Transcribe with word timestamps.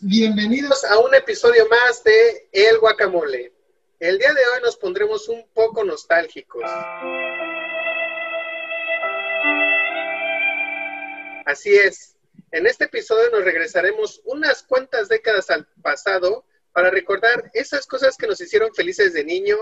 Bienvenidos 0.00 0.82
a 0.84 0.98
un 0.98 1.14
episodio 1.14 1.68
más 1.68 2.02
de 2.02 2.48
El 2.50 2.78
Guacamole. 2.78 3.52
El 4.00 4.18
día 4.18 4.32
de 4.32 4.40
hoy 4.40 4.62
nos 4.62 4.76
pondremos 4.76 5.28
un 5.28 5.46
poco 5.54 5.84
nostálgicos. 5.84 6.64
Así 11.46 11.72
es, 11.72 12.16
en 12.50 12.66
este 12.66 12.86
episodio 12.86 13.30
nos 13.30 13.44
regresaremos 13.44 14.20
unas 14.24 14.64
cuantas 14.64 15.08
décadas 15.08 15.50
al 15.50 15.66
pasado 15.82 16.44
para 16.72 16.90
recordar 16.90 17.48
esas 17.54 17.86
cosas 17.86 18.16
que 18.16 18.26
nos 18.26 18.40
hicieron 18.40 18.74
felices 18.74 19.12
de 19.12 19.24
niño 19.24 19.56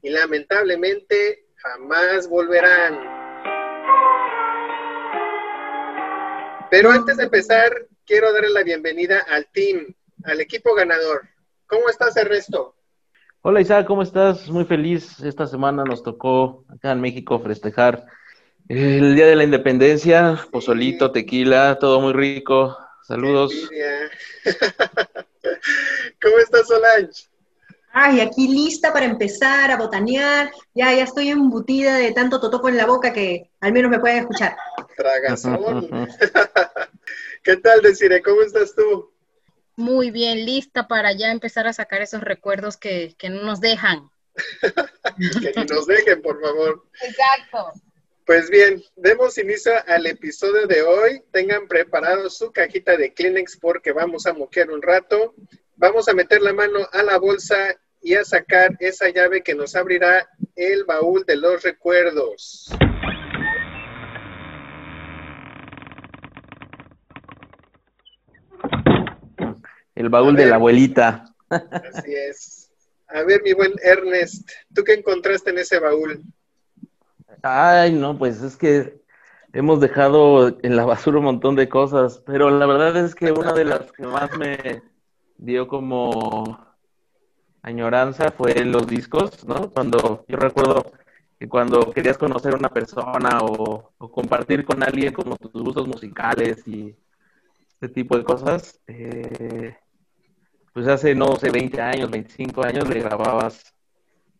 y 0.00 0.08
lamentablemente 0.08 1.48
jamás 1.56 2.28
volverán. 2.28 2.98
Pero 6.70 6.90
antes 6.90 7.18
de 7.18 7.24
empezar, 7.24 7.88
quiero 8.06 8.32
darle 8.32 8.50
la 8.50 8.62
bienvenida 8.62 9.24
al 9.28 9.46
team, 9.52 9.94
al 10.24 10.40
equipo 10.40 10.74
ganador. 10.74 11.22
¿Cómo 11.66 11.88
estás, 11.88 12.16
Ernesto? 12.16 12.74
Hola 13.42 13.60
Isaac, 13.60 13.86
¿cómo 13.86 14.02
estás? 14.02 14.48
Muy 14.48 14.64
feliz. 14.64 15.20
Esta 15.20 15.46
semana 15.46 15.84
nos 15.84 16.02
tocó 16.02 16.64
acá 16.68 16.92
en 16.92 17.00
México 17.00 17.40
festejar 17.40 18.06
el 18.68 19.14
Día 19.14 19.26
de 19.26 19.36
la 19.36 19.44
Independencia, 19.44 20.46
pozolito, 20.50 21.12
tequila, 21.12 21.78
todo 21.78 22.00
muy 22.00 22.12
rico. 22.12 22.76
Saludos. 23.02 23.52
¿Cómo 26.22 26.38
estás, 26.38 26.66
Solange? 26.66 27.28
Ay, 27.92 28.20
aquí 28.20 28.48
lista 28.48 28.92
para 28.92 29.04
empezar 29.04 29.70
a 29.70 29.76
botanear. 29.76 30.50
Ya, 30.74 30.92
ya 30.92 31.04
estoy 31.04 31.28
embutida 31.28 31.96
de 31.96 32.12
tanto 32.12 32.40
totopo 32.40 32.68
en 32.68 32.76
la 32.76 32.86
boca 32.86 33.12
que 33.12 33.50
al 33.60 33.72
menos 33.72 33.90
me 33.90 34.00
pueden 34.00 34.18
escuchar. 34.18 34.56
Tragazón. 34.96 36.08
¿Qué 37.44 37.58
tal, 37.58 37.82
Desire? 37.82 38.22
¿Cómo 38.22 38.40
estás 38.40 38.74
tú? 38.74 39.12
Muy 39.76 40.10
bien, 40.10 40.46
lista 40.46 40.88
para 40.88 41.12
ya 41.12 41.30
empezar 41.30 41.66
a 41.66 41.74
sacar 41.74 42.00
esos 42.00 42.22
recuerdos 42.22 42.78
que, 42.78 43.14
que 43.18 43.28
no 43.28 43.42
nos 43.42 43.60
dejan. 43.60 44.08
que 45.10 45.52
ni 45.54 45.64
nos 45.66 45.86
dejen, 45.86 46.22
por 46.22 46.40
favor. 46.40 46.86
Exacto. 47.02 47.72
Pues 48.24 48.48
bien, 48.48 48.82
demos 48.96 49.36
inicio 49.36 49.72
al 49.86 50.06
episodio 50.06 50.66
de 50.66 50.80
hoy. 50.80 51.22
Tengan 51.32 51.68
preparado 51.68 52.30
su 52.30 52.50
cajita 52.50 52.96
de 52.96 53.12
Kleenex 53.12 53.58
porque 53.58 53.92
vamos 53.92 54.24
a 54.24 54.32
moquear 54.32 54.70
un 54.70 54.80
rato. 54.80 55.34
Vamos 55.76 56.08
a 56.08 56.14
meter 56.14 56.40
la 56.40 56.54
mano 56.54 56.88
a 56.92 57.02
la 57.02 57.18
bolsa 57.18 57.78
y 58.00 58.14
a 58.14 58.24
sacar 58.24 58.74
esa 58.80 59.10
llave 59.10 59.42
que 59.42 59.54
nos 59.54 59.76
abrirá 59.76 60.30
el 60.56 60.84
baúl 60.84 61.26
de 61.26 61.36
los 61.36 61.62
recuerdos. 61.62 62.70
El 69.94 70.08
baúl 70.08 70.36
de 70.36 70.46
la 70.46 70.56
abuelita. 70.56 71.24
Así 71.48 72.14
es. 72.14 72.70
A 73.08 73.22
ver, 73.22 73.42
mi 73.42 73.52
buen 73.52 73.72
Ernest, 73.82 74.50
¿tú 74.74 74.82
qué 74.82 74.94
encontraste 74.94 75.50
en 75.50 75.58
ese 75.58 75.78
baúl? 75.78 76.22
Ay, 77.42 77.92
no, 77.92 78.18
pues 78.18 78.42
es 78.42 78.56
que 78.56 79.00
hemos 79.52 79.80
dejado 79.80 80.58
en 80.62 80.76
la 80.76 80.84
basura 80.84 81.18
un 81.18 81.24
montón 81.24 81.54
de 81.54 81.68
cosas, 81.68 82.20
pero 82.26 82.50
la 82.50 82.66
verdad 82.66 82.96
es 82.96 83.14
que 83.14 83.30
una 83.30 83.52
de 83.52 83.64
las 83.64 83.92
que 83.92 84.02
más 84.04 84.36
me 84.36 84.82
dio 85.36 85.68
como 85.68 86.58
añoranza 87.62 88.32
fue 88.32 88.64
los 88.64 88.86
discos, 88.86 89.44
¿no? 89.46 89.70
Cuando 89.70 90.24
yo 90.26 90.36
recuerdo 90.36 90.92
que 91.38 91.48
cuando 91.48 91.92
querías 91.92 92.18
conocer 92.18 92.54
a 92.54 92.58
una 92.58 92.68
persona 92.68 93.38
o, 93.42 93.92
compartir 94.10 94.64
con 94.64 94.82
alguien 94.82 95.12
como 95.12 95.36
tus 95.36 95.52
gustos 95.52 95.86
musicales 95.86 96.66
y 96.66 96.96
este 97.68 97.88
tipo 97.88 98.16
de 98.16 98.24
cosas, 98.24 98.80
eh, 98.86 99.76
pues 100.74 100.88
hace, 100.88 101.14
no 101.14 101.36
sé, 101.36 101.50
20 101.50 101.80
años, 101.80 102.10
25 102.10 102.64
años 102.64 102.88
le 102.88 103.00
grababas 103.00 103.74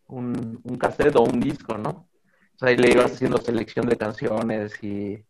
un, 0.08 0.60
un 0.64 0.76
cassette 0.78 1.16
o 1.16 1.22
un 1.22 1.40
disco, 1.40 1.78
¿no? 1.78 2.08
O 2.56 2.58
sea, 2.58 2.68
ahí 2.70 2.76
le 2.76 2.90
ibas 2.92 3.12
haciendo 3.12 3.38
selección 3.38 3.86
de 3.86 3.96
canciones 3.96 4.82
y, 4.82 5.24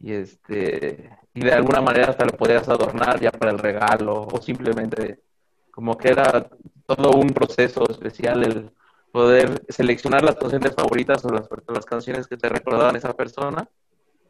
este 0.00 1.10
y 1.34 1.40
de 1.40 1.52
alguna 1.52 1.80
manera 1.80 2.10
hasta 2.10 2.24
lo 2.24 2.32
podías 2.32 2.68
adornar 2.68 3.20
ya 3.20 3.30
para 3.32 3.52
el 3.52 3.58
regalo 3.58 4.26
o 4.30 4.40
simplemente 4.40 5.22
como 5.70 5.96
que 5.98 6.08
era 6.10 6.48
todo 6.86 7.12
un 7.18 7.28
proceso 7.30 7.88
especial 7.90 8.44
el 8.44 8.70
poder 9.12 9.64
seleccionar 9.68 10.22
las 10.24 10.36
canciones 10.36 10.74
favoritas 10.74 11.24
o 11.24 11.30
las, 11.30 11.48
las 11.68 11.86
canciones 11.86 12.26
que 12.26 12.36
te 12.36 12.48
recordaban 12.48 12.96
esa 12.96 13.14
persona 13.14 13.68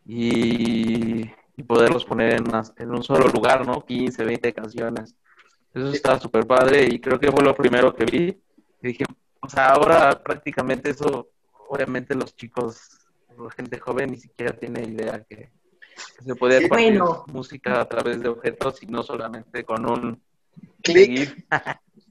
y, 0.07 1.31
poderlos 1.67 2.05
poner 2.05 2.34
en, 2.34 2.45
en, 2.77 2.91
un 2.91 3.03
solo 3.03 3.28
lugar, 3.28 3.67
¿no? 3.67 3.84
15, 3.84 4.25
20 4.25 4.53
canciones. 4.55 5.17
Eso 5.75 5.91
está 5.91 6.19
súper 6.19 6.47
padre 6.47 6.84
y 6.91 7.01
creo 7.01 7.19
que 7.19 7.31
fue 7.31 7.45
lo 7.45 7.55
primero 7.55 7.95
que 7.95 8.05
vi. 8.05 8.43
Y 8.83 8.89
dije, 8.89 9.05
o 9.41 9.49
sea, 9.49 9.71
ahora 9.71 10.23
prácticamente 10.23 10.91
eso 10.91 11.29
obviamente 11.69 12.15
los 12.15 12.34
chicos, 12.34 12.81
la 13.39 13.51
gente 13.51 13.78
joven 13.78 14.11
ni 14.11 14.19
siquiera 14.19 14.53
tiene 14.53 14.83
idea 14.83 15.25
que, 15.28 15.51
se 16.25 16.34
puede 16.37 16.59
hacer 16.59 17.01
música 17.27 17.81
a 17.81 17.89
través 17.89 18.21
de 18.21 18.28
objetos 18.28 18.83
y 18.83 18.87
no 18.87 19.03
solamente 19.03 19.65
con 19.65 19.84
un 19.89 20.23
clic. 20.83 21.45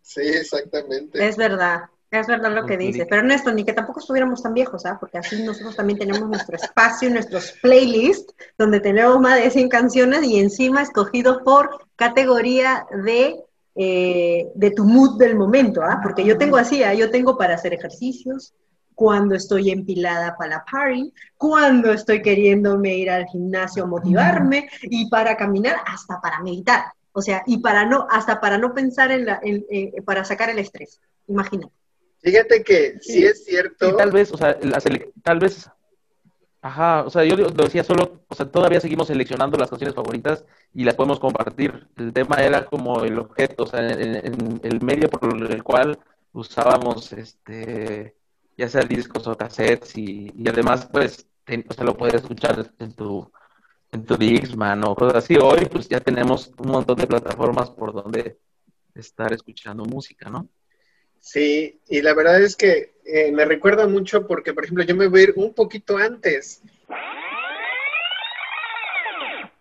sí, 0.01 0.21
exactamente. 0.21 1.25
Es 1.25 1.37
verdad. 1.37 1.83
Es 2.09 2.25
verdad 2.25 2.53
lo 2.53 2.65
que 2.65 2.77
dice, 2.77 3.05
pero 3.05 3.19
Ernesto, 3.19 3.51
ni 3.51 3.65
que 3.65 3.73
tampoco 3.73 3.99
estuviéramos 3.99 4.41
tan 4.41 4.53
viejos, 4.53 4.85
¿ah? 4.85 4.95
Porque 4.97 5.17
así 5.17 5.43
nosotros 5.43 5.75
también 5.75 5.99
tenemos 5.99 6.29
nuestro 6.29 6.55
espacio, 6.55 7.09
nuestros 7.09 7.51
playlists, 7.61 8.33
donde 8.57 8.79
tenemos 8.79 9.19
más 9.19 9.41
de 9.41 9.49
100 9.51 9.67
canciones 9.67 10.23
y 10.23 10.39
encima 10.39 10.81
escogido 10.81 11.43
por 11.43 11.85
categoría 11.97 12.87
de, 13.03 13.43
eh, 13.77 14.47
de 14.55 14.71
tu 14.71 14.83
mood 14.85 15.17
del 15.19 15.35
momento, 15.35 15.81
¿ah? 15.83 15.99
Porque 16.01 16.25
yo 16.25 16.37
tengo 16.37 16.57
así, 16.57 16.83
¿ah? 16.83 16.93
yo 16.93 17.11
tengo 17.11 17.37
para 17.37 17.55
hacer 17.55 17.73
ejercicios, 17.73 18.53
cuando 18.95 19.35
estoy 19.35 19.69
empilada 19.69 20.35
para 20.35 20.49
la 20.49 20.65
party, 20.69 21.13
cuando 21.37 21.91
estoy 21.91 22.23
queriéndome 22.23 22.97
ir 22.97 23.11
al 23.11 23.27
gimnasio 23.27 23.83
a 23.83 23.85
motivarme 23.85 24.67
y 24.81 25.07
para 25.07 25.37
caminar, 25.37 25.75
hasta 25.85 26.19
para 26.19 26.41
meditar. 26.41 26.85
O 27.11 27.21
sea, 27.21 27.43
y 27.45 27.59
para 27.59 27.85
no, 27.85 28.07
hasta 28.09 28.41
para 28.41 28.57
no 28.57 28.73
pensar 28.73 29.11
en 29.11 29.27
la, 29.27 29.39
eh, 29.43 30.01
para 30.03 30.25
sacar 30.25 30.49
el 30.49 30.57
estrés. 30.57 30.99
Imagínate. 31.27 31.71
Fíjate 32.23 32.63
que 32.63 32.97
sí, 32.99 33.23
es 33.23 33.45
cierto. 33.45 33.95
tal 33.95 34.11
vez, 34.11 34.31
o 34.31 34.37
sea, 34.37 34.57
tal 35.21 35.39
vez, 35.39 35.69
ajá, 36.61 37.03
o 37.03 37.09
sea, 37.09 37.23
yo 37.23 37.35
lo 37.35 37.49
decía 37.49 37.83
solo, 37.83 38.23
o 38.27 38.35
sea, 38.35 38.49
todavía 38.51 38.79
seguimos 38.79 39.07
seleccionando 39.07 39.57
las 39.57 39.69
canciones 39.69 39.95
favoritas 39.95 40.45
y 40.73 40.83
las 40.83 40.95
podemos 40.95 41.19
compartir. 41.19 41.87
El 41.97 42.13
tema 42.13 42.37
era 42.37 42.65
como 42.65 43.03
el 43.03 43.19
objeto, 43.19 43.63
o 43.63 43.67
sea, 43.67 43.79
el 43.79 44.79
medio 44.81 45.09
por 45.09 45.51
el 45.51 45.63
cual 45.63 45.99
usábamos 46.33 47.13
este 47.13 48.15
ya 48.57 48.67
sea 48.67 48.81
discos 48.81 49.27
o 49.27 49.37
cassettes 49.37 49.97
y, 49.97 50.33
además 50.47 50.87
pues 50.91 51.27
o 51.47 51.73
sea, 51.73 51.85
lo 51.85 51.95
puedes 51.95 52.15
escuchar 52.15 52.73
en 52.79 52.93
tu 52.93 53.31
en 53.91 54.05
tu 54.05 54.17
Dixman 54.17 54.83
o 54.83 54.95
cosas 54.95 55.23
así. 55.23 55.37
Hoy 55.37 55.65
pues 55.71 55.87
ya 55.87 55.99
tenemos 56.01 56.51
un 56.57 56.71
montón 56.71 56.97
de 56.97 57.07
plataformas 57.07 57.69
por 57.71 57.93
donde 57.93 58.39
estar 58.93 59.31
escuchando 59.31 59.85
música, 59.85 60.29
¿no? 60.29 60.49
Sí, 61.19 61.79
y 61.87 62.01
la 62.01 62.13
verdad 62.13 62.41
es 62.41 62.55
que 62.55 62.93
eh, 63.05 63.31
me 63.31 63.45
recuerda 63.45 63.87
mucho 63.87 64.27
porque, 64.27 64.53
por 64.53 64.63
ejemplo, 64.63 64.83
yo 64.83 64.95
me 64.95 65.07
voy 65.07 65.21
a 65.21 65.23
ir 65.23 65.33
un 65.35 65.53
poquito 65.53 65.97
antes. 65.97 66.61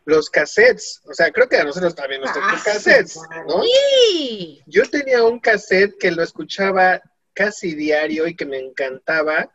Los 0.04 0.30
cassettes, 0.30 1.02
o 1.04 1.14
sea, 1.14 1.32
creo 1.32 1.48
que 1.48 1.56
a 1.56 1.64
nosotros 1.64 1.94
también 1.94 2.20
nos 2.20 2.32
tocó 2.32 2.46
ah, 2.48 2.60
cassettes, 2.64 3.18
¿no? 3.48 3.62
Sí. 3.62 4.62
Yo 4.66 4.88
tenía 4.88 5.24
un 5.24 5.40
cassette 5.40 5.98
que 5.98 6.12
lo 6.12 6.22
escuchaba 6.22 7.02
casi 7.34 7.74
diario 7.74 8.26
y 8.26 8.36
que 8.36 8.46
me 8.46 8.58
encantaba, 8.58 9.52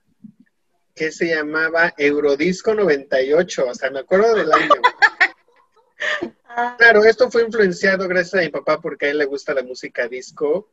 que 0.94 1.12
se 1.12 1.28
llamaba 1.28 1.94
Eurodisco 1.98 2.74
98, 2.74 3.66
o 3.66 3.74
sea, 3.74 3.90
me 3.92 4.00
acuerdo 4.00 4.36
del 4.36 4.52
año. 4.52 4.70
Claro, 6.78 7.06
esto 7.06 7.32
fue 7.32 7.44
influenciado 7.44 8.08
gracias 8.10 8.34
a 8.34 8.44
mi 8.44 8.50
papá 8.50 8.82
porque 8.82 9.06
a 9.06 9.10
él 9.12 9.20
le 9.20 9.26
gusta 9.26 9.54
la 9.54 9.64
música 9.64 10.08
disco, 10.08 10.70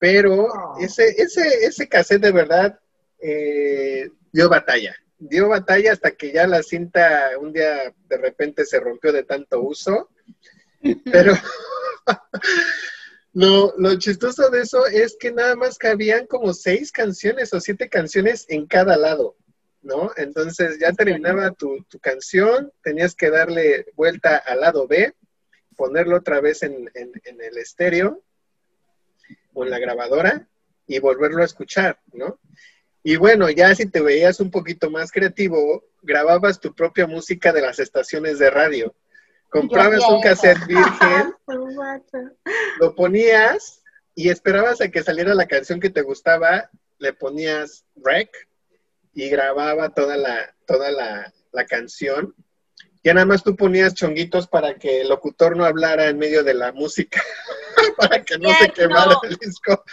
pero 0.00 0.48
ese, 0.80 1.08
ese, 1.22 1.64
ese 1.64 1.88
cassette 1.88 2.22
de 2.22 2.32
verdad 2.32 2.80
eh, 3.20 4.10
dio 4.32 4.48
batalla, 4.48 4.96
dio 5.16 5.48
batalla 5.48 5.92
hasta 5.92 6.10
que 6.10 6.32
ya 6.32 6.48
la 6.48 6.64
cinta 6.64 7.30
un 7.40 7.52
día 7.52 7.94
de 8.08 8.16
repente 8.16 8.64
se 8.64 8.80
rompió 8.80 9.12
de 9.12 9.22
tanto 9.22 9.60
uso, 9.60 10.10
pero 11.04 11.34
Lo, 13.32 13.72
lo 13.78 13.96
chistoso 13.96 14.50
de 14.50 14.62
eso 14.62 14.86
es 14.86 15.16
que 15.18 15.30
nada 15.30 15.54
más 15.54 15.78
cabían 15.78 16.26
como 16.26 16.52
seis 16.52 16.90
canciones 16.90 17.54
o 17.54 17.60
siete 17.60 17.88
canciones 17.88 18.44
en 18.48 18.66
cada 18.66 18.96
lado, 18.96 19.36
¿no? 19.82 20.10
Entonces 20.16 20.78
ya 20.80 20.92
terminaba 20.92 21.52
tu, 21.52 21.86
canción, 22.00 22.72
tenías 22.82 23.14
que 23.14 23.30
darle 23.30 23.86
vuelta 23.94 24.36
al 24.36 24.60
lado 24.60 24.88
B, 24.88 25.14
ponerlo 25.76 26.16
otra 26.16 26.40
vez 26.40 26.64
en, 26.64 26.90
el 26.94 27.58
estéreo 27.58 28.20
o 29.52 29.64
en 29.64 29.70
la 29.70 29.78
grabadora 29.78 30.46
y 30.86 30.98
volverlo 30.98 31.42
a 31.42 31.46
escuchar, 31.46 31.98
¿no? 32.12 32.38
Y 33.02 33.16
bueno, 33.16 33.48
ya 33.48 33.74
si 33.74 33.86
te 33.86 34.00
veías 34.00 34.40
un 34.40 34.50
poquito 34.50 34.90
más 34.90 35.10
creativo, 35.10 35.84
grababas 36.02 36.60
tu 36.60 36.74
propia 36.74 37.06
música 37.06 37.52
de 37.52 37.62
las 37.62 37.78
estaciones 37.78 38.38
de 38.38 38.50
radio. 38.50 38.94
comprabas 39.48 40.02
un 40.08 40.20
cassette 40.20 40.66
virgen, 40.66 41.34
lo 42.80 42.94
ponías 42.94 43.82
y 44.14 44.28
esperabas 44.28 44.80
a 44.80 44.90
que 44.90 45.02
saliera 45.02 45.34
la 45.34 45.46
canción 45.46 45.80
que 45.80 45.90
te 45.90 46.02
gustaba, 46.02 46.70
le 46.98 47.12
ponías 47.14 47.84
rec 47.96 48.30
y 49.14 49.28
grababa 49.30 49.90
toda 49.90 50.16
la, 50.16 50.54
toda 50.66 50.90
la, 50.90 51.32
la 51.52 51.64
canción. 51.64 52.34
Ya 53.02 53.14
nada 53.14 53.26
más 53.26 53.42
tú 53.42 53.56
ponías 53.56 53.94
chonguitos 53.94 54.46
para 54.46 54.74
que 54.74 55.00
el 55.02 55.08
locutor 55.08 55.56
no 55.56 55.64
hablara 55.64 56.08
en 56.08 56.18
medio 56.18 56.44
de 56.44 56.54
la 56.54 56.72
música, 56.72 57.22
para 57.96 58.22
que 58.22 58.38
no 58.38 58.50
se 58.58 58.70
quemara 58.72 59.16
el 59.22 59.36
disco. 59.36 59.84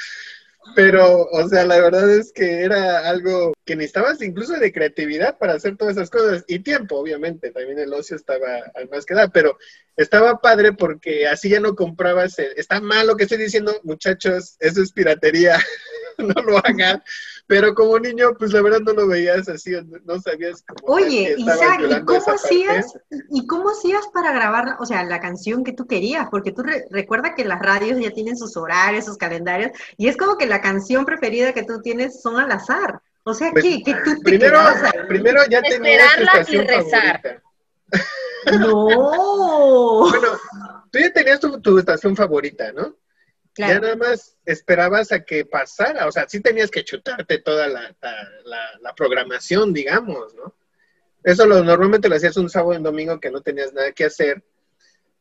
Pero, 0.75 1.21
o 1.31 1.47
sea, 1.47 1.63
la 1.65 1.79
verdad 1.79 2.09
es 2.13 2.33
que 2.33 2.61
era 2.63 3.07
algo 3.07 3.53
que 3.65 3.77
necesitabas 3.77 4.21
incluso 4.21 4.53
de 4.59 4.73
creatividad 4.73 5.37
para 5.37 5.53
hacer 5.53 5.77
todas 5.77 5.95
esas 5.95 6.09
cosas 6.09 6.43
y 6.47 6.59
tiempo, 6.59 6.97
obviamente. 6.97 7.51
También 7.51 7.79
el 7.79 7.93
ocio 7.93 8.17
estaba 8.17 8.47
al 8.75 8.89
más 8.89 9.05
que 9.05 9.13
da, 9.15 9.29
pero 9.29 9.57
estaba 9.95 10.41
padre 10.41 10.73
porque 10.73 11.25
así 11.27 11.47
ya 11.49 11.61
no 11.61 11.73
comprabas. 11.75 12.37
el- 12.39 12.51
Está 12.57 12.81
mal 12.81 13.07
lo 13.07 13.15
que 13.15 13.23
estoy 13.23 13.37
diciendo, 13.37 13.79
muchachos, 13.83 14.57
eso 14.59 14.81
es 14.83 14.91
piratería, 14.91 15.57
no 16.17 16.41
lo 16.41 16.57
hagan. 16.57 17.01
Pero 17.47 17.73
como 17.73 17.97
niño, 17.97 18.33
pues 18.37 18.51
la 18.51 18.61
verdad 18.61 18.81
no 18.81 18.91
lo 18.91 19.07
veías 19.07 19.47
así, 19.47 19.71
no 20.03 20.19
sabías 20.19 20.63
cómo. 20.67 20.93
Oye, 20.95 21.33
Isaac, 21.37 21.79
¿y 21.89 22.03
cómo 22.05 22.19
parte. 22.25 22.31
hacías? 22.31 22.99
¿Y 23.29 23.47
cómo 23.47 23.69
hacías 23.69 24.05
para 24.13 24.33
grabar, 24.33 24.75
o 24.79 24.85
sea, 24.85 25.03
la 25.05 25.21
canción 25.21 25.63
que 25.63 25.71
tú 25.71 25.87
querías? 25.87 26.27
Porque 26.29 26.51
tú 26.51 26.63
re- 26.63 26.85
recuerda 26.91 27.35
que 27.35 27.45
las 27.45 27.59
radios 27.61 27.99
ya 28.01 28.11
tienen 28.11 28.35
sus 28.37 28.57
horarios, 28.57 29.05
sus 29.05 29.17
calendarios, 29.17 29.71
y 29.95 30.09
es 30.09 30.17
como 30.17 30.37
que 30.37 30.45
la 30.45 30.59
canción 30.59 31.05
preferida 31.05 31.53
que 31.53 31.63
tú 31.63 31.81
tienes 31.81 32.21
son 32.21 32.35
al 32.37 32.51
azar. 32.51 32.99
O 33.23 33.33
sea, 33.33 33.51
Pues, 33.51 33.63
¿qué? 33.63 33.81
¿Que 33.81 33.93
tú 34.03 34.15
te 34.23 34.37
Primero, 35.07 35.39
ya 35.49 35.61
tenías 35.61 36.15
tu 36.15 36.23
Esperarla 36.23 36.31
y 36.35 36.37
estación 36.39 36.67
rezar. 36.67 37.21
favorita. 37.21 37.43
No. 38.59 40.07
Bueno, 40.09 40.37
tú 40.91 40.99
ya 40.99 41.11
tenías 41.13 41.39
tu, 41.39 41.59
tu 41.61 41.77
estación 41.79 42.15
favorita, 42.15 42.71
¿no? 42.71 42.95
Ya 43.57 43.79
nada 43.79 43.95
más 43.95 44.37
esperabas 44.45 45.11
a 45.11 45.23
que 45.23 45.45
pasara, 45.45 46.07
o 46.07 46.11
sea, 46.11 46.27
sí 46.27 46.39
tenías 46.41 46.69
que 46.69 46.83
chutarte 46.83 47.39
toda 47.39 47.67
la, 47.67 47.95
la- 48.01 48.29
la- 48.45 48.79
la 48.81 48.95
programación, 48.95 49.73
digamos, 49.73 50.33
¿no? 50.35 50.55
Eso 51.23 51.45
lo, 51.45 51.63
normalmente 51.63 52.07
lo 52.07 52.15
hacías 52.15 52.37
un 52.37 52.49
sábado 52.49 52.73
y 52.73 52.77
un 52.77 52.83
domingo 52.83 53.19
que 53.19 53.31
no 53.31 53.41
tenías 53.41 53.73
nada 53.73 53.91
que 53.91 54.05
hacer, 54.05 54.43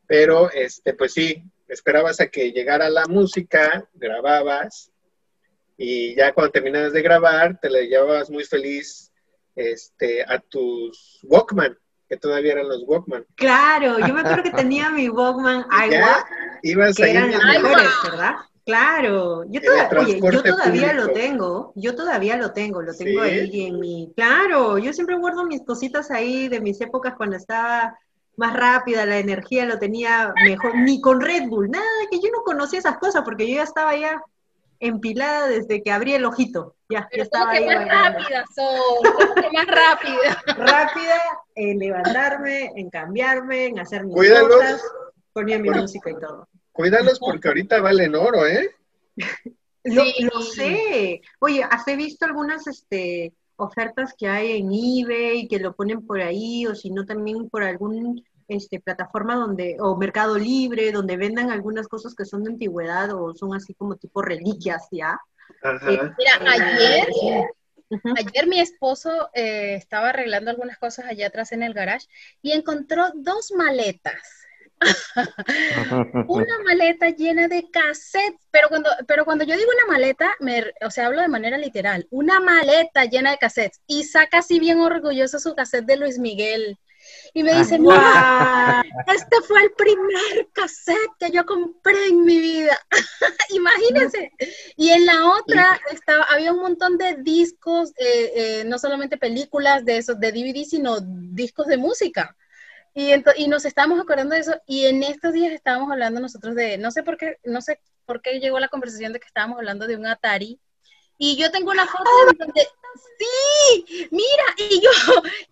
pero 0.06 0.50
este, 0.52 0.94
pues 0.94 1.12
sí, 1.14 1.42
esperabas 1.68 2.20
a 2.20 2.28
que 2.28 2.52
llegara 2.52 2.88
la 2.90 3.06
música, 3.06 3.88
grababas, 3.94 4.92
y 5.76 6.14
ya 6.14 6.32
cuando 6.32 6.52
terminabas 6.52 6.92
de 6.92 7.02
grabar, 7.02 7.58
te 7.60 7.68
la 7.70 7.80
llevabas 7.80 8.30
muy 8.30 8.44
feliz 8.44 9.10
este, 9.56 10.22
a 10.22 10.38
tus 10.38 11.18
Walkman, 11.24 11.76
que 12.08 12.16
todavía 12.16 12.52
eran 12.52 12.68
los 12.68 12.84
Walkman. 12.86 13.24
Claro, 13.34 13.98
yo 13.98 14.14
me 14.14 14.20
acuerdo 14.20 14.42
que 14.42 14.50
tenía 14.68 14.90
mi 14.90 15.08
Walkman 15.08 15.66
ya 15.90 16.24
ibas 16.62 16.94
que 16.96 17.10
eran 17.10 17.32
los 17.32 17.42
mejores. 17.44 17.88
¿verdad? 18.04 18.34
Claro, 18.64 19.44
yo, 19.48 19.60
toda- 19.60 19.88
oye, 20.00 20.20
yo 20.20 20.42
todavía 20.42 20.92
lo 20.92 21.10
tengo, 21.10 21.72
yo 21.76 21.94
todavía 21.94 22.36
lo 22.36 22.52
tengo, 22.52 22.82
lo 22.82 22.92
tengo 22.94 23.22
¿Sí? 23.22 23.30
ahí 23.30 23.66
en 23.66 23.78
mi, 23.78 24.12
claro, 24.16 24.76
yo 24.78 24.92
siempre 24.92 25.16
guardo 25.16 25.44
mis 25.44 25.62
cositas 25.64 26.10
ahí 26.10 26.48
de 26.48 26.60
mis 26.60 26.80
épocas 26.80 27.14
cuando 27.16 27.36
estaba 27.36 27.96
más 28.36 28.54
rápida, 28.54 29.06
la 29.06 29.18
energía 29.18 29.66
lo 29.66 29.78
tenía 29.78 30.34
mejor, 30.44 30.74
ni 30.78 31.00
con 31.00 31.20
Red 31.20 31.44
Bull, 31.48 31.70
nada, 31.70 31.84
que 32.10 32.18
yo 32.18 32.28
no 32.32 32.42
conocía 32.42 32.80
esas 32.80 32.98
cosas 32.98 33.22
porque 33.24 33.48
yo 33.48 33.54
ya 33.54 33.62
estaba 33.62 33.94
ya 33.94 34.20
empilada 34.80 35.46
desde 35.46 35.82
que 35.82 35.92
abrí 35.92 36.14
el 36.14 36.24
ojito, 36.24 36.74
ya, 36.88 37.00
ya 37.02 37.08
Pero 37.10 37.22
estaba 37.22 37.46
como 37.46 37.56
que 37.56 37.70
ahí 37.70 37.76
más 37.86 37.88
rápida 37.88 38.44
que 39.40 39.56
más 39.56 39.66
rápida. 39.66 40.42
rápida 40.56 41.14
en 41.56 41.78
levantarme, 41.78 42.70
en 42.76 42.90
cambiarme, 42.90 43.66
en 43.66 43.78
hacer 43.80 44.04
mis 44.04 44.14
Cuídalos. 44.14 44.54
cosas, 44.56 44.82
ponía 45.32 45.58
mi 45.58 45.70
música 45.70 46.10
y 46.10 46.14
todo. 46.18 46.48
Cuídalos 46.72 47.18
porque 47.18 47.48
ahorita 47.48 47.80
valen 47.80 48.14
oro, 48.14 48.46
¿eh? 48.46 48.70
Lo, 49.84 50.02
Sí. 50.04 50.14
lo 50.24 50.40
sé. 50.42 51.20
Oye, 51.38 51.62
¿has 51.62 51.84
visto 51.96 52.24
algunas 52.26 52.66
este, 52.66 53.32
ofertas 53.54 54.14
que 54.18 54.26
hay 54.28 54.58
en 54.58 54.70
eBay 54.72 55.46
que 55.48 55.60
lo 55.60 55.74
ponen 55.76 56.04
por 56.04 56.20
ahí 56.20 56.66
o 56.66 56.74
si 56.74 56.90
no 56.90 57.06
también 57.06 57.48
por 57.48 57.62
algún 57.62 58.24
este, 58.48 58.80
plataforma 58.80 59.36
donde 59.36 59.76
o 59.80 59.96
Mercado 59.96 60.38
Libre 60.38 60.90
donde 60.90 61.16
vendan 61.16 61.50
algunas 61.52 61.86
cosas 61.88 62.14
que 62.16 62.24
son 62.24 62.42
de 62.44 62.50
antigüedad 62.50 63.12
o 63.14 63.32
son 63.34 63.54
así 63.54 63.74
como 63.74 63.94
tipo 63.96 64.22
reliquias 64.22 64.88
ya? 64.90 65.20
Ajá. 65.62 65.92
Eh, 65.92 66.00
Mira, 66.18 66.52
ayer, 66.52 67.06
Ayer 68.16 68.46
mi 68.46 68.60
esposo 68.60 69.30
eh, 69.32 69.74
estaba 69.74 70.10
arreglando 70.10 70.50
algunas 70.50 70.78
cosas 70.78 71.06
allá 71.06 71.28
atrás 71.28 71.52
en 71.52 71.62
el 71.62 71.74
garage 71.74 72.06
y 72.42 72.52
encontró 72.52 73.10
dos 73.14 73.52
maletas. 73.52 74.46
Una 76.28 76.58
maleta 76.64 77.08
llena 77.10 77.48
de 77.48 77.70
cassettes, 77.70 78.46
pero 78.50 78.68
cuando, 78.68 78.90
pero 79.06 79.24
cuando 79.24 79.44
yo 79.44 79.56
digo 79.56 79.70
una 79.74 79.92
maleta, 79.92 80.34
me, 80.40 80.64
o 80.84 80.90
sea, 80.90 81.06
hablo 81.06 81.22
de 81.22 81.28
manera 81.28 81.56
literal, 81.56 82.06
una 82.10 82.40
maleta 82.40 83.06
llena 83.06 83.30
de 83.30 83.38
cassettes 83.38 83.80
y 83.86 84.04
saca 84.04 84.38
así 84.38 84.60
bien 84.60 84.80
orgulloso 84.80 85.38
su 85.38 85.54
cassette 85.54 85.86
de 85.86 85.96
Luis 85.96 86.18
Miguel. 86.18 86.78
Y 87.36 87.42
me 87.42 87.52
dice, 87.52 87.78
mira, 87.78 88.82
este 89.14 89.42
fue 89.46 89.62
el 89.64 89.70
primer 89.72 90.48
cassette 90.54 90.96
que 91.18 91.30
yo 91.30 91.44
compré 91.44 92.06
en 92.06 92.24
mi 92.24 92.38
vida. 92.38 92.80
Imagínense. 93.50 94.32
Y 94.78 94.88
en 94.88 95.04
la 95.04 95.28
otra 95.28 95.78
estaba, 95.92 96.24
había 96.30 96.54
un 96.54 96.60
montón 96.60 96.96
de 96.96 97.16
discos, 97.16 97.90
eh, 97.98 98.32
eh, 98.34 98.64
no 98.64 98.78
solamente 98.78 99.18
películas 99.18 99.84
de 99.84 99.98
esos, 99.98 100.18
de 100.18 100.32
DVD, 100.32 100.64
sino 100.64 100.96
discos 101.02 101.66
de 101.66 101.76
música. 101.76 102.34
Y, 102.94 103.12
y 103.36 103.48
nos 103.48 103.66
estábamos 103.66 104.00
acordando 104.00 104.34
de 104.34 104.40
eso. 104.40 104.54
Y 104.66 104.86
en 104.86 105.02
estos 105.02 105.34
días 105.34 105.52
estábamos 105.52 105.92
hablando 105.92 106.20
nosotros 106.20 106.54
de, 106.54 106.78
no 106.78 106.90
sé 106.90 107.02
por 107.02 107.18
qué, 107.18 107.36
no 107.44 107.60
sé 107.60 107.82
por 108.06 108.22
qué 108.22 108.40
llegó 108.40 108.58
la 108.60 108.68
conversación 108.68 109.12
de 109.12 109.20
que 109.20 109.26
estábamos 109.26 109.58
hablando 109.58 109.86
de 109.86 109.96
un 109.96 110.06
Atari. 110.06 110.58
Y 111.18 111.36
yo 111.36 111.50
tengo 111.50 111.70
una 111.70 111.86
foto 111.86 112.10
en 112.30 112.38
donde, 112.38 112.68
sí, 113.18 114.08
mira, 114.10 114.44
y 114.70 114.80
yo, 114.80 114.90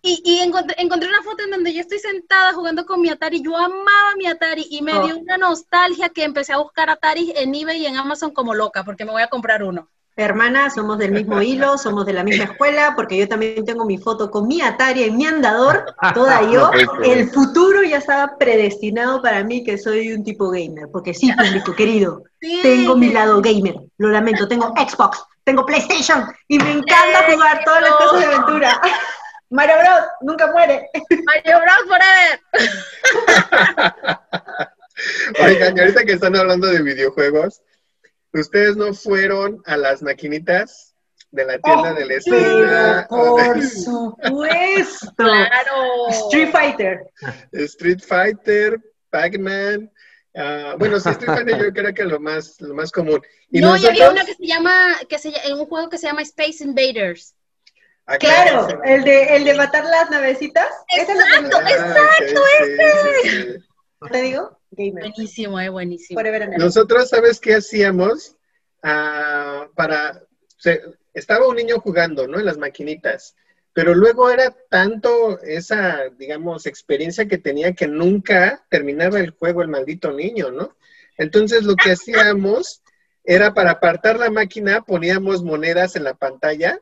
y, 0.01 0.21
y 0.23 0.39
encontré, 0.39 0.75
encontré 0.77 1.09
una 1.09 1.23
foto 1.23 1.43
en 1.43 1.51
donde 1.51 1.73
yo 1.73 1.81
estoy 1.81 1.99
sentada 2.35 2.53
jugando 2.53 2.85
con 2.85 3.01
mi 3.01 3.09
Atari, 3.09 3.41
yo 3.41 3.55
amaba 3.55 4.15
mi 4.17 4.27
Atari 4.27 4.65
y 4.69 4.81
me 4.81 4.93
Oh. 4.93 5.05
dio 5.05 5.17
una 5.17 5.37
nostalgia 5.37 6.09
que 6.09 6.23
empecé 6.23 6.53
a 6.53 6.57
buscar 6.57 6.89
Atari 6.89 7.33
en 7.35 7.53
eBay 7.55 7.81
y 7.81 7.85
en 7.85 7.97
Amazon 7.97 8.31
como 8.31 8.53
loca, 8.53 8.83
porque 8.83 9.05
me 9.05 9.11
voy 9.11 9.21
a 9.21 9.27
comprar 9.27 9.63
uno. 9.63 9.87
Hermana, 10.17 10.69
somos 10.69 10.97
del 10.97 11.11
mismo 11.11 11.41
hilo, 11.41 11.77
somos 11.77 12.05
de 12.05 12.13
la 12.13 12.23
misma 12.23 12.45
escuela, 12.45 12.93
porque 12.95 13.17
yo 13.17 13.27
también 13.27 13.65
tengo 13.65 13.83
mi 13.85 13.97
foto 13.97 14.31
con 14.31 14.47
mi 14.47 14.61
Atari 14.61 15.03
en 15.03 15.17
mi 15.17 15.25
andador, 15.25 15.85
toda 16.13 16.41
yo. 16.49 16.71
El 17.03 17.29
futuro 17.29 17.83
ya 17.83 17.97
estaba 17.97 18.37
predestinado 18.37 19.21
para 19.21 19.43
mí 19.43 19.63
que 19.63 19.77
soy 19.77 20.13
un 20.13 20.23
tipo 20.23 20.49
gamer, 20.49 20.87
porque 20.91 21.13
sí, 21.13 21.31
público 21.33 21.73
querido, 21.75 22.23
Sí. 22.41 22.59
tengo 22.61 22.95
mi 22.95 23.11
lado 23.11 23.41
gamer, 23.41 23.75
lo 23.97 24.09
lamento, 24.09 24.47
tengo 24.47 24.73
Xbox, 24.77 25.21
tengo 25.43 25.65
PlayStation 25.65 26.25
y 26.47 26.59
me 26.59 26.71
encanta 26.71 27.31
jugar 27.33 27.61
todas 27.65 27.81
las 27.81 27.91
cosas 27.95 28.19
de 28.19 28.25
aventura. 28.25 28.81
Mario 29.55 29.75
Bros, 29.79 30.05
nunca 30.21 30.51
muere. 30.51 30.89
Mario 31.23 31.59
Bros. 31.61 31.87
Forever. 31.87 32.39
Oigan, 35.43 35.77
y 35.77 35.79
ahorita 35.79 36.03
que 36.05 36.13
están 36.13 36.35
hablando 36.35 36.67
de 36.67 36.81
videojuegos, 36.81 37.61
¿ustedes 38.33 38.75
no 38.75 38.93
fueron 38.93 39.61
a 39.65 39.77
las 39.77 40.01
maquinitas 40.01 40.93
de 41.31 41.45
la 41.45 41.59
tienda 41.59 41.93
de 41.93 42.05
la 42.05 42.13
Oh, 42.13 42.17
esquina? 42.17 43.07
por 43.09 43.61
supuesto. 44.23 45.13
Claro. 45.17 46.07
Street 46.09 46.49
Fighter. 46.51 47.11
Street 47.53 47.99
Fighter, 48.05 48.79
Pac-Man. 49.09 49.91
ah, 50.35 50.75
bueno, 50.77 50.99
sí, 50.99 51.09
Street 51.09 51.33
Fighter 51.33 51.57
yo 51.63 51.73
creo 51.73 51.93
que 51.93 52.03
lo 52.05 52.19
más, 52.19 52.59
lo 52.61 52.73
más 52.73 52.91
común. 52.91 53.21
Y 53.51 53.59
no, 53.59 53.69
y 53.69 53.71
nosotros, 53.71 53.89
había 53.91 54.09
una 54.11 54.25
que 54.25 54.33
se 54.33 54.45
llama, 54.47 54.95
que 55.09 55.17
se, 55.17 55.29
en 55.45 55.53
un 55.59 55.65
juego 55.65 55.89
que 55.89 55.97
se 55.97 56.07
llama 56.07 56.21
Space 56.23 56.63
Invaders. 56.63 57.35
Ah, 58.07 58.17
Claro, 58.17 58.67
el 58.83 59.03
de, 59.03 59.35
el 59.35 59.43
de 59.45 59.53
matar 59.55 59.83
las 59.85 60.09
navecitas. 60.11 60.67
Es 60.87 61.09
Exacto, 61.09 61.57
sí, 62.19 62.77
sí, 63.23 63.29
sí. 63.31 63.65
¿Te 64.11 64.21
digo? 64.21 64.59
Gamer. 64.71 65.03
Buenísimo, 65.05 65.59
eh, 65.59 65.69
buenísimo. 65.69 66.21
Nosotros, 66.57 67.09
¿sabes 67.09 67.39
qué 67.39 67.55
hacíamos? 67.55 68.35
Ah, 68.83 69.67
para, 69.75 70.21
se- 70.57 70.81
estaba 71.13 71.47
un 71.47 71.55
niño 71.55 71.79
jugando, 71.79 72.27
¿no? 72.27 72.37
En 72.39 72.45
las 72.45 72.57
maquinitas, 72.57 73.35
pero 73.73 73.95
luego 73.95 74.29
era 74.29 74.55
tanto 74.69 75.39
esa, 75.41 76.09
digamos, 76.17 76.67
experiencia 76.67 77.27
que 77.27 77.39
tenía 77.39 77.73
que 77.73 77.87
nunca 77.87 78.63
terminaba 78.69 79.19
el 79.19 79.31
juego 79.31 79.61
el 79.63 79.69
maldito 79.69 80.11
niño, 80.11 80.51
¿no? 80.51 80.75
Entonces 81.17 81.63
lo 81.63 81.75
que 81.75 81.91
hacíamos 81.93 82.83
era 83.23 83.53
para 83.55 83.71
apartar 83.71 84.19
la 84.19 84.29
máquina, 84.29 84.81
poníamos 84.81 85.41
monedas 85.41 85.95
en 85.95 86.03
la 86.03 86.13
pantalla, 86.13 86.79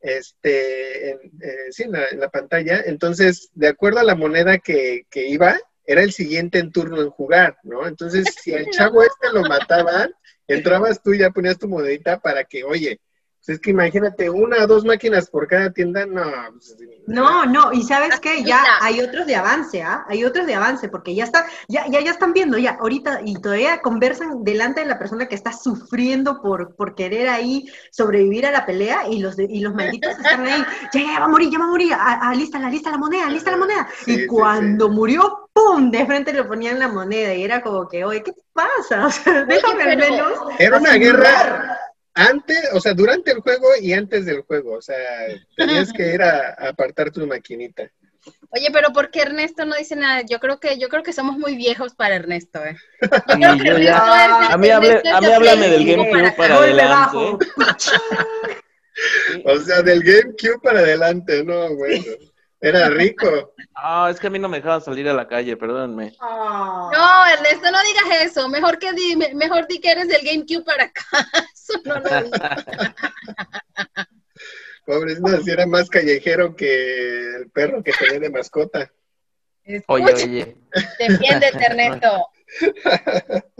este, 0.00 1.10
en, 1.10 1.18
eh, 1.42 1.70
sí, 1.70 1.84
en 1.84 1.92
la, 1.92 2.08
en 2.08 2.20
la 2.20 2.28
pantalla, 2.30 2.82
entonces, 2.86 3.50
de 3.54 3.68
acuerdo 3.68 4.00
a 4.00 4.04
la 4.04 4.14
moneda 4.14 4.58
que, 4.58 5.06
que 5.10 5.28
iba, 5.28 5.58
era 5.84 6.02
el 6.02 6.12
siguiente 6.12 6.58
en 6.58 6.72
turno 6.72 7.02
en 7.02 7.10
jugar, 7.10 7.56
¿no? 7.64 7.86
Entonces, 7.86 8.26
si 8.42 8.54
al 8.54 8.66
chavo 8.70 9.02
este 9.02 9.32
lo 9.32 9.42
mataban, 9.42 10.12
entrabas 10.46 11.02
tú 11.02 11.12
y 11.12 11.18
ya 11.18 11.30
ponías 11.30 11.58
tu 11.58 11.68
monedita 11.68 12.20
para 12.20 12.44
que, 12.44 12.64
oye, 12.64 13.00
Pues 13.46 13.56
es 13.56 13.60
que 13.60 13.70
imagínate, 13.70 14.28
una 14.28 14.64
o 14.64 14.66
dos 14.66 14.84
máquinas 14.84 15.30
por 15.30 15.46
cada 15.48 15.70
tienda, 15.70 16.04
no. 16.04 16.22
pues, 16.52 16.76
No, 17.06 17.46
no, 17.46 17.72
y 17.72 17.82
sabes 17.82 18.20
qué, 18.20 18.44
ya 18.44 18.62
hay 18.82 19.00
otros 19.00 19.26
de 19.26 19.34
avance, 19.34 19.82
¿ah? 19.82 20.04
Hay 20.08 20.24
otros 20.24 20.46
de 20.46 20.54
avance, 20.54 20.88
porque 20.90 21.14
ya 21.14 21.24
está, 21.24 21.46
ya, 21.66 21.86
ya, 21.88 22.00
ya 22.00 22.10
están 22.10 22.34
viendo, 22.34 22.58
ya, 22.58 22.76
ahorita, 22.78 23.22
y 23.24 23.40
todavía 23.40 23.80
conversan 23.80 24.44
delante 24.44 24.80
de 24.80 24.86
la 24.86 24.98
persona 24.98 25.26
que 25.26 25.34
está 25.34 25.52
sufriendo 25.54 26.42
por, 26.42 26.76
por 26.76 26.94
querer 26.94 27.30
ahí 27.30 27.64
sobrevivir 27.90 28.44
a 28.44 28.52
la 28.52 28.66
pelea, 28.66 29.08
y 29.08 29.20
los 29.20 29.36
de- 29.36 29.48
y 29.50 29.60
los 29.60 29.74
malditos 29.74 30.10
están 30.18 30.46
ahí, 30.46 30.62
ya, 30.92 31.18
va 31.20 31.24
a 31.24 31.28
morir, 31.28 31.50
ya 31.50 31.58
va 31.58 31.64
a 31.64 31.68
morir, 31.68 31.94
a, 31.94 32.28
a, 32.28 32.34
lista, 32.34 32.58
la 32.58 32.68
lista 32.68 32.90
la 32.90 32.98
moneda, 32.98 33.26
lista 33.30 33.50
la 33.52 33.56
moneda. 33.56 33.88
Sí, 34.04 34.12
y 34.12 34.16
sí, 34.18 34.26
cuando 34.26 34.90
murió, 34.90 35.48
¡pum! 35.54 35.90
De 35.90 36.04
frente 36.04 36.34
le 36.34 36.44
ponían 36.44 36.78
la 36.78 36.88
moneda, 36.88 37.34
y 37.34 37.42
era 37.42 37.62
como 37.62 37.88
que, 37.88 38.04
oye, 38.04 38.22
¿qué 38.22 38.32
te 38.32 38.42
pasa? 38.52 39.06
O 39.06 39.10
sea, 39.10 39.44
déjame 39.46 39.84
al 39.84 39.96
menos. 39.96 40.38
Era 40.58 40.76
una 40.78 40.94
guerra 40.94 41.79
antes, 42.14 42.68
o 42.72 42.80
sea, 42.80 42.94
durante 42.94 43.30
el 43.32 43.40
juego 43.40 43.68
y 43.80 43.92
antes 43.92 44.26
del 44.26 44.42
juego. 44.42 44.72
O 44.74 44.82
sea, 44.82 44.96
tenías 45.56 45.92
que 45.92 46.14
ir 46.14 46.22
a, 46.22 46.48
a 46.58 46.68
apartar 46.68 47.10
tu 47.10 47.26
maquinita. 47.26 47.90
Oye, 48.50 48.68
pero 48.72 48.92
¿por 48.92 49.10
qué 49.10 49.22
Ernesto 49.22 49.64
no 49.64 49.76
dice 49.76 49.96
nada? 49.96 50.22
Yo 50.28 50.40
creo 50.40 50.60
que, 50.60 50.78
yo 50.78 50.88
creo 50.90 51.02
que 51.02 51.12
somos 51.14 51.38
muy 51.38 51.56
viejos 51.56 51.94
para 51.94 52.16
Ernesto, 52.16 52.62
¿eh? 52.64 52.76
Yo 53.00 53.08
Sí, 53.08 53.58
creo 53.58 53.58
que 53.58 53.64
yo 53.64 53.70
Ernesto 53.72 53.82
ya- 53.82 54.24
es 54.42 54.48
de- 54.48 54.54
a 54.54 54.56
mí 54.58 54.68
hable- 54.68 55.02
a 55.10 55.20
mí 55.22 55.26
háblame 55.28 55.68
del 55.68 55.86
GameCube 55.86 56.32
para 56.36 56.56
Golpe 56.56 56.70
adelante. 56.72 57.16
bajo. 57.16 57.38
Sí. 57.78 57.90
O 59.46 59.58
sea, 59.60 59.80
del 59.82 60.02
GameCube 60.02 60.60
para 60.62 60.80
adelante, 60.80 61.42
no, 61.44 61.74
bueno. 61.76 62.04
Era 62.60 62.90
rico. 62.90 63.54
Ah, 63.74 64.08
es 64.10 64.20
que 64.20 64.26
a 64.26 64.30
mí 64.30 64.38
no 64.38 64.48
me 64.48 64.58
dejaban 64.58 64.82
salir 64.82 65.08
a 65.08 65.14
la 65.14 65.26
calle, 65.26 65.56
perdónenme. 65.56 66.14
Ah. 66.20 66.90
No, 66.92 67.26
Ernesto, 67.34 67.70
no 67.70 67.78
digas 67.82 68.22
eso. 68.22 68.48
Mejor 68.50 68.78
que 68.78 68.92
di, 68.92 69.16
me- 69.16 69.34
mejor 69.34 69.66
di 69.66 69.80
que 69.80 69.90
eres 69.90 70.08
del 70.08 70.22
GameCube 70.22 70.64
para 70.64 70.84
acá. 70.84 71.02
Eso 71.54 71.80
no 71.84 71.94
lo 71.98 72.22
digas. 72.24 72.64
Pobrecito, 74.84 75.40
si 75.42 75.50
era 75.50 75.66
más 75.66 75.88
callejero 75.88 76.54
que 76.56 77.36
el 77.36 77.50
perro 77.50 77.82
que 77.82 77.92
tenía 77.92 78.18
de 78.20 78.30
mascota. 78.30 78.90
Oye, 79.86 80.04
Escucha, 80.04 80.24
oye. 80.26 80.56
Defiéndete, 80.98 81.64
Ernesto. 81.64 82.28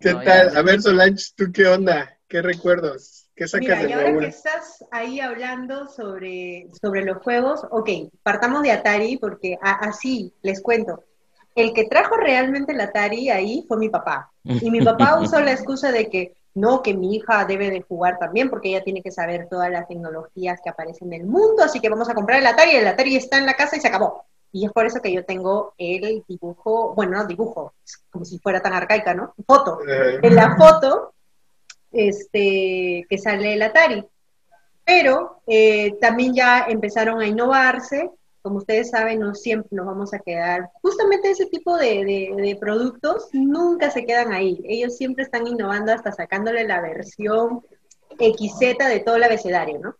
¿Qué 0.00 0.12
No, 0.12 0.22
tal? 0.22 0.52
ya. 0.52 0.58
A 0.58 0.62
ver, 0.62 0.80
Solange, 0.80 1.24
¿tú 1.36 1.52
qué 1.52 1.66
onda? 1.66 2.18
¿Qué 2.28 2.42
recuerdos? 2.42 3.15
¿Qué 3.36 3.46
sacas 3.46 3.60
Mira, 3.60 3.82
y 3.88 3.92
ahora 3.92 4.18
que 4.18 4.26
estás 4.28 4.82
ahí 4.90 5.20
hablando 5.20 5.88
sobre, 5.88 6.68
sobre 6.80 7.04
los 7.04 7.18
juegos, 7.18 7.66
ok, 7.70 7.90
partamos 8.22 8.62
de 8.62 8.72
Atari 8.72 9.18
porque 9.18 9.58
a- 9.60 9.74
así 9.86 10.32
les 10.40 10.62
cuento. 10.62 11.04
El 11.54 11.74
que 11.74 11.84
trajo 11.84 12.16
realmente 12.16 12.72
el 12.72 12.80
Atari 12.80 13.28
ahí 13.28 13.64
fue 13.68 13.76
mi 13.76 13.90
papá. 13.90 14.32
Y 14.42 14.70
mi 14.70 14.80
papá 14.80 15.18
usó 15.20 15.40
la 15.40 15.52
excusa 15.52 15.92
de 15.92 16.08
que 16.08 16.34
no, 16.54 16.82
que 16.82 16.94
mi 16.94 17.14
hija 17.14 17.44
debe 17.44 17.70
de 17.70 17.82
jugar 17.82 18.18
también 18.18 18.48
porque 18.48 18.70
ella 18.70 18.82
tiene 18.82 19.02
que 19.02 19.10
saber 19.10 19.48
todas 19.50 19.70
las 19.70 19.86
tecnologías 19.86 20.58
que 20.64 20.70
aparecen 20.70 21.12
en 21.12 21.20
el 21.20 21.26
mundo, 21.26 21.62
así 21.62 21.80
que 21.80 21.90
vamos 21.90 22.08
a 22.08 22.14
comprar 22.14 22.38
el 22.40 22.46
Atari, 22.46 22.76
el 22.76 22.86
Atari 22.86 23.16
está 23.16 23.36
en 23.36 23.44
la 23.44 23.52
casa 23.54 23.76
y 23.76 23.80
se 23.80 23.88
acabó. 23.88 24.24
Y 24.50 24.64
es 24.64 24.72
por 24.72 24.86
eso 24.86 25.02
que 25.02 25.12
yo 25.12 25.22
tengo 25.26 25.74
el 25.76 26.24
dibujo, 26.26 26.94
bueno, 26.94 27.18
no 27.18 27.26
dibujo, 27.26 27.74
como 28.08 28.24
si 28.24 28.38
fuera 28.38 28.62
tan 28.62 28.72
arcaica, 28.72 29.12
¿no? 29.12 29.34
Foto 29.46 29.80
Ajá. 29.82 30.20
en 30.22 30.34
la 30.34 30.56
foto 30.56 31.12
este, 31.96 33.04
que 33.08 33.18
sale 33.18 33.54
el 33.54 33.62
Atari. 33.62 34.04
Pero 34.84 35.40
eh, 35.46 35.94
también 36.00 36.34
ya 36.34 36.66
empezaron 36.68 37.20
a 37.20 37.26
innovarse. 37.26 38.10
Como 38.42 38.58
ustedes 38.58 38.90
saben, 38.90 39.18
no 39.18 39.34
siempre 39.34 39.68
nos 39.72 39.86
vamos 39.86 40.14
a 40.14 40.20
quedar. 40.20 40.70
Justamente 40.80 41.30
ese 41.30 41.46
tipo 41.46 41.76
de, 41.76 42.04
de- 42.04 42.34
de 42.36 42.56
productos 42.60 43.28
nunca 43.32 43.90
se 43.90 44.04
quedan 44.06 44.32
ahí. 44.32 44.60
Ellos 44.68 44.96
siempre 44.96 45.24
están 45.24 45.46
innovando 45.48 45.92
hasta 45.92 46.12
sacándole 46.12 46.64
la 46.68 46.80
versión 46.80 47.62
XZ 48.18 48.78
de 48.88 49.00
todo 49.04 49.16
el 49.16 49.24
abecedario, 49.24 49.80
¿no? 49.80 49.96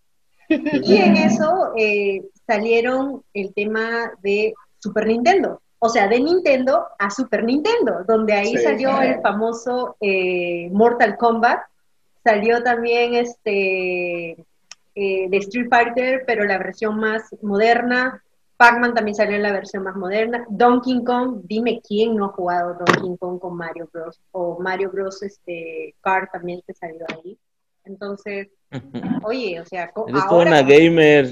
Y 0.48 0.96
en 0.98 1.16
eso 1.16 1.72
eh, 1.76 2.22
salieron 2.46 3.24
el 3.34 3.52
tema 3.52 4.12
de 4.22 4.54
Super 4.78 5.08
Nintendo. 5.08 5.60
O 5.80 5.88
sea, 5.88 6.06
de 6.06 6.20
Nintendo 6.20 6.86
a 7.00 7.10
Super 7.10 7.42
Nintendo, 7.42 8.04
donde 8.06 8.32
ahí 8.32 8.56
Sí. 8.56 8.58
salió 8.58 9.00
el 9.02 9.20
famoso 9.22 9.96
eh, 10.00 10.68
Mortal 10.70 11.16
Kombat. 11.16 11.62
Salió 12.26 12.60
también 12.60 13.14
este 13.14 14.32
eh, 14.32 15.28
de 15.28 15.36
Street 15.36 15.68
Fighter, 15.70 16.24
pero 16.26 16.44
la 16.44 16.58
versión 16.58 16.98
más 16.98 17.22
moderna. 17.40 18.20
Pac-Man 18.56 18.94
también 18.94 19.14
salió 19.14 19.36
en 19.36 19.44
la 19.44 19.52
versión 19.52 19.84
más 19.84 19.94
moderna. 19.94 20.44
Donkey 20.48 21.04
Kong, 21.04 21.42
dime 21.44 21.80
quién 21.86 22.16
no 22.16 22.24
ha 22.24 22.28
jugado 22.30 22.74
Donkey 22.74 23.16
Kong 23.16 23.38
con 23.38 23.56
Mario 23.56 23.88
Bros. 23.92 24.20
O 24.32 24.58
Mario 24.58 24.90
Bros. 24.90 25.22
Este, 25.22 25.94
Kart 26.00 26.32
también 26.32 26.60
que 26.66 26.74
salió 26.74 27.04
ahí. 27.14 27.38
Entonces, 27.84 28.48
oye, 29.22 29.60
o 29.60 29.64
sea, 29.64 29.92
Eres 30.08 30.26
toda 30.28 30.46
una 30.46 30.62
gamer. 30.62 31.28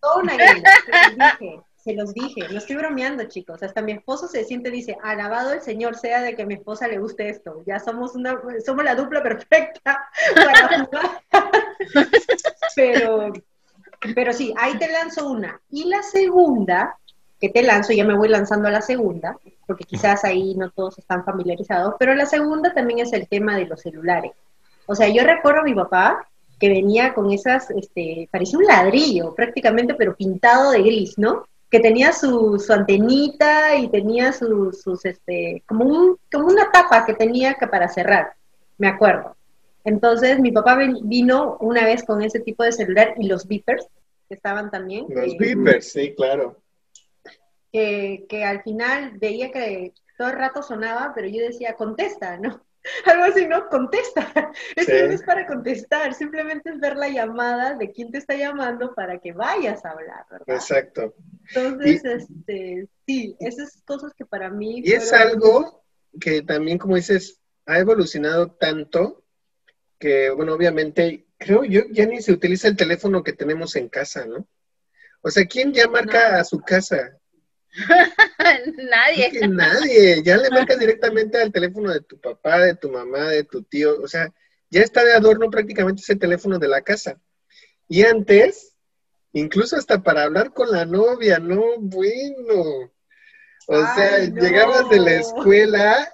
toda 0.00 0.22
una 0.22 0.36
gamer, 0.36 0.62
dije, 1.40 1.60
se 1.86 1.94
los 1.94 2.12
dije, 2.12 2.48
no 2.50 2.58
estoy 2.58 2.74
bromeando, 2.74 3.22
chicos. 3.28 3.62
Hasta 3.62 3.80
mi 3.80 3.92
esposo 3.92 4.26
se 4.26 4.42
siente, 4.42 4.72
dice, 4.72 4.98
alabado 5.04 5.52
el 5.52 5.60
Señor 5.60 5.94
sea 5.94 6.20
de 6.20 6.34
que 6.34 6.44
mi 6.44 6.54
esposa 6.54 6.88
le 6.88 6.98
guste 6.98 7.28
esto. 7.28 7.62
Ya 7.64 7.78
somos 7.78 8.16
una, 8.16 8.40
somos 8.64 8.82
la 8.82 8.96
dupla 8.96 9.22
perfecta 9.22 10.08
para 10.34 10.84
jugar. 10.84 11.22
Pero, 12.74 13.32
pero 14.16 14.32
sí, 14.32 14.52
ahí 14.58 14.76
te 14.78 14.90
lanzo 14.90 15.30
una. 15.30 15.60
Y 15.70 15.84
la 15.84 16.02
segunda, 16.02 16.98
que 17.40 17.50
te 17.50 17.62
lanzo, 17.62 17.92
ya 17.92 18.04
me 18.04 18.16
voy 18.16 18.30
lanzando 18.30 18.66
a 18.66 18.72
la 18.72 18.82
segunda, 18.82 19.38
porque 19.64 19.84
quizás 19.84 20.24
ahí 20.24 20.56
no 20.56 20.70
todos 20.72 20.98
están 20.98 21.24
familiarizados, 21.24 21.94
pero 22.00 22.16
la 22.16 22.26
segunda 22.26 22.74
también 22.74 22.98
es 22.98 23.12
el 23.12 23.28
tema 23.28 23.56
de 23.56 23.66
los 23.66 23.80
celulares. 23.80 24.32
O 24.86 24.96
sea, 24.96 25.06
yo 25.08 25.22
recuerdo 25.22 25.60
a 25.60 25.64
mi 25.64 25.74
papá 25.74 26.26
que 26.58 26.68
venía 26.68 27.14
con 27.14 27.30
esas, 27.30 27.70
este, 27.70 28.28
parecía 28.32 28.58
un 28.58 28.64
ladrillo 28.64 29.36
prácticamente, 29.36 29.94
pero 29.94 30.16
pintado 30.16 30.72
de 30.72 30.82
gris, 30.82 31.16
¿no? 31.16 31.46
Que 31.70 31.80
tenía 31.80 32.12
su, 32.12 32.58
su 32.58 32.72
antenita 32.72 33.76
y 33.76 33.88
tenía 33.88 34.32
sus, 34.32 34.82
sus 34.82 35.04
este, 35.04 35.62
como, 35.66 35.84
un, 35.84 36.18
como 36.30 36.46
una 36.46 36.70
tapa 36.70 37.04
que 37.04 37.14
tenía 37.14 37.54
que 37.54 37.66
para 37.66 37.88
cerrar, 37.88 38.34
me 38.78 38.88
acuerdo. 38.88 39.36
Entonces 39.84 40.40
mi 40.40 40.52
papá 40.52 40.78
vino 41.02 41.56
una 41.60 41.84
vez 41.84 42.04
con 42.04 42.22
ese 42.22 42.40
tipo 42.40 42.64
de 42.64 42.72
celular 42.72 43.14
y 43.18 43.28
los 43.28 43.46
beepers 43.46 43.86
que 44.28 44.34
estaban 44.34 44.70
también. 44.70 45.06
Los 45.08 45.32
eh, 45.32 45.36
beepers, 45.38 45.92
sí, 45.92 46.14
claro. 46.14 46.60
que, 47.72 48.26
que 48.28 48.44
al 48.44 48.62
final 48.62 49.12
veía 49.18 49.50
que 49.52 49.92
todo 50.18 50.28
el 50.28 50.36
rato 50.38 50.62
sonaba, 50.62 51.12
pero 51.14 51.28
yo 51.28 51.42
decía, 51.42 51.74
contesta, 51.74 52.36
¿no? 52.36 52.65
Algo 53.06 53.24
así, 53.24 53.46
¿no? 53.46 53.68
Contesta. 53.68 54.32
Eso 54.76 54.90
Sí. 54.92 55.02
no 55.06 55.12
es 55.12 55.22
para 55.22 55.46
contestar, 55.46 56.14
simplemente 56.14 56.70
es 56.70 56.80
ver 56.80 56.96
la 56.96 57.08
llamada 57.08 57.74
de 57.74 57.90
quién 57.92 58.10
te 58.10 58.18
está 58.18 58.34
llamando 58.34 58.94
para 58.94 59.18
que 59.18 59.32
vayas 59.32 59.84
a 59.84 59.90
hablar, 59.90 60.24
¿verdad? 60.30 60.56
Exacto. 60.56 61.14
Entonces, 61.48 62.04
este, 62.04 62.88
sí, 63.06 63.36
esas 63.40 63.82
cosas 63.84 64.12
que 64.14 64.24
para 64.24 64.50
mí... 64.50 64.80
Y 64.84 64.92
es 64.92 65.12
algo 65.12 65.84
que 66.20 66.42
también, 66.42 66.78
como 66.78 66.96
dices, 66.96 67.40
ha 67.66 67.78
evolucionado 67.78 68.50
tanto 68.52 69.24
que, 69.98 70.30
bueno, 70.30 70.54
obviamente, 70.54 71.26
creo 71.38 71.64
yo, 71.64 71.82
ya 71.90 72.06
ni 72.06 72.20
se 72.22 72.32
utiliza 72.32 72.68
el 72.68 72.76
teléfono 72.76 73.22
que 73.22 73.32
tenemos 73.32 73.76
en 73.76 73.88
casa, 73.88 74.26
¿no? 74.26 74.46
O 75.22 75.30
sea, 75.30 75.44
¿quién 75.46 75.72
ya 75.72 75.88
marca 75.88 76.32
No. 76.32 76.38
a 76.38 76.44
su 76.44 76.60
casa? 76.60 77.18
Nadie. 78.76 79.30
Que 79.30 79.48
nadie, 79.48 80.22
ya 80.22 80.36
le 80.36 80.50
marcas 80.50 80.78
directamente 80.78 81.38
al 81.38 81.52
teléfono 81.52 81.92
de 81.92 82.00
tu 82.00 82.18
papá, 82.18 82.60
de 82.60 82.74
tu 82.74 82.90
mamá, 82.90 83.28
de 83.28 83.44
tu 83.44 83.62
tío, 83.62 84.00
o 84.00 84.08
sea, 84.08 84.32
ya 84.70 84.82
está 84.82 85.04
de 85.04 85.12
adorno 85.12 85.50
prácticamente 85.50 86.02
ese 86.02 86.16
teléfono 86.16 86.58
de 86.58 86.68
la 86.68 86.82
casa. 86.82 87.20
Y 87.88 88.02
antes, 88.02 88.74
incluso 89.32 89.76
hasta 89.76 90.02
para 90.02 90.24
hablar 90.24 90.52
con 90.52 90.70
la 90.70 90.84
novia, 90.84 91.38
no, 91.38 91.78
bueno. 91.78 92.92
O 93.68 93.94
sea, 93.94 94.26
no. 94.28 94.40
llegabas 94.40 94.88
de 94.88 95.00
la 95.00 95.12
escuela 95.14 96.12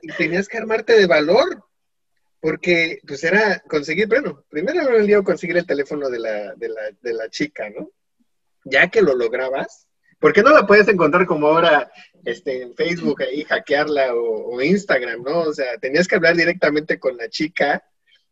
y 0.00 0.12
tenías 0.12 0.48
que 0.48 0.58
armarte 0.58 0.94
de 0.94 1.06
valor, 1.06 1.64
porque 2.40 3.00
pues 3.06 3.22
era 3.24 3.60
conseguir, 3.60 4.08
bueno, 4.08 4.44
primero 4.48 4.80
era 4.82 4.96
un 4.96 5.06
lío 5.06 5.22
conseguir 5.22 5.56
el 5.56 5.66
teléfono 5.66 6.08
de 6.08 6.18
la, 6.18 6.54
de 6.54 6.68
la, 6.68 6.82
de 7.00 7.12
la 7.12 7.28
chica, 7.28 7.70
¿no? 7.70 7.90
Ya 8.64 8.88
que 8.88 9.02
lo 9.02 9.14
lograbas, 9.14 9.88
porque 10.22 10.42
no 10.42 10.50
la 10.50 10.66
puedes 10.66 10.88
encontrar 10.88 11.26
como 11.26 11.48
ahora 11.48 11.90
este, 12.24 12.62
en 12.62 12.74
Facebook 12.74 13.20
ahí, 13.22 13.44
hackearla 13.44 14.14
o, 14.14 14.54
o 14.54 14.62
Instagram, 14.62 15.22
¿no? 15.22 15.40
O 15.40 15.52
sea, 15.52 15.76
tenías 15.78 16.08
que 16.08 16.14
hablar 16.14 16.36
directamente 16.36 16.98
con 16.98 17.16
la 17.18 17.28
chica, 17.28 17.82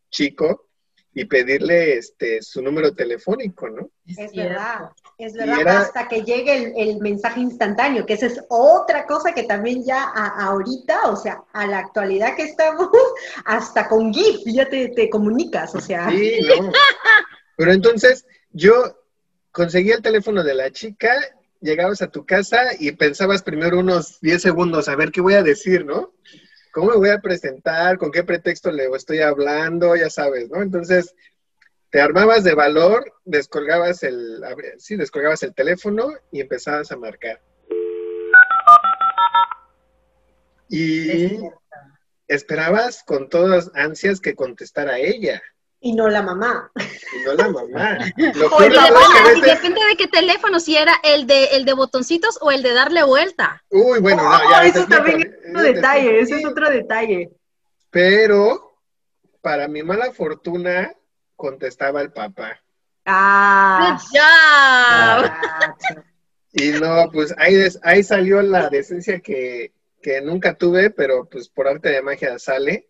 chico, 0.08 0.68
y 1.12 1.24
pedirle 1.24 1.98
este, 1.98 2.40
su 2.40 2.62
número 2.62 2.94
telefónico, 2.94 3.68
¿no? 3.68 3.90
Es 4.06 4.32
verdad, 4.32 4.90
es 5.18 5.34
verdad, 5.34 5.60
era- 5.60 5.80
hasta 5.80 6.06
que 6.06 6.22
llegue 6.22 6.54
el, 6.56 6.72
el 6.76 6.98
mensaje 7.00 7.40
instantáneo, 7.40 8.06
que 8.06 8.12
esa 8.14 8.26
es 8.26 8.40
otra 8.48 9.06
cosa 9.06 9.34
que 9.34 9.42
también 9.42 9.84
ya 9.84 10.04
a- 10.04 10.44
ahorita, 10.46 11.10
o 11.10 11.16
sea, 11.16 11.42
a 11.52 11.66
la 11.66 11.80
actualidad 11.80 12.36
que 12.36 12.44
estamos, 12.44 12.88
hasta 13.44 13.88
con 13.88 14.14
GIF 14.14 14.42
ya 14.46 14.68
te, 14.68 14.88
te 14.90 15.10
comunicas, 15.10 15.74
o 15.74 15.80
sea, 15.80 16.08
Sí, 16.10 16.38
no. 16.46 16.70
Pero 17.56 17.72
entonces 17.72 18.24
yo 18.52 18.96
conseguí 19.50 19.90
el 19.90 20.02
teléfono 20.02 20.44
de 20.44 20.54
la 20.54 20.70
chica, 20.70 21.12
llegabas 21.60 22.02
a 22.02 22.10
tu 22.10 22.24
casa 22.24 22.58
y 22.78 22.92
pensabas 22.92 23.42
primero 23.42 23.78
unos 23.78 24.20
10 24.20 24.42
segundos 24.42 24.88
a 24.88 24.96
ver 24.96 25.10
qué 25.12 25.20
voy 25.20 25.34
a 25.34 25.42
decir, 25.42 25.84
¿no? 25.84 26.12
¿Cómo 26.72 26.90
me 26.90 26.96
voy 26.96 27.10
a 27.10 27.20
presentar? 27.20 27.98
¿Con 27.98 28.12
qué 28.12 28.22
pretexto 28.22 28.70
le 28.70 28.86
estoy 28.94 29.20
hablando? 29.20 29.96
Ya 29.96 30.08
sabes, 30.08 30.48
¿no? 30.50 30.62
Entonces, 30.62 31.14
te 31.90 32.00
armabas 32.00 32.44
de 32.44 32.54
valor, 32.54 33.12
descolgabas 33.24 34.02
el, 34.04 34.40
sí, 34.78 34.96
descolgabas 34.96 35.42
el 35.42 35.54
teléfono 35.54 36.08
y 36.30 36.40
empezabas 36.40 36.92
a 36.92 36.96
marcar. 36.96 37.42
Y 40.68 41.40
esperabas 42.28 43.02
con 43.02 43.28
todas 43.28 43.72
ansias 43.74 44.20
que 44.20 44.36
contestara 44.36 45.00
ella. 45.00 45.42
Y 45.82 45.94
no 45.94 46.08
la 46.08 46.22
mamá. 46.22 46.70
Y 46.76 47.24
no 47.24 47.32
la 47.34 47.48
mamá. 47.48 47.98
Lo 48.16 48.66
y, 48.66 49.40
depende, 49.40 49.80
de 49.88 49.96
qué 49.96 50.08
teléfono, 50.08 50.60
si 50.60 50.76
era 50.76 50.94
el 51.02 51.26
de 51.26 51.46
el 51.56 51.64
de 51.64 51.72
botoncitos 51.72 52.38
o 52.42 52.50
el 52.50 52.62
de 52.62 52.74
darle 52.74 53.02
vuelta. 53.02 53.64
Uy, 53.70 53.98
bueno, 54.00 54.22
no, 54.22 54.50
ya. 54.50 54.64
Eso 54.66 54.86
también 54.86 55.22
es 55.22 55.50
otro 55.50 55.62
detalle, 55.62 56.20
ese 56.20 56.38
es 56.38 56.44
otro 56.44 56.68
detalle. 56.68 57.30
Pero, 57.90 58.78
para 59.40 59.68
mi 59.68 59.82
mala 59.82 60.12
fortuna, 60.12 60.92
contestaba 61.34 62.02
el 62.02 62.12
papá. 62.12 62.60
Ah, 63.06 63.98
ya. 64.12 65.40
Y 66.52 66.72
no, 66.72 67.10
pues 67.10 67.34
ahí, 67.38 67.54
ahí 67.82 68.02
salió 68.02 68.42
la 68.42 68.68
decencia 68.68 69.20
que, 69.20 69.72
que 70.02 70.20
nunca 70.20 70.54
tuve, 70.54 70.90
pero 70.90 71.24
pues 71.24 71.48
por 71.48 71.68
arte 71.68 71.88
de 71.88 72.02
magia 72.02 72.38
sale. 72.38 72.89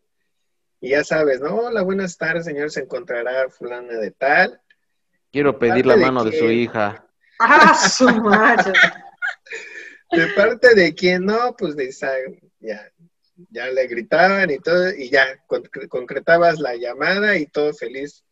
Y 0.80 0.90
ya 0.90 1.04
sabes, 1.04 1.40
¿no? 1.40 1.54
Hola, 1.56 1.82
buenas 1.82 2.16
tardes, 2.16 2.46
señor, 2.46 2.70
se 2.70 2.80
encontrará 2.80 3.50
fulana 3.50 3.98
de 3.98 4.12
tal. 4.12 4.60
Quiero 5.30 5.58
pedir 5.58 5.84
la 5.84 5.96
mano 5.96 6.24
de, 6.24 6.38
su 6.38 6.50
hija. 6.50 7.06
¡Ah, 7.38 7.74
su 7.74 8.08
madre! 8.08 8.72
De 10.10 10.26
parte 10.28 10.74
de 10.74 10.94
quien 10.94 11.26
no, 11.26 11.54
pues 11.56 11.76
de 11.76 11.90
ya, 12.60 12.90
ya 13.50 13.66
le 13.66 13.86
gritaban 13.86 14.50
y 14.50 14.58
todo, 14.58 14.90
y 14.92 15.10
ya 15.10 15.26
concretabas 15.88 16.58
la 16.58 16.74
llamada 16.74 17.36
y 17.36 17.46
todo 17.46 17.72
feliz. 17.74 18.24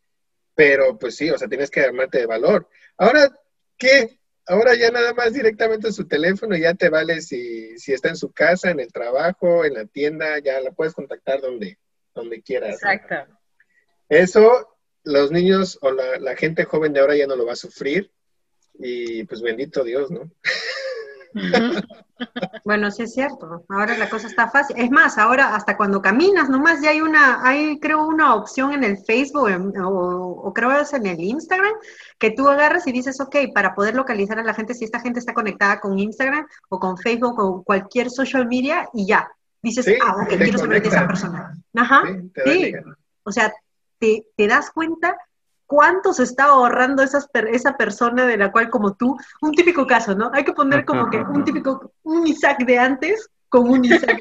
Pero 0.54 0.98
pues 0.98 1.16
sí, 1.16 1.30
o 1.30 1.38
sea, 1.38 1.48
tienes 1.48 1.70
que 1.70 1.82
armarte 1.82 2.18
de 2.18 2.26
valor. 2.26 2.68
Ahora, 2.96 3.30
¿qué? 3.76 4.18
Ahora 4.46 4.74
ya 4.74 4.90
nada 4.90 5.12
más 5.12 5.34
directamente 5.34 5.88
en 5.88 5.92
su 5.92 6.08
teléfono 6.08 6.56
ya 6.56 6.72
te 6.72 6.88
vale 6.88 7.20
si, 7.20 7.78
si 7.78 7.92
está 7.92 8.08
en 8.08 8.16
su 8.16 8.32
casa, 8.32 8.70
en 8.70 8.80
el 8.80 8.90
trabajo, 8.90 9.64
en 9.66 9.74
la 9.74 9.84
tienda, 9.84 10.38
ya 10.38 10.58
la 10.60 10.72
puedes 10.72 10.94
contactar 10.94 11.40
donde, 11.42 11.78
donde 12.14 12.42
quieras. 12.42 12.74
Exacto. 12.74 13.38
Eso 14.08 14.76
los 15.04 15.30
niños 15.30 15.78
o 15.80 15.90
la, 15.90 16.18
la, 16.18 16.36
gente 16.36 16.64
joven 16.64 16.92
de 16.92 17.00
ahora 17.00 17.16
ya 17.16 17.26
no 17.26 17.36
lo 17.36 17.46
va 17.46 17.52
a 17.52 17.56
sufrir 17.56 18.10
y 18.74 19.24
pues 19.24 19.40
bendito 19.40 19.82
Dios, 19.84 20.10
¿no? 20.10 20.30
Bueno, 22.64 22.90
sí 22.90 23.02
es 23.02 23.14
cierto. 23.14 23.64
Ahora 23.68 23.96
la 23.96 24.10
cosa 24.10 24.26
está 24.26 24.50
fácil. 24.50 24.76
Es 24.78 24.90
más, 24.90 25.18
ahora 25.18 25.54
hasta 25.54 25.76
cuando 25.76 26.02
caminas, 26.02 26.48
nomás 26.48 26.80
ya 26.82 26.90
hay 26.90 27.00
una, 27.00 27.46
hay 27.46 27.78
creo 27.78 28.06
una 28.06 28.34
opción 28.34 28.72
en 28.72 28.84
el 28.84 28.98
Facebook 28.98 29.48
o, 29.80 30.42
o, 30.42 30.52
creo 30.52 30.72
es 30.80 30.92
en 30.92 31.06
el 31.06 31.20
Instagram 31.20 31.74
que 32.18 32.30
tú 32.32 32.48
agarras 32.48 32.86
y 32.86 32.92
dices, 32.92 33.20
ok, 33.20 33.36
para 33.54 33.74
poder 33.74 33.94
localizar 33.94 34.38
a 34.38 34.44
la 34.44 34.54
gente, 34.54 34.74
si 34.74 34.84
esta 34.84 35.00
gente 35.00 35.20
está 35.20 35.34
conectada 35.34 35.80
con 35.80 35.98
Instagram 35.98 36.46
o 36.68 36.78
con 36.78 36.98
Facebook 36.98 37.38
o 37.38 37.62
cualquier 37.62 38.10
social 38.10 38.46
media 38.46 38.88
y 38.92 39.06
ya. 39.06 39.30
Dices, 39.62 39.86
ah, 40.04 40.16
ok, 40.22 40.28
quiero 40.36 40.58
saber 40.58 40.82
de 40.82 40.88
esa 40.88 41.06
persona. 41.06 41.58
Ajá. 41.74 42.02
Sí. 42.44 42.72
O 43.24 43.32
sea, 43.32 43.52
te, 43.98 44.26
te 44.36 44.46
das 44.46 44.70
cuenta 44.70 45.16
cuánto 45.66 46.12
se 46.14 46.22
está 46.22 46.44
ahorrando 46.44 47.02
esas 47.02 47.28
esa 47.52 47.76
persona 47.76 48.26
de 48.26 48.36
la 48.36 48.50
cual 48.50 48.70
como 48.70 48.94
tú, 48.94 49.16
un 49.42 49.52
típico 49.52 49.86
caso, 49.86 50.14
¿no? 50.14 50.30
Hay 50.32 50.44
que 50.44 50.52
poner 50.52 50.84
como 50.84 51.10
que 51.10 51.18
un 51.18 51.44
típico, 51.44 51.92
un 52.02 52.26
Isaac 52.26 52.64
de 52.64 52.78
antes 52.78 53.28
con 53.48 53.68
un 53.68 53.84
Isaac 53.84 54.20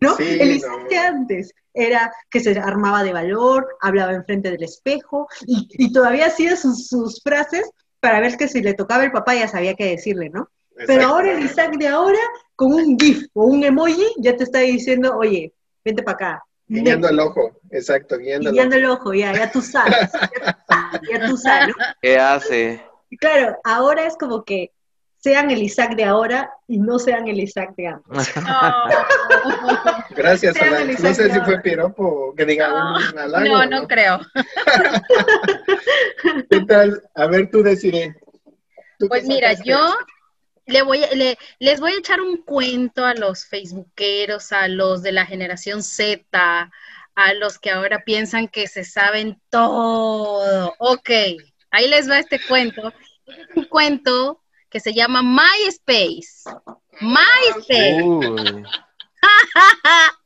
¿no? 0.00 0.16
el 0.18 0.52
Isaac 0.52 0.88
de 0.88 0.98
antes 0.98 1.52
era 1.72 2.12
que 2.30 2.40
se 2.40 2.58
armaba 2.58 3.02
de 3.02 3.12
valor, 3.12 3.76
hablaba 3.80 4.12
enfrente 4.12 4.50
del 4.50 4.62
espejo 4.62 5.28
y, 5.46 5.68
y 5.70 5.92
todavía 5.92 6.26
hacía 6.26 6.56
sus, 6.56 6.88
sus, 6.88 7.20
frases 7.22 7.70
para 8.00 8.20
ver 8.20 8.36
que 8.36 8.48
si 8.48 8.62
le 8.62 8.74
tocaba 8.74 9.04
el 9.04 9.12
papá 9.12 9.34
ya 9.34 9.48
sabía 9.48 9.74
qué 9.74 9.86
decirle, 9.86 10.30
¿no? 10.30 10.48
Pero 10.86 11.06
ahora 11.06 11.32
el 11.32 11.44
Isaac 11.44 11.76
de 11.76 11.88
ahora, 11.88 12.18
con 12.56 12.72
un 12.72 12.98
GIF 12.98 13.26
o 13.32 13.44
un 13.44 13.64
emoji, 13.64 14.06
ya 14.18 14.36
te 14.36 14.44
está 14.44 14.60
diciendo, 14.60 15.16
oye, 15.16 15.52
vente 15.84 16.02
para 16.02 16.14
acá, 16.14 16.44
Guiando 16.66 17.08
el 17.08 17.20
ojo, 17.20 17.60
exacto, 17.70 18.16
guiando, 18.16 18.50
guiando 18.50 18.76
el 18.76 18.86
ojo. 18.86 19.12
ya, 19.12 19.34
ya 19.34 19.52
tú 19.52 19.60
sabes, 19.60 20.10
ya 21.10 21.26
tú 21.26 21.36
sabes, 21.36 21.68
¿no? 21.68 21.74
¿Qué 22.00 22.16
hace? 22.16 22.82
Claro, 23.20 23.58
ahora 23.64 24.06
es 24.06 24.16
como 24.16 24.44
que 24.44 24.72
sean 25.24 25.50
el 25.50 25.62
Isaac 25.62 25.94
de 25.94 26.04
ahora 26.04 26.52
y 26.68 26.78
no 26.78 26.98
sean 26.98 27.26
el 27.28 27.40
Isaac 27.40 27.74
de 27.76 27.86
antes. 27.88 28.34
Gracias, 30.16 30.54
Alan. 30.60 30.88
No 30.88 31.14
sé 31.14 31.32
si 31.32 31.40
fue 31.40 31.60
piropo 31.60 32.34
que 32.34 32.44
diga 32.44 32.68
no, 32.68 32.96
un 32.96 33.18
halago. 33.18 33.46
No, 33.46 33.66
no, 33.66 33.88
creo. 33.88 34.20
¿Qué 36.50 36.60
tal? 36.66 37.02
A 37.14 37.26
ver, 37.26 37.50
tú 37.50 37.62
deciré. 37.62 38.14
Pues 39.08 39.26
mira, 39.26 39.54
yo 39.64 39.94
le 40.66 40.82
voy, 40.82 41.00
le, 41.14 41.38
les 41.58 41.80
voy 41.80 41.92
a 41.92 41.98
echar 41.98 42.20
un 42.20 42.38
cuento 42.38 43.04
a 43.04 43.14
los 43.14 43.44
facebookeros, 43.46 44.52
a 44.52 44.68
los 44.68 45.02
de 45.02 45.12
la 45.12 45.26
generación 45.26 45.82
Z, 45.82 46.70
a 47.14 47.34
los 47.34 47.58
que 47.58 47.70
ahora 47.70 48.04
piensan 48.04 48.48
que 48.48 48.66
se 48.66 48.84
saben 48.84 49.40
todo. 49.50 50.74
Ok, 50.78 51.10
ahí 51.70 51.88
les 51.88 52.08
va 52.08 52.18
este 52.18 52.40
cuento. 52.40 52.92
Este 53.26 53.42
es 53.42 53.56
un 53.56 53.64
cuento 53.64 54.42
que 54.70 54.80
se 54.80 54.92
llama 54.92 55.22
MySpace. 55.22 56.44
MySpace. 57.00 58.02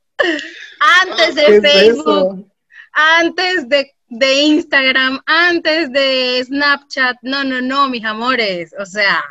antes 1.02 1.34
de 1.34 1.60
Facebook, 1.60 2.50
antes 2.92 3.68
de, 3.68 3.94
de 4.08 4.34
Instagram, 4.34 5.20
antes 5.26 5.92
de 5.92 6.42
Snapchat. 6.44 7.16
No, 7.22 7.44
no, 7.44 7.60
no, 7.60 7.88
mis 7.88 8.04
amores. 8.04 8.74
O 8.78 8.86
sea, 8.86 9.22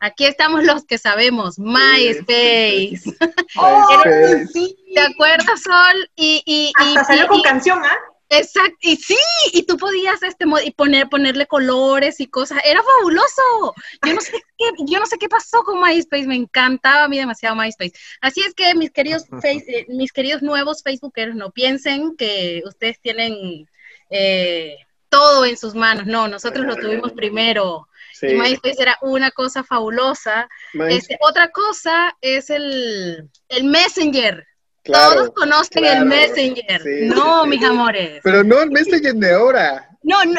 Aquí 0.00 0.24
estamos 0.24 0.64
los 0.64 0.84
que 0.84 0.98
sabemos, 0.98 1.58
MySpace. 1.58 3.02
Oh, 3.56 4.02
¿Te 4.94 5.00
acuerdas, 5.00 5.62
Sol? 5.62 6.10
Y, 6.14 6.42
y, 6.46 6.72
Hasta 6.76 7.04
salió 7.04 7.26
con 7.26 7.42
canción, 7.42 7.82
¿ah? 7.84 7.98
Exacto, 8.32 8.78
y 8.82 8.94
sí, 8.94 9.16
y 9.52 9.64
tú 9.64 9.76
podías 9.76 10.22
este 10.22 10.44
y 10.64 10.70
poner, 10.70 11.08
ponerle 11.08 11.46
colores 11.46 12.20
y 12.20 12.28
cosas, 12.28 12.60
era 12.64 12.80
fabuloso. 12.80 13.74
Yo 14.06 14.14
no 14.14 14.20
sé 14.20 14.32
qué, 14.58 14.66
yo 14.86 15.00
no 15.00 15.06
sé 15.06 15.18
qué 15.18 15.28
pasó 15.28 15.64
con 15.64 15.80
MySpace, 15.80 16.28
me 16.28 16.36
encantaba 16.36 17.04
a 17.04 17.08
mí 17.08 17.18
demasiado 17.18 17.56
MySpace. 17.56 17.94
Así 18.20 18.40
es 18.40 18.54
que 18.54 18.72
mis 18.76 18.92
queridos 18.92 19.24
eh, 19.42 19.86
mis 19.88 20.12
queridos 20.12 20.42
nuevos 20.42 20.84
Facebookers, 20.84 21.34
no 21.34 21.50
piensen 21.50 22.16
que 22.16 22.62
ustedes 22.64 23.00
tienen 23.00 23.68
eh, 24.10 24.76
todo 25.08 25.44
en 25.44 25.56
sus 25.56 25.74
manos. 25.74 26.06
No, 26.06 26.28
nosotros 26.28 26.64
lo 26.66 26.76
tuvimos 26.76 27.12
primero. 27.12 27.88
Y 28.22 28.34
MySpace 28.34 28.82
era 28.82 28.98
una 29.02 29.30
cosa 29.30 29.64
fabulosa. 29.64 30.48
Este, 30.88 31.16
otra 31.20 31.50
cosa 31.50 32.16
es 32.20 32.50
el, 32.50 33.28
el 33.48 33.64
Messenger. 33.64 34.46
Todos 34.84 35.30
conocen 35.34 35.84
el 35.84 36.06
Messenger. 36.06 36.82
no, 37.02 37.46
mis 37.46 37.62
amores. 37.64 38.20
Pero 38.22 38.42
no 38.42 38.60
el 38.60 38.70
Messenger 38.70 39.14
de 39.14 39.34
ahora. 39.34 39.86
No, 40.02 40.24
no, 40.24 40.38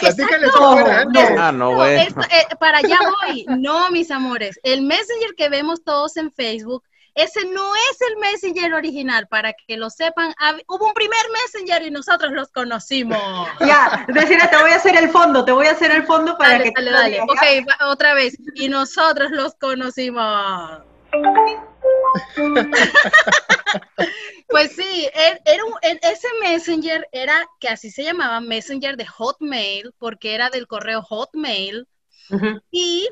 Ah, 1.37 1.51
no, 1.51 1.75
bueno. 1.75 2.01
Eh, 2.01 2.55
para 2.59 2.79
allá 2.79 2.97
voy. 3.27 3.45
No, 3.59 3.91
mis 3.91 4.09
amores. 4.09 4.59
El 4.63 4.81
Messenger 4.81 5.35
que 5.37 5.49
vemos 5.49 5.83
todos 5.83 6.17
en 6.17 6.31
Facebook 6.31 6.83
ese 7.15 7.45
no 7.45 7.75
es 7.75 8.01
el 8.01 8.17
Messenger 8.17 8.73
original, 8.73 9.27
para 9.27 9.53
que 9.53 9.77
lo 9.77 9.89
sepan. 9.89 10.33
Hubo 10.67 10.87
un 10.87 10.93
primer 10.93 11.19
Messenger 11.31 11.83
y 11.83 11.91
nosotros 11.91 12.31
los 12.31 12.49
conocimos. 12.49 13.21
Ya, 13.61 14.05
decirle, 14.07 14.47
te 14.47 14.57
voy 14.57 14.71
a 14.71 14.75
hacer 14.75 14.95
el 14.95 15.09
fondo, 15.09 15.45
te 15.45 15.51
voy 15.51 15.67
a 15.67 15.71
hacer 15.71 15.91
el 15.91 16.03
fondo 16.03 16.37
para 16.37 16.63
que... 16.63 16.71
Dale, 16.75 16.91
dale. 16.91 17.21
Ok, 17.21 17.67
otra 17.85 18.13
vez. 18.13 18.37
Y 18.55 18.69
nosotros 18.69 19.31
los 19.31 19.55
conocimos. 19.55 20.81
pues 24.47 24.75
sí, 24.75 25.09
era 25.13 25.65
un, 25.65 25.73
ese 25.81 26.27
Messenger 26.41 27.07
era, 27.11 27.45
que 27.59 27.69
así 27.69 27.91
se 27.91 28.03
llamaba, 28.03 28.41
Messenger 28.41 28.97
de 28.97 29.05
Hotmail, 29.05 29.93
porque 29.97 30.33
era 30.33 30.49
del 30.49 30.67
correo 30.67 31.01
Hotmail. 31.01 31.87
Y 32.71 33.09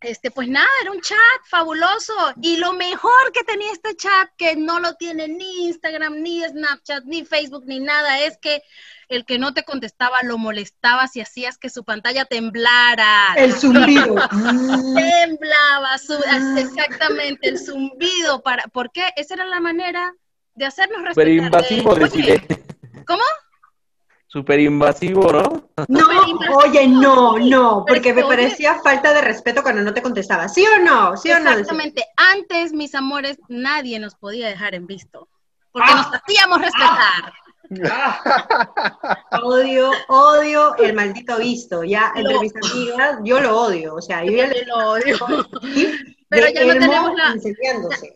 este, 0.00 0.30
pues 0.30 0.48
nada, 0.48 0.68
era 0.82 0.90
un 0.90 1.00
chat 1.00 1.18
fabuloso. 1.44 2.14
Y 2.40 2.56
lo 2.56 2.72
mejor 2.72 3.32
que 3.32 3.44
tenía 3.44 3.72
este 3.72 3.96
chat, 3.96 4.30
que 4.36 4.56
no 4.56 4.80
lo 4.80 4.94
tiene 4.94 5.28
ni 5.28 5.66
Instagram, 5.66 6.22
ni 6.22 6.42
Snapchat, 6.42 7.04
ni 7.04 7.24
Facebook, 7.24 7.64
ni 7.66 7.80
nada, 7.80 8.20
es 8.20 8.38
que 8.38 8.62
el 9.08 9.24
que 9.24 9.38
no 9.38 9.54
te 9.54 9.62
contestaba 9.64 10.16
lo 10.24 10.36
molestaba 10.38 11.06
si 11.06 11.20
hacías 11.20 11.58
que 11.58 11.70
su 11.70 11.84
pantalla 11.84 12.24
temblara. 12.24 13.34
El 13.36 13.52
zumbido. 13.52 14.14
Temblaba, 14.94 15.94
exactamente, 16.56 17.48
el 17.48 17.58
zumbido. 17.58 18.42
Para, 18.42 18.64
¿Por 18.64 18.90
qué? 18.90 19.04
Esa 19.16 19.34
era 19.34 19.46
la 19.46 19.60
manera 19.60 20.12
de 20.54 20.66
hacernos 20.66 21.02
respetar. 21.02 21.24
Pero 21.24 21.30
invasivo, 21.30 21.94
decide. 21.94 22.46
¿Cómo? 23.06 23.22
Súper 24.36 24.60
invasivo, 24.60 25.32
¿no? 25.32 25.70
No, 25.88 26.06
oye, 26.62 26.86
no, 26.86 27.38
no, 27.38 27.86
porque 27.88 28.12
me 28.12 28.22
parecía 28.22 28.74
falta 28.82 29.14
de 29.14 29.22
respeto 29.22 29.62
cuando 29.62 29.80
no 29.80 29.94
te 29.94 30.02
contestaba. 30.02 30.46
¿Sí 30.46 30.62
o 30.62 30.78
no? 30.84 31.16
¿Sí 31.16 31.30
o 31.30 31.40
no? 31.40 31.52
Exactamente. 31.52 32.04
Antes, 32.18 32.74
mis 32.74 32.94
amores, 32.94 33.38
nadie 33.48 33.98
nos 33.98 34.14
podía 34.14 34.48
dejar 34.48 34.74
en 34.74 34.86
visto, 34.86 35.26
porque 35.72 35.90
nos 35.90 36.08
hacíamos 36.12 36.60
respetar. 36.60 37.32
odio, 39.42 39.90
odio 40.08 40.76
el 40.76 40.92
maldito 40.92 41.38
visto. 41.38 41.82
Ya, 41.82 42.12
entre 42.14 42.38
mis 42.38 42.52
amigas, 42.56 43.18
yo 43.24 43.40
lo 43.40 43.58
odio. 43.58 43.94
O 43.94 44.02
sea, 44.02 44.22
yo 44.22 44.32
ya 44.32 44.50
lo 44.66 44.90
odio. 44.90 45.16
Pero 46.28 46.48
ya 46.48 46.62
no, 46.66 46.72
tenemos 46.74 47.14
la, 47.14 47.34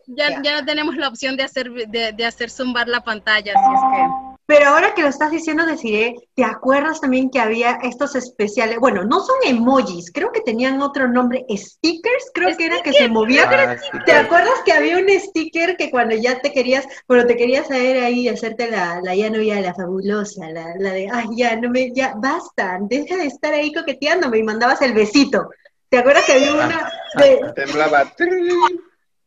ya, 0.09 0.43
ya, 0.43 0.61
no 0.61 0.67
tenemos 0.67 0.97
la 0.97 1.09
opción 1.09 1.39
de 1.39 1.45
hacer, 1.45 1.71
de, 1.71 2.13
de 2.13 2.27
hacer 2.27 2.51
zumbar 2.51 2.89
la 2.89 3.01
pantalla, 3.01 3.55
así 3.57 3.75
es 3.75 3.81
que... 3.81 4.31
Pero 4.51 4.67
ahora 4.67 4.95
que 4.97 5.03
lo 5.03 5.07
estás 5.07 5.31
diciendo, 5.31 5.65
deciré, 5.65 6.17
¿te 6.35 6.43
acuerdas 6.43 7.01
también 7.01 7.31
que 7.31 7.39
había 7.39 7.79
estos 7.85 8.17
especiales? 8.17 8.81
Bueno, 8.81 9.05
no 9.05 9.21
son 9.21 9.37
emojis, 9.47 10.11
creo 10.13 10.33
que 10.33 10.41
tenían 10.41 10.83
otro 10.83 11.07
nombre, 11.07 11.47
stickers, 11.51 12.33
creo 12.35 12.57
que 12.57 12.67
era 12.67 12.83
que 12.83 12.93
se 12.93 13.07
movía. 13.07 13.49
Ah, 13.49 13.77
¿Te 14.05 14.11
acuerdas 14.11 14.55
que 14.65 14.73
había 14.73 14.99
un 14.99 15.09
sticker 15.09 15.77
que 15.77 15.89
cuando 15.93 16.17
ya 16.17 16.41
te 16.41 16.51
querías, 16.51 16.85
bueno, 17.07 17.27
te 17.27 17.37
querías 17.37 17.69
saber 17.69 18.03
ahí 18.03 18.23
y 18.23 18.29
hacerte 18.29 18.69
la, 18.69 19.01
la 19.01 19.15
ya 19.15 19.31
no 19.31 19.41
ya, 19.41 19.61
la 19.61 19.73
fabulosa, 19.73 20.51
la, 20.51 20.75
la 20.81 20.95
de, 20.95 21.09
ay, 21.13 21.29
ya, 21.37 21.55
no 21.55 21.71
me, 21.71 21.93
ya, 21.95 22.15
basta, 22.17 22.77
deja 22.81 23.19
de 23.19 23.27
estar 23.27 23.55
ahí 23.55 23.73
coqueteándome 23.73 24.39
y 24.39 24.43
mandabas 24.43 24.83
el 24.83 24.95
besito. 24.95 25.49
¿Te 25.89 25.99
acuerdas 25.99 26.25
que 26.25 26.33
había 26.33 26.55
una 26.55 26.91
de... 27.19 27.53
Temblaba. 27.55 28.13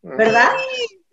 ¿Verdad? 0.01 0.49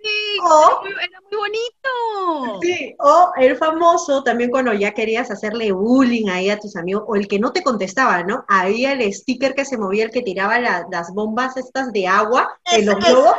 Sí, 0.03 0.39
o, 0.43 0.81
era 0.87 1.21
muy 1.21 1.39
bonito. 1.39 2.61
Sí, 2.63 2.95
o 2.99 3.33
el 3.37 3.57
famoso 3.57 4.23
también 4.23 4.51
cuando 4.51 4.73
ya 4.73 4.93
querías 4.93 5.31
hacerle 5.31 5.73
bullying 5.73 6.29
ahí 6.29 6.49
a 6.49 6.59
tus 6.59 6.77
amigos, 6.77 7.05
o 7.07 7.17
el 7.17 7.29
que 7.29 7.39
no 7.39 7.53
te 7.53 7.63
contestaba, 7.63 8.23
¿no? 8.23 8.45
Había 8.49 8.93
el 8.93 9.13
sticker 9.13 9.55
que 9.55 9.65
se 9.65 9.79
movía, 9.79 10.05
el 10.05 10.11
que 10.11 10.23
tiraba 10.23 10.59
las 10.59 11.13
bombas 11.13 11.57
estas 11.57 11.93
de 11.93 12.07
agua 12.07 12.59
en 12.73 12.87
los 12.87 12.97
globos. 12.97 13.35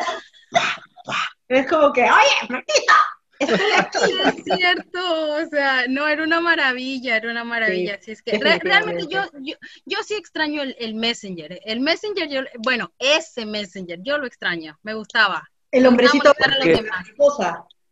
Es 1.47 1.67
como 1.67 1.91
que, 1.91 2.03
oye, 2.03 2.47
Martita, 2.49 2.93
es 3.41 4.43
cierto, 4.43 5.35
o 5.35 5.45
sea, 5.49 5.87
no, 5.87 6.07
era 6.07 6.23
una 6.23 6.39
maravilla, 6.39 7.17
era 7.17 7.31
una 7.31 7.43
maravilla. 7.43 7.99
es 8.05 8.21
que 8.21 8.37
realmente 8.37 9.07
yo, 9.09 9.23
yo, 9.39 9.55
yo, 9.85 9.97
sí 10.03 10.13
extraño 10.13 10.61
el, 10.61 10.75
el, 10.79 10.93
Messenger. 10.93 11.59
El 11.65 11.79
Messenger, 11.79 12.29
yo, 12.29 12.41
bueno, 12.59 12.93
ese 12.99 13.45
Messenger, 13.45 13.99
yo 14.03 14.17
lo 14.17 14.27
extraño, 14.27 14.77
me 14.83 14.93
gustaba. 14.93 15.49
El 15.71 15.87
hombrecito 15.87 16.33
porque, 16.37 16.85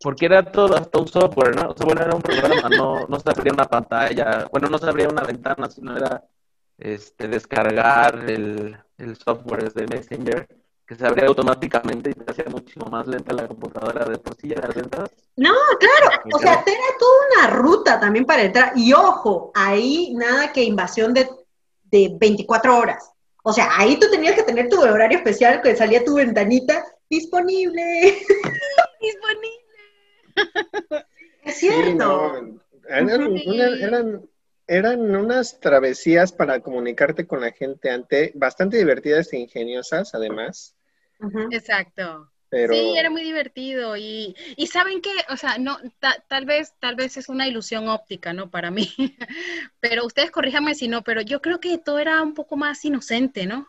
porque 0.01 0.25
era 0.25 0.43
todo 0.43 0.75
hasta 0.75 0.99
un 0.99 1.07
software, 1.07 1.55
¿no? 1.55 1.69
O 1.69 1.77
sea, 1.77 1.85
bueno, 1.85 2.01
era 2.01 2.15
un 2.15 2.21
programa, 2.21 2.69
no, 2.69 3.07
no 3.07 3.19
se 3.19 3.29
abría 3.29 3.53
una 3.53 3.65
pantalla, 3.65 4.47
bueno, 4.51 4.69
no 4.69 4.77
se 4.77 4.87
abría 4.87 5.07
una 5.07 5.23
ventana, 5.23 5.69
sino 5.69 5.95
era 5.95 6.23
este, 6.77 7.27
descargar 7.27 8.29
el, 8.29 8.77
el 8.97 9.17
software 9.17 9.71
de 9.73 9.87
Messenger 9.87 10.47
que 10.89 10.95
se 10.95 11.05
abría 11.05 11.27
automáticamente 11.27 12.09
y 12.09 12.13
te 12.13 12.31
hacía 12.31 12.45
muchísimo 12.49 12.87
más 12.87 13.05
lenta 13.05 13.31
la 13.31 13.47
computadora 13.47 14.05
de 14.05 14.17
por 14.17 14.35
sí 14.35 14.47
las 14.47 14.75
lentas. 14.75 15.11
No, 15.35 15.53
claro, 15.79 16.23
o 16.33 16.39
sea, 16.39 16.53
era 16.53 16.97
toda 16.97 17.11
una 17.31 17.47
ruta 17.55 17.99
también 17.99 18.25
para 18.25 18.41
entrar. 18.41 18.71
Y 18.75 18.91
ojo, 18.93 19.51
ahí 19.53 20.11
nada 20.15 20.51
que 20.51 20.63
invasión 20.63 21.13
de, 21.13 21.29
de 21.83 22.15
24 22.19 22.75
horas. 22.75 23.11
O 23.43 23.53
sea, 23.53 23.69
ahí 23.77 23.99
tú 23.99 24.09
tenías 24.09 24.33
que 24.33 24.41
tener 24.41 24.67
tu 24.67 24.81
horario 24.81 25.19
especial 25.19 25.61
que 25.61 25.75
salía 25.75 26.03
tu 26.03 26.15
ventanita 26.15 26.83
disponible. 27.09 28.17
disponible. 29.01 29.59
Es 31.43 31.55
cierto. 31.55 32.59
eran, 32.87 34.29
eran, 34.67 35.15
unas 35.15 35.59
travesías 35.59 36.31
para 36.31 36.61
comunicarte 36.61 37.27
con 37.27 37.41
la 37.41 37.51
gente 37.51 37.89
ante, 37.89 38.31
bastante 38.35 38.77
divertidas 38.77 39.33
e 39.33 39.39
ingeniosas, 39.39 40.13
además. 40.13 40.75
Exacto. 41.51 42.31
Sí, 42.51 42.97
era 42.97 43.11
muy 43.11 43.21
divertido 43.21 43.95
y, 43.95 44.35
y 44.55 44.67
saben 44.67 45.01
que, 45.01 45.11
o 45.29 45.37
sea, 45.37 45.59
no, 45.59 45.77
tal 46.27 46.45
vez, 46.45 46.73
tal 46.79 46.95
vez 46.95 47.15
es 47.17 47.29
una 47.29 47.47
ilusión 47.47 47.87
óptica, 47.87 48.33
¿no? 48.33 48.49
Para 48.49 48.71
mí, 48.71 48.89
pero 49.79 50.03
ustedes 50.03 50.31
corríjanme 50.31 50.73
si 50.73 50.87
no, 50.87 51.03
pero 51.03 51.21
yo 51.21 51.41
creo 51.41 51.59
que 51.59 51.77
todo 51.77 51.99
era 51.99 52.23
un 52.23 52.33
poco 52.33 52.57
más 52.57 52.83
inocente, 52.85 53.45
¿no? 53.45 53.67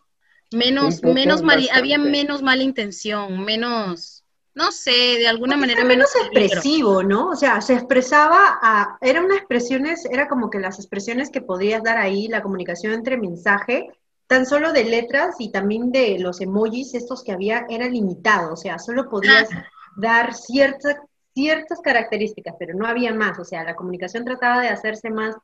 Menos, 0.52 1.02
menos 1.02 1.42
mal, 1.42 1.68
había 1.72 1.96
menos 1.96 2.42
mala 2.42 2.62
intención, 2.62 3.44
menos, 3.44 4.24
no 4.54 4.72
sé, 4.72 4.90
de 4.90 5.28
alguna 5.28 5.56
manera 5.56 5.84
menos, 5.84 6.10
expresivo, 6.16 7.04
¿no? 7.04 7.28
O 7.28 7.36
sea, 7.36 7.60
se 7.60 7.74
expresaba, 7.74 8.58
a, 8.60 8.98
eran 9.00 9.26
unas 9.26 9.38
expresiones, 9.38 10.04
era 10.06 10.28
como 10.28 10.50
que 10.50 10.58
las 10.58 10.78
expresiones 10.78 11.30
que 11.30 11.40
podrías 11.40 11.84
dar 11.84 11.98
ahí, 11.98 12.26
la 12.26 12.42
comunicación 12.42 12.92
entre 12.92 13.16
mensaje, 13.16 13.88
tan 14.26 14.44
solo 14.44 14.72
de 14.72 14.84
letras 14.84 15.36
y 15.38 15.52
también 15.52 15.92
de 15.92 16.18
los 16.18 16.40
emojis, 16.40 16.94
estos 16.94 17.22
que 17.22 17.32
había, 17.32 17.66
era 17.68 17.88
limitado, 17.88 18.54
o 18.54 18.56
sea, 18.56 18.80
solo 18.80 19.08
podías 19.08 19.48
dar 19.96 20.34
ciertas, 20.34 20.96
ciertas 21.32 21.80
características, 21.80 22.56
pero 22.58 22.74
no 22.74 22.86
había 22.86 23.14
más, 23.14 23.38
o 23.38 23.44
sea, 23.44 23.62
la 23.62 23.76
comunicación 23.76 24.24
trataba 24.24 24.62
de 24.62 24.68
hacerse 24.68 25.10
más, 25.10 25.36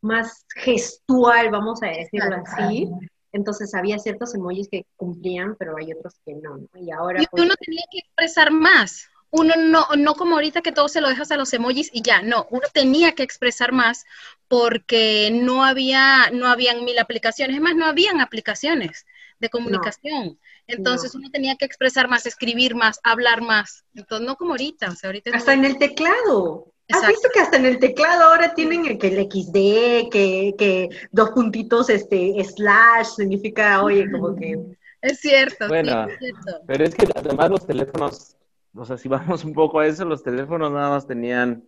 más 0.00 0.46
gestual, 0.56 1.50
vamos 1.50 1.82
a 1.82 1.88
decirlo 1.88 2.36
así. 2.46 2.90
Entonces 3.34 3.74
había 3.74 3.98
ciertos 3.98 4.34
emojis 4.34 4.68
que 4.70 4.86
cumplían, 4.96 5.56
pero 5.56 5.76
hay 5.76 5.92
otros 5.92 6.14
que 6.24 6.34
no, 6.34 6.60
Y 6.80 6.90
ahora... 6.92 7.20
Y 7.20 7.26
uno 7.32 7.48
pues, 7.48 7.58
tenía 7.58 7.84
que 7.90 7.98
expresar 7.98 8.52
más, 8.52 9.10
uno 9.30 9.54
no, 9.56 9.88
no 9.98 10.14
como 10.14 10.36
ahorita 10.36 10.62
que 10.62 10.70
todo 10.70 10.88
se 10.88 11.00
lo 11.00 11.08
dejas 11.08 11.32
a 11.32 11.36
los 11.36 11.52
emojis 11.52 11.90
y 11.92 12.02
ya, 12.02 12.22
no, 12.22 12.46
uno 12.50 12.68
tenía 12.72 13.12
que 13.12 13.24
expresar 13.24 13.72
más 13.72 14.04
porque 14.46 15.30
no 15.32 15.64
había, 15.64 16.30
no 16.32 16.46
habían 16.46 16.84
mil 16.84 16.96
aplicaciones, 17.00 17.56
es 17.56 17.62
más, 17.62 17.74
no 17.74 17.86
habían 17.86 18.20
aplicaciones 18.20 19.04
de 19.40 19.50
comunicación. 19.50 20.38
Entonces 20.68 21.16
uno 21.16 21.28
tenía 21.30 21.56
que 21.56 21.64
expresar 21.64 22.08
más, 22.08 22.26
escribir 22.26 22.76
más, 22.76 23.00
hablar 23.02 23.42
más. 23.42 23.84
Entonces, 23.94 24.24
no 24.24 24.36
como 24.36 24.52
ahorita, 24.52 24.90
o 24.90 24.94
sea, 24.94 25.08
ahorita 25.08 25.30
Hasta 25.34 25.52
en 25.52 25.64
el 25.64 25.78
teclado. 25.78 26.72
¿Has 26.90 27.08
visto 27.08 27.28
que 27.32 27.40
hasta 27.40 27.56
en 27.56 27.66
el 27.66 27.78
teclado 27.78 28.24
ahora 28.24 28.54
tienen 28.54 28.84
el, 28.86 28.98
que 28.98 29.08
el 29.08 29.24
XD, 29.24 30.10
que, 30.10 30.54
que 30.58 30.88
dos 31.12 31.30
puntitos, 31.30 31.88
este, 31.88 32.34
slash, 32.44 33.06
significa, 33.16 33.82
oye, 33.82 34.10
como 34.10 34.34
que... 34.36 34.58
Es 35.04 35.20
cierto. 35.20 35.68
Bueno, 35.68 36.08
es 36.08 36.18
cierto. 36.18 36.62
pero 36.66 36.82
es 36.82 36.94
que 36.94 37.06
además 37.14 37.50
los 37.50 37.66
teléfonos 37.66 38.38
o 38.76 38.84
sea, 38.84 38.96
si 38.96 39.08
vamos 39.08 39.44
un 39.44 39.54
poco 39.54 39.80
a 39.80 39.86
eso, 39.86 40.04
los 40.04 40.22
teléfonos 40.22 40.72
nada 40.72 40.90
más 40.90 41.06
tenían 41.06 41.64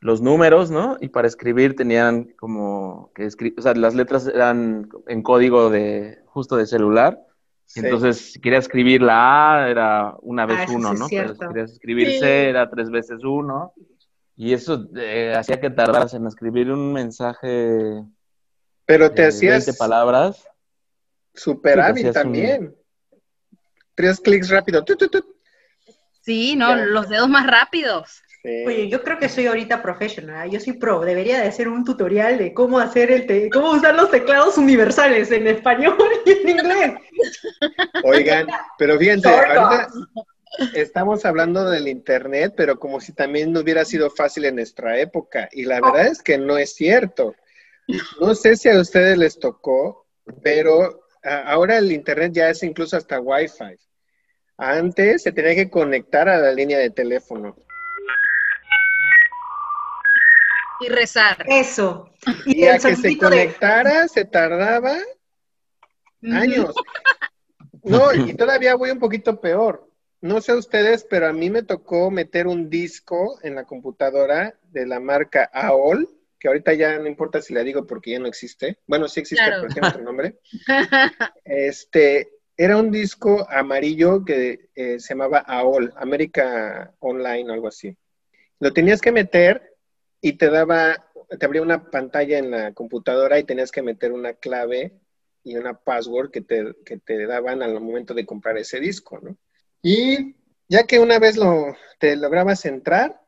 los 0.00 0.20
números, 0.20 0.70
¿no? 0.70 0.98
Y 1.00 1.08
para 1.08 1.26
escribir 1.26 1.74
tenían 1.74 2.34
como 2.38 3.10
que 3.14 3.24
escribir, 3.24 3.58
o 3.58 3.62
sea, 3.62 3.74
las 3.74 3.94
letras 3.94 4.26
eran 4.26 4.88
en 5.06 5.22
código 5.22 5.70
de 5.70 6.18
justo 6.26 6.56
de 6.56 6.66
celular. 6.66 7.18
Entonces, 7.74 8.32
si 8.32 8.40
querías 8.40 8.66
escribir 8.66 9.02
la 9.02 9.54
A, 9.54 9.70
era 9.70 10.14
una 10.20 10.44
ah, 10.44 10.46
vez 10.46 10.68
uno, 10.68 10.92
¿no? 10.92 11.06
Pero 11.08 11.34
si 11.34 11.46
querías 11.48 11.72
escribir 11.72 12.20
C, 12.20 12.48
era 12.50 12.70
tres 12.70 12.90
veces 12.90 13.24
uno. 13.24 13.72
Y 14.36 14.52
eso 14.52 14.86
eh, 14.96 15.34
hacía 15.34 15.60
que 15.60 15.70
tardaras 15.70 16.12
en 16.14 16.26
escribir 16.26 16.70
un 16.70 16.92
mensaje. 16.92 18.04
Pero 18.84 19.10
te 19.10 19.26
hacías. 19.26 19.64
20 19.64 19.78
palabras. 19.78 20.46
Super 21.34 21.80
hábil 21.80 22.12
también. 22.12 22.76
Tres 23.94 24.20
clics 24.20 24.50
rápido. 24.50 24.84
Sí, 26.20 26.54
no, 26.54 26.74
los 26.74 27.08
dedos 27.08 27.28
más 27.28 27.46
rápidos. 27.46 28.22
Oye, 28.64 28.88
yo 28.88 29.02
creo 29.02 29.18
que 29.18 29.28
soy 29.28 29.46
ahorita 29.46 29.82
profesional, 29.82 30.48
yo 30.48 30.60
soy 30.60 30.74
pro, 30.74 31.00
debería 31.00 31.40
de 31.40 31.48
hacer 31.48 31.66
un 31.66 31.84
tutorial 31.84 32.38
de 32.38 32.54
cómo 32.54 32.78
hacer 32.78 33.10
el 33.10 33.50
cómo 33.50 33.72
usar 33.72 33.96
los 33.96 34.08
teclados 34.08 34.56
universales 34.56 35.32
en 35.32 35.48
español 35.48 35.96
y 36.26 36.30
en 36.30 36.48
inglés. 36.50 36.92
Oigan, 38.04 38.46
pero 38.78 38.98
fíjense, 38.98 39.28
ahorita 39.28 39.88
estamos 40.74 41.24
hablando 41.24 41.68
del 41.68 41.88
internet, 41.88 42.54
pero 42.56 42.78
como 42.78 43.00
si 43.00 43.12
también 43.12 43.52
no 43.52 43.60
hubiera 43.60 43.84
sido 43.84 44.10
fácil 44.10 44.44
en 44.44 44.56
nuestra 44.56 44.98
época, 44.98 45.48
y 45.52 45.64
la 45.64 45.80
verdad 45.80 46.06
es 46.06 46.22
que 46.22 46.38
no 46.38 46.58
es 46.58 46.74
cierto. 46.74 47.34
No 48.20 48.34
sé 48.34 48.56
si 48.56 48.68
a 48.68 48.80
ustedes 48.80 49.16
les 49.16 49.38
tocó, 49.38 50.06
pero 50.42 51.06
ahora 51.22 51.78
el 51.78 51.92
internet 51.92 52.32
ya 52.32 52.50
es 52.50 52.62
incluso 52.62 52.96
hasta 52.96 53.20
Wi-Fi. 53.20 53.76
Antes 54.58 55.22
se 55.22 55.32
tenía 55.32 55.54
que 55.54 55.70
conectar 55.70 56.28
a 56.28 56.38
la 56.38 56.52
línea 56.52 56.78
de 56.78 56.90
teléfono. 56.90 57.56
Y 60.80 60.88
rezar. 60.88 61.44
Eso. 61.46 62.10
Y, 62.44 62.66
a 62.66 62.78
que 62.78 62.96
se 62.96 63.16
conectara 63.16 64.08
se 64.08 64.24
tardaba 64.24 64.96
años. 66.22 66.74
No, 67.82 68.12
y 68.12 68.34
todavía 68.34 68.74
voy 68.74 68.90
un 68.90 68.98
poquito 68.98 69.40
peor. 69.40 69.85
No 70.26 70.40
sé 70.40 70.54
ustedes, 70.54 71.06
pero 71.08 71.28
a 71.28 71.32
mí 71.32 71.50
me 71.50 71.62
tocó 71.62 72.10
meter 72.10 72.48
un 72.48 72.68
disco 72.68 73.38
en 73.44 73.54
la 73.54 73.62
computadora 73.62 74.58
de 74.72 74.84
la 74.84 74.98
marca 74.98 75.48
AOL, 75.52 76.08
que 76.40 76.48
ahorita 76.48 76.74
ya 76.74 76.98
no 76.98 77.06
importa 77.06 77.40
si 77.40 77.54
la 77.54 77.62
digo 77.62 77.86
porque 77.86 78.10
ya 78.10 78.18
no 78.18 78.26
existe. 78.26 78.80
Bueno, 78.88 79.06
sí 79.06 79.20
existe, 79.20 79.44
pero 79.48 79.68
tiene 79.68 79.86
otro 79.86 80.02
nombre. 80.02 80.40
Este, 81.44 82.28
era 82.56 82.76
un 82.76 82.90
disco 82.90 83.46
amarillo 83.48 84.24
que 84.24 84.68
eh, 84.74 84.98
se 84.98 85.14
llamaba 85.14 85.38
AOL, 85.46 85.92
América 85.94 86.92
Online, 86.98 87.52
algo 87.52 87.68
así. 87.68 87.96
Lo 88.58 88.72
tenías 88.72 89.00
que 89.00 89.12
meter 89.12 89.76
y 90.20 90.32
te 90.32 90.50
daba, 90.50 91.06
te 91.38 91.46
abría 91.46 91.62
una 91.62 91.88
pantalla 91.88 92.38
en 92.38 92.50
la 92.50 92.72
computadora 92.72 93.38
y 93.38 93.44
tenías 93.44 93.70
que 93.70 93.82
meter 93.82 94.10
una 94.10 94.32
clave 94.32 94.92
y 95.44 95.56
una 95.56 95.74
password 95.74 96.32
que 96.32 96.40
te, 96.40 96.74
que 96.84 96.98
te 96.98 97.26
daban 97.26 97.62
al 97.62 97.80
momento 97.80 98.12
de 98.12 98.26
comprar 98.26 98.58
ese 98.58 98.80
disco, 98.80 99.20
¿no? 99.22 99.38
Y 99.88 100.34
ya 100.68 100.82
que 100.82 100.98
una 100.98 101.20
vez 101.20 101.36
lo, 101.36 101.76
te 102.00 102.16
lograbas 102.16 102.64
entrar, 102.64 103.22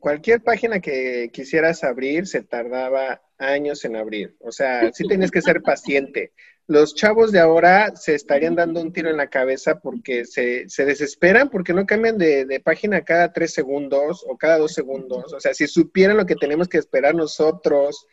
cualquier 0.00 0.42
página 0.42 0.80
que 0.80 1.30
quisieras 1.32 1.84
abrir 1.84 2.26
se 2.26 2.42
tardaba 2.42 3.22
años 3.38 3.84
en 3.84 3.94
abrir. 3.94 4.34
O 4.40 4.50
sea, 4.50 4.90
sí 4.92 5.06
tenías 5.06 5.30
que 5.30 5.40
ser 5.40 5.62
paciente. 5.62 6.32
Los 6.66 6.96
chavos 6.96 7.30
de 7.30 7.38
ahora 7.38 7.94
se 7.94 8.16
estarían 8.16 8.56
dando 8.56 8.82
un 8.82 8.92
tiro 8.92 9.08
en 9.08 9.18
la 9.18 9.30
cabeza 9.30 9.78
porque 9.78 10.24
se, 10.24 10.68
se 10.68 10.84
desesperan 10.84 11.48
porque 11.48 11.72
no 11.72 11.86
cambian 11.86 12.18
de, 12.18 12.44
de 12.44 12.58
página 12.58 13.04
cada 13.04 13.32
tres 13.32 13.54
segundos 13.54 14.24
o 14.26 14.36
cada 14.36 14.58
dos 14.58 14.74
segundos. 14.74 15.32
O 15.32 15.38
sea, 15.38 15.54
si 15.54 15.68
supieran 15.68 16.16
lo 16.16 16.26
que 16.26 16.34
tenemos 16.34 16.66
que 16.66 16.78
esperar 16.78 17.14
nosotros 17.14 18.04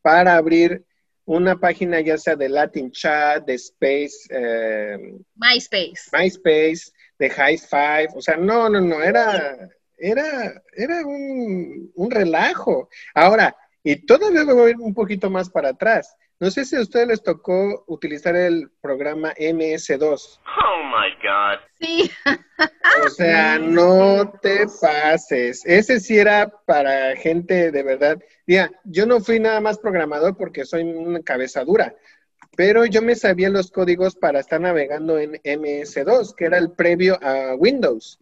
para 0.00 0.36
abrir 0.36 0.82
una 1.26 1.60
página 1.60 2.00
ya 2.00 2.16
sea 2.16 2.36
de 2.36 2.48
Latin 2.48 2.90
Chat, 2.90 3.44
de 3.44 3.52
Space, 3.52 4.16
eh, 4.30 4.96
MySpace. 5.34 6.08
MySpace, 6.10 6.90
de 7.18 7.30
High 7.30 7.58
Five, 7.58 8.08
o 8.14 8.20
sea, 8.20 8.36
no, 8.36 8.68
no, 8.68 8.80
no, 8.80 9.02
era, 9.02 9.68
era, 9.96 10.62
era 10.74 11.06
un, 11.06 11.90
un 11.94 12.10
relajo. 12.10 12.88
Ahora, 13.14 13.56
y 13.82 13.96
todavía 14.06 14.44
me 14.44 14.52
voy 14.52 14.68
a 14.68 14.70
ir 14.70 14.76
un 14.78 14.94
poquito 14.94 15.30
más 15.30 15.50
para 15.50 15.70
atrás. 15.70 16.16
No 16.40 16.52
sé 16.52 16.64
si 16.64 16.76
a 16.76 16.80
ustedes 16.80 17.08
les 17.08 17.22
tocó 17.22 17.84
utilizar 17.88 18.36
el 18.36 18.70
programa 18.80 19.34
MS2. 19.34 20.38
Oh 20.46 20.84
my 20.84 21.10
god. 21.20 21.58
Sí. 21.80 22.10
O 23.04 23.08
sea, 23.10 23.58
no 23.58 24.30
te 24.40 24.66
pases. 24.80 25.64
Ese 25.66 25.98
sí 25.98 26.16
era 26.16 26.48
para 26.64 27.16
gente 27.16 27.72
de 27.72 27.82
verdad. 27.82 28.18
Mira, 28.46 28.70
yo 28.84 29.04
no 29.04 29.20
fui 29.20 29.40
nada 29.40 29.60
más 29.60 29.78
programador 29.78 30.36
porque 30.36 30.64
soy 30.64 30.84
una 30.84 31.22
cabeza 31.22 31.64
dura, 31.64 31.96
pero 32.58 32.84
yo 32.86 33.02
me 33.02 33.14
sabía 33.14 33.50
los 33.50 33.70
códigos 33.70 34.16
para 34.16 34.40
estar 34.40 34.60
navegando 34.60 35.16
en 35.16 35.34
MS2, 35.44 36.34
que 36.34 36.46
era 36.46 36.58
el 36.58 36.72
previo 36.72 37.16
a 37.22 37.54
Windows. 37.54 38.18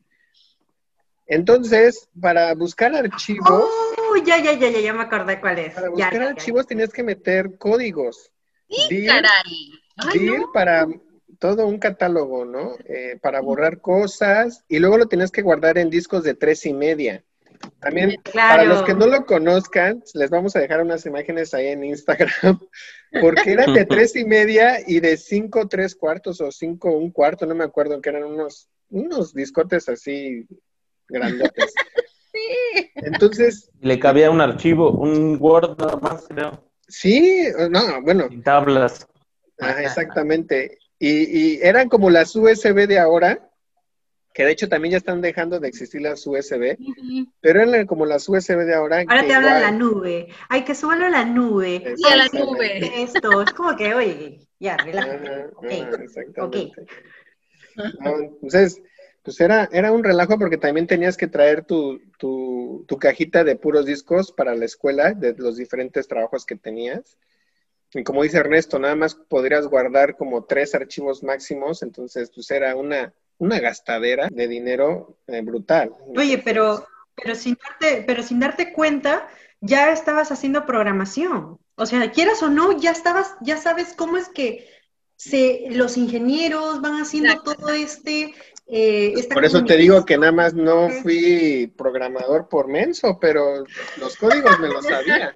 Entonces, 1.27 2.11
para 2.21 2.55
buscar 2.55 2.95
archivos, 2.95 3.49
Oh, 3.49 4.17
ya, 4.27 4.37
ya, 4.39 4.53
ya, 4.53 4.69
ya, 4.69 4.79
ya 4.81 4.93
me 4.93 5.05
acordé 5.05 5.41
cuál 5.41 5.59
es. 5.59 5.73
para 5.75 5.89
buscar 5.89 6.13
ya, 6.13 6.19
ya. 6.25 6.29
archivos 6.31 6.67
tenías 6.67 6.93
que 6.93 7.03
meter 7.03 7.57
códigos. 7.57 8.31
Sí, 8.69 9.01
Dir- 9.01 9.09
caray. 9.09 9.73
Ay, 9.97 10.19
dir 10.19 10.39
no. 10.41 10.53
para 10.53 10.87
todo 11.39 11.67
un 11.67 11.79
catálogo, 11.79 12.45
¿no? 12.45 12.75
Eh, 12.85 13.19
para 13.23 13.41
borrar 13.41 13.81
cosas 13.81 14.65
y 14.69 14.79
luego 14.79 14.99
lo 14.99 15.07
tenías 15.07 15.31
que 15.31 15.41
guardar 15.43 15.79
en 15.79 15.89
discos 15.89 16.23
de 16.25 16.35
tres 16.35 16.67
y 16.67 16.75
media. 16.75 17.25
También, 17.81 18.21
para 18.35 18.65
los 18.65 18.83
que 18.83 18.93
no 18.95 19.07
lo 19.07 19.25
conozcan, 19.25 20.03
les 20.15 20.29
vamos 20.29 20.55
a 20.55 20.61
dejar 20.61 20.83
unas 20.83 21.07
imágenes 21.07 21.55
ahí 21.55 21.69
en 21.69 21.85
Instagram, 21.85 22.61
porque 23.21 23.53
eran 23.53 23.73
de 23.73 23.85
tres 23.85 24.17
y 24.17 24.25
media 24.25 24.79
y 24.87 25.01
de 25.01 25.17
cinco 25.17 25.69
tres 25.69 25.95
cuartos 25.95 26.41
o 26.41 26.51
cinco 26.51 26.93
un 26.93 27.11
cuarto, 27.11 27.47
no 27.47 27.55
me 27.55 27.65
acuerdo, 27.65 28.01
que 28.01 28.11
eran 28.11 28.25
unos, 28.25 28.69
unos 28.91 29.35
discotes 29.35 29.89
así 29.89 30.47
grandotes. 31.09 31.73
Sí. 32.37 32.91
Entonces, 32.97 33.71
Le 33.81 33.99
cabía 33.99 34.31
un 34.31 34.43
archivo, 34.43 34.91
un 34.91 35.39
Word 35.41 35.79
nada 35.79 35.97
más, 35.97 36.27
creo, 36.29 36.63
sí, 36.87 37.47
no, 37.71 38.03
bueno, 38.03 38.29
sin 38.29 38.43
tablas. 38.43 39.07
Ajá, 39.59 39.83
exactamente. 39.83 40.77
Y, 40.99 41.55
y 41.55 41.61
eran 41.63 41.89
como 41.89 42.11
las 42.11 42.37
USB 42.37 42.87
de 42.87 42.99
ahora, 42.99 43.51
que 44.37 44.45
de 44.45 44.53
hecho 44.53 44.69
también 44.69 44.93
ya 44.93 44.99
están 44.99 45.23
dejando 45.23 45.59
de 45.61 45.67
existir 45.67 46.03
las 46.03 46.27
USB, 46.27 46.77
pero 47.41 47.63
eran 47.63 47.87
como 47.87 48.05
las 48.05 48.29
USB 48.29 48.67
de 48.67 48.75
ahora. 48.75 48.99
Ahora 49.09 49.27
te 49.27 49.33
hablan 49.33 49.57
igual- 49.57 49.63
la 49.63 49.71
nube. 49.71 50.29
Ay, 50.51 50.63
que 50.63 50.75
súbalo 50.75 51.07
a 51.07 51.09
la 51.09 51.25
nube. 51.25 51.95
Y 51.97 52.07
a 52.07 52.17
la 52.17 52.27
nube. 52.31 53.03
Esto, 53.03 53.41
es 53.41 53.55
como 53.55 53.75
que, 53.75 53.95
oye, 53.95 54.47
ya, 54.61 54.75
Ajá, 54.75 54.85
relájate. 54.85 55.31
Ajá, 55.71 56.03
exactamente. 56.03 56.87
No, 57.99 58.19
entonces, 58.19 58.83
pues 59.23 59.41
era, 59.41 59.71
era 59.73 59.91
un 59.91 60.05
relajo 60.05 60.39
porque 60.39 60.59
también 60.59 60.87
tenías 60.87 61.17
que 61.17 61.29
traer 61.29 61.65
tu, 61.65 61.99
tu, 62.19 62.85
tu 62.87 62.99
cajita 62.99 63.43
de 63.43 63.57
puros 63.57 63.87
discos 63.87 64.33
para 64.33 64.55
la 64.55 64.67
escuela, 64.67 65.15
de 65.15 65.33
los 65.33 65.57
diferentes 65.57 66.09
trabajos 66.09 66.45
que 66.45 66.57
tenías. 66.57 67.17
Y 67.95 68.05
como 68.05 68.23
dice 68.23 68.37
Ernesto, 68.37 68.79
nada 68.79 68.97
más 68.97 69.15
podrías 69.15 69.67
guardar 69.67 70.15
como 70.15 70.45
tres 70.45 70.75
archivos 70.75 71.23
máximos, 71.23 71.83
entonces 71.83 72.31
pues 72.35 72.51
era 72.51 72.77
una, 72.77 73.15
una 73.39 73.61
gastadera 73.61 74.29
de 74.31 74.49
dinero 74.49 75.19
eh, 75.27 75.43
brutal. 75.43 75.93
Oye, 76.17 76.39
pero, 76.39 76.87
pero, 77.15 77.35
sin 77.35 77.57
darte, 77.63 78.05
pero 78.07 78.23
sin 78.23 78.41
darte 78.41 78.73
cuenta, 78.73 79.29
ya 79.61 79.93
estabas 79.93 80.33
haciendo 80.33 80.67
programación. 80.67 81.59
O 81.75 81.87
sea, 81.87 82.11
quieras 82.11 82.43
o 82.43 82.49
no, 82.49 82.73
ya 82.73 82.91
estabas, 82.91 83.35
ya 83.41 83.57
sabes 83.59 83.95
cómo 83.95 84.17
es 84.17 84.29
que 84.29 84.69
se, 85.17 85.67
los 85.71 85.97
ingenieros 85.97 86.81
van 86.81 87.01
haciendo 87.01 87.31
Exacto. 87.31 87.55
todo 87.55 87.71
este... 87.71 88.35
eh, 88.67 89.13
esta 89.17 89.35
Por 89.35 89.45
eso 89.45 89.65
te 89.65 89.77
digo 89.77 90.05
que 90.05 90.19
nada 90.19 90.33
más 90.33 90.55
no 90.55 90.89
fui 91.03 91.73
programador 91.77 92.49
por 92.49 92.69
menso, 92.69 93.19
pero 93.21 93.65
los 93.99 94.17
códigos 94.17 94.59
me 94.61 94.69
los 94.69 94.85
sabía. 94.85 95.33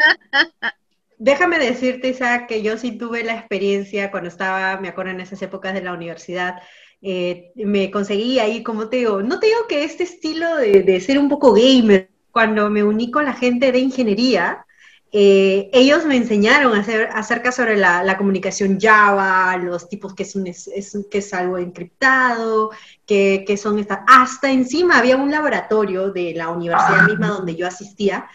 Déjame 1.19 1.59
decirte, 1.59 2.09
Isaac, 2.09 2.47
que 2.47 2.63
yo 2.63 2.79
sí 2.79 2.93
tuve 2.93 3.23
la 3.23 3.35
experiencia 3.35 4.11
cuando 4.11 4.29
estaba, 4.31 4.81
me 4.81 4.89
acuerdo 4.89 5.11
en 5.11 5.21
esas 5.21 5.43
épocas 5.43 5.75
de 5.75 5.83
la 5.83 5.93
universidad, 5.93 6.63
eh, 7.03 7.53
me 7.57 7.91
conseguí 7.91 8.39
ahí, 8.39 8.63
como 8.63 8.89
te 8.89 8.99
digo, 8.99 9.23
no 9.23 9.39
te 9.41 9.47
digo 9.47 9.61
que 9.69 9.85
este 9.85 10.05
estilo 10.05 10.57
de, 10.57 10.83
de 10.83 11.01
ser 11.01 11.19
un 11.19 11.29
poco 11.29 11.53
gamer, 11.55 12.11
cuando 12.31 12.71
me 12.71 12.85
uní 12.85 13.11
con 13.11 13.25
la 13.25 13.33
gente 13.33 13.73
de 13.73 13.79
ingeniería, 13.81 14.65
eh, 15.13 15.69
ellos 15.73 16.05
me 16.07 16.17
enseñaron 16.17 16.73
a 16.77 16.81
hacer, 16.81 17.09
acerca 17.13 17.51
sobre 17.51 17.77
la, 17.77 18.05
la 18.05 18.17
comunicación 18.17 18.79
Java, 18.81 19.57
los 19.57 19.89
tipos 19.89 20.15
que 20.15 20.23
es, 20.23 20.37
un- 20.37 20.47
es- 20.47 20.69
es- 20.69 20.97
que 21.11 21.19
es 21.19 21.35
algo 21.35 21.59
encriptado, 21.59 22.71
que, 23.07 23.45
que 23.47 23.57
son 23.57 23.79
estas... 23.81 24.01
Hasta 24.07 24.51
encima 24.53 24.99
había 24.99 25.17
un 25.17 25.31
laboratorio 25.33 26.13
de 26.13 26.35
la 26.37 26.51
universidad 26.51 27.07
misma 27.09 27.29
donde 27.29 27.57
yo 27.57 27.67
asistía, 27.67 28.29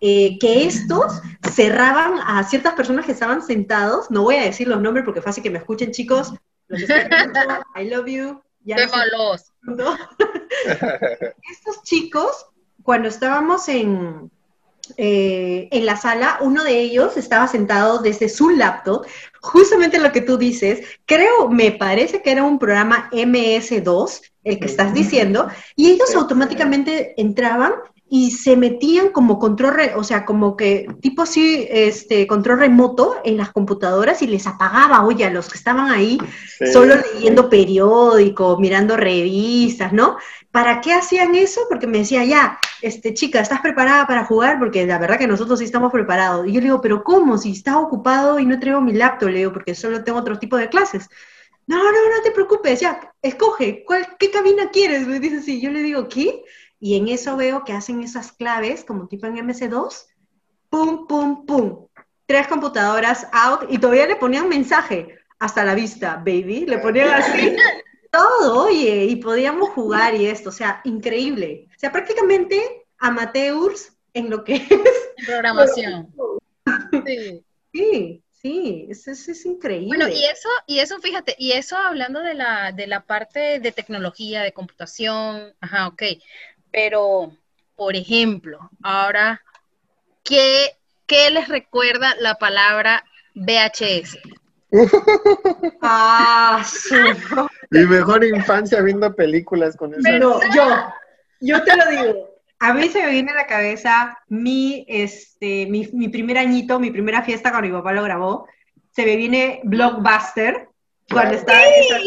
eh, 0.00 0.38
que 0.40 0.64
estos 0.66 1.20
cerraban 1.54 2.14
a 2.26 2.42
ciertas 2.44 2.74
personas 2.74 3.04
que 3.06 3.12
estaban 3.12 3.42
sentados, 3.42 4.10
no 4.10 4.22
voy 4.22 4.36
a 4.36 4.42
decir 4.44 4.68
los 4.68 4.80
nombres 4.80 5.04
porque 5.04 5.20
fácil 5.22 5.42
que 5.42 5.50
me 5.50 5.58
escuchen 5.58 5.92
chicos, 5.92 6.32
los 6.72 6.82
escuchando, 6.90 7.40
I 7.76 7.88
love 7.88 8.06
you, 8.06 8.42
ya 8.64 8.76
no. 9.62 9.96
Estos 11.50 11.82
chicos, 11.84 12.46
cuando 12.82 13.08
estábamos 13.08 13.68
en, 13.68 14.30
eh, 14.96 15.68
en 15.70 15.86
la 15.86 15.96
sala, 15.96 16.38
uno 16.40 16.64
de 16.64 16.80
ellos 16.80 17.16
estaba 17.16 17.46
sentado 17.46 17.98
desde 17.98 18.28
su 18.28 18.50
laptop, 18.50 19.06
justamente 19.40 19.98
lo 19.98 20.12
que 20.12 20.20
tú 20.20 20.36
dices, 20.36 20.86
creo, 21.06 21.48
me 21.48 21.72
parece 21.72 22.22
que 22.22 22.32
era 22.32 22.44
un 22.44 22.58
programa 22.58 23.08
MS2, 23.12 24.22
el 24.44 24.58
que 24.58 24.66
estás 24.66 24.92
diciendo, 24.92 25.48
y 25.76 25.90
ellos 25.90 26.14
automáticamente 26.14 27.14
entraban 27.20 27.72
y 28.14 28.30
se 28.30 28.58
metían 28.58 29.08
como 29.08 29.38
control, 29.38 29.74
o 29.96 30.04
sea, 30.04 30.26
como 30.26 30.54
que 30.54 30.86
tipo 31.00 31.22
así, 31.22 31.66
este, 31.70 32.26
control 32.26 32.58
remoto 32.58 33.16
en 33.24 33.38
las 33.38 33.52
computadoras 33.52 34.20
y 34.20 34.26
les 34.26 34.46
apagaba, 34.46 35.02
oye, 35.06 35.24
a 35.24 35.30
los 35.30 35.48
que 35.48 35.56
estaban 35.56 35.90
ahí, 35.90 36.18
Sí. 36.58 36.66
solo 36.66 36.96
leyendo 37.14 37.48
periódico, 37.48 38.58
mirando 38.60 38.98
revistas, 38.98 39.94
¿no? 39.94 40.18
¿Para 40.50 40.82
qué 40.82 40.92
hacían 40.92 41.34
eso? 41.34 41.62
Porque 41.70 41.86
me 41.86 42.00
decía, 42.00 42.22
ya, 42.26 42.58
este, 42.82 43.14
chica, 43.14 43.40
¿estás 43.40 43.62
preparada 43.62 44.06
para 44.06 44.26
jugar? 44.26 44.58
Porque 44.58 44.84
la 44.84 44.98
verdad 44.98 45.16
que 45.18 45.26
nosotros 45.26 45.60
sí 45.60 45.64
estamos 45.64 45.90
preparados. 45.90 46.46
Y 46.46 46.52
yo 46.52 46.60
le 46.60 46.66
digo, 46.66 46.82
pero 46.82 47.02
¿cómo? 47.02 47.38
Si 47.38 47.52
estás 47.52 47.76
ocupado 47.76 48.38
y 48.38 48.44
no 48.44 48.60
traigo 48.60 48.82
mi 48.82 48.92
laptop, 48.92 49.30
le 49.30 49.38
digo, 49.38 49.54
porque 49.54 49.74
solo 49.74 50.04
tengo 50.04 50.18
otro 50.18 50.38
tipo 50.38 50.58
de 50.58 50.68
clases. 50.68 51.08
No, 51.66 51.78
no, 51.78 51.90
no 51.90 52.22
te 52.22 52.30
preocupes, 52.32 52.80
ya, 52.80 53.00
escoge, 53.22 53.84
¿cuál, 53.86 54.06
¿qué 54.18 54.30
cabina 54.30 54.68
quieres? 54.70 55.06
Me 55.06 55.18
dice 55.18 55.38
así, 55.38 55.62
yo 55.62 55.70
le 55.70 55.80
digo, 55.80 56.08
¿qué? 56.08 56.42
Y 56.84 56.96
en 56.96 57.06
eso 57.06 57.36
veo 57.36 57.62
que 57.62 57.72
hacen 57.72 58.02
esas 58.02 58.32
claves, 58.32 58.84
como 58.84 59.06
tipo 59.06 59.28
en 59.28 59.36
MS2, 59.36 60.04
pum, 60.68 61.06
pum, 61.06 61.46
pum, 61.46 61.86
tres 62.26 62.48
computadoras 62.48 63.28
out, 63.32 63.70
y 63.70 63.78
todavía 63.78 64.08
le 64.08 64.16
ponían 64.16 64.48
mensaje, 64.48 65.16
hasta 65.38 65.64
la 65.64 65.76
vista, 65.76 66.16
baby, 66.16 66.66
le 66.66 66.78
ponían 66.78 67.10
así, 67.10 67.54
todo, 68.10 68.64
oye, 68.64 69.04
y 69.04 69.14
podíamos 69.14 69.68
jugar 69.70 70.16
y 70.16 70.26
esto, 70.26 70.48
o 70.48 70.52
sea, 70.52 70.80
increíble. 70.82 71.68
O 71.68 71.78
sea, 71.78 71.92
prácticamente 71.92 72.84
amateurs 72.98 73.92
en 74.12 74.28
lo 74.28 74.42
que 74.42 74.56
es. 74.56 75.24
Programación. 75.24 76.12
Sí. 77.06 77.44
Sí, 77.72 78.22
sí, 78.32 78.86
eso, 78.90 79.12
eso 79.12 79.30
es 79.30 79.46
increíble. 79.46 79.86
Bueno, 79.86 80.08
y 80.08 80.24
eso, 80.24 80.48
y 80.66 80.80
eso, 80.80 80.98
fíjate, 81.00 81.34
y 81.38 81.52
eso 81.52 81.76
hablando 81.76 82.20
de 82.20 82.34
la, 82.34 82.72
de 82.72 82.86
la 82.86 83.04
parte 83.04 83.60
de 83.60 83.72
tecnología, 83.72 84.42
de 84.42 84.52
computación, 84.52 85.54
ajá, 85.60 85.86
ok. 85.86 86.02
Pero, 86.72 87.32
por 87.76 87.94
ejemplo, 87.94 88.70
ahora, 88.82 89.42
¿qué, 90.24 90.70
qué 91.06 91.30
les 91.30 91.48
recuerda 91.48 92.14
la 92.18 92.36
palabra 92.36 93.04
VHS? 93.34 94.18
Ah, 95.82 96.64
su... 96.64 96.94
Mi 97.70 97.86
mejor 97.86 98.24
infancia 98.24 98.80
viendo 98.80 99.14
películas 99.14 99.76
con 99.76 99.92
eso. 99.92 100.00
Pero 100.02 100.40
yo, 100.54 100.64
yo 101.40 101.62
te 101.62 101.76
lo 101.76 101.86
digo. 101.90 102.30
A 102.58 102.72
mí 102.72 102.88
se 102.88 103.02
me 103.02 103.10
viene 103.10 103.32
a 103.32 103.34
la 103.34 103.46
cabeza 103.46 104.16
mi, 104.28 104.86
este, 104.88 105.66
mi, 105.66 105.88
mi 105.92 106.08
primer 106.08 106.38
añito, 106.38 106.78
mi 106.78 106.90
primera 106.90 107.22
fiesta 107.22 107.50
cuando 107.50 107.68
mi 107.68 107.74
papá 107.74 107.92
lo 107.92 108.02
grabó. 108.04 108.46
Se 108.92 109.04
me 109.04 109.16
viene 109.16 109.60
Blockbuster, 109.64 110.68
cuando 111.10 111.34
estaba 111.34 111.60
en 111.64 111.74
esa 111.82 111.98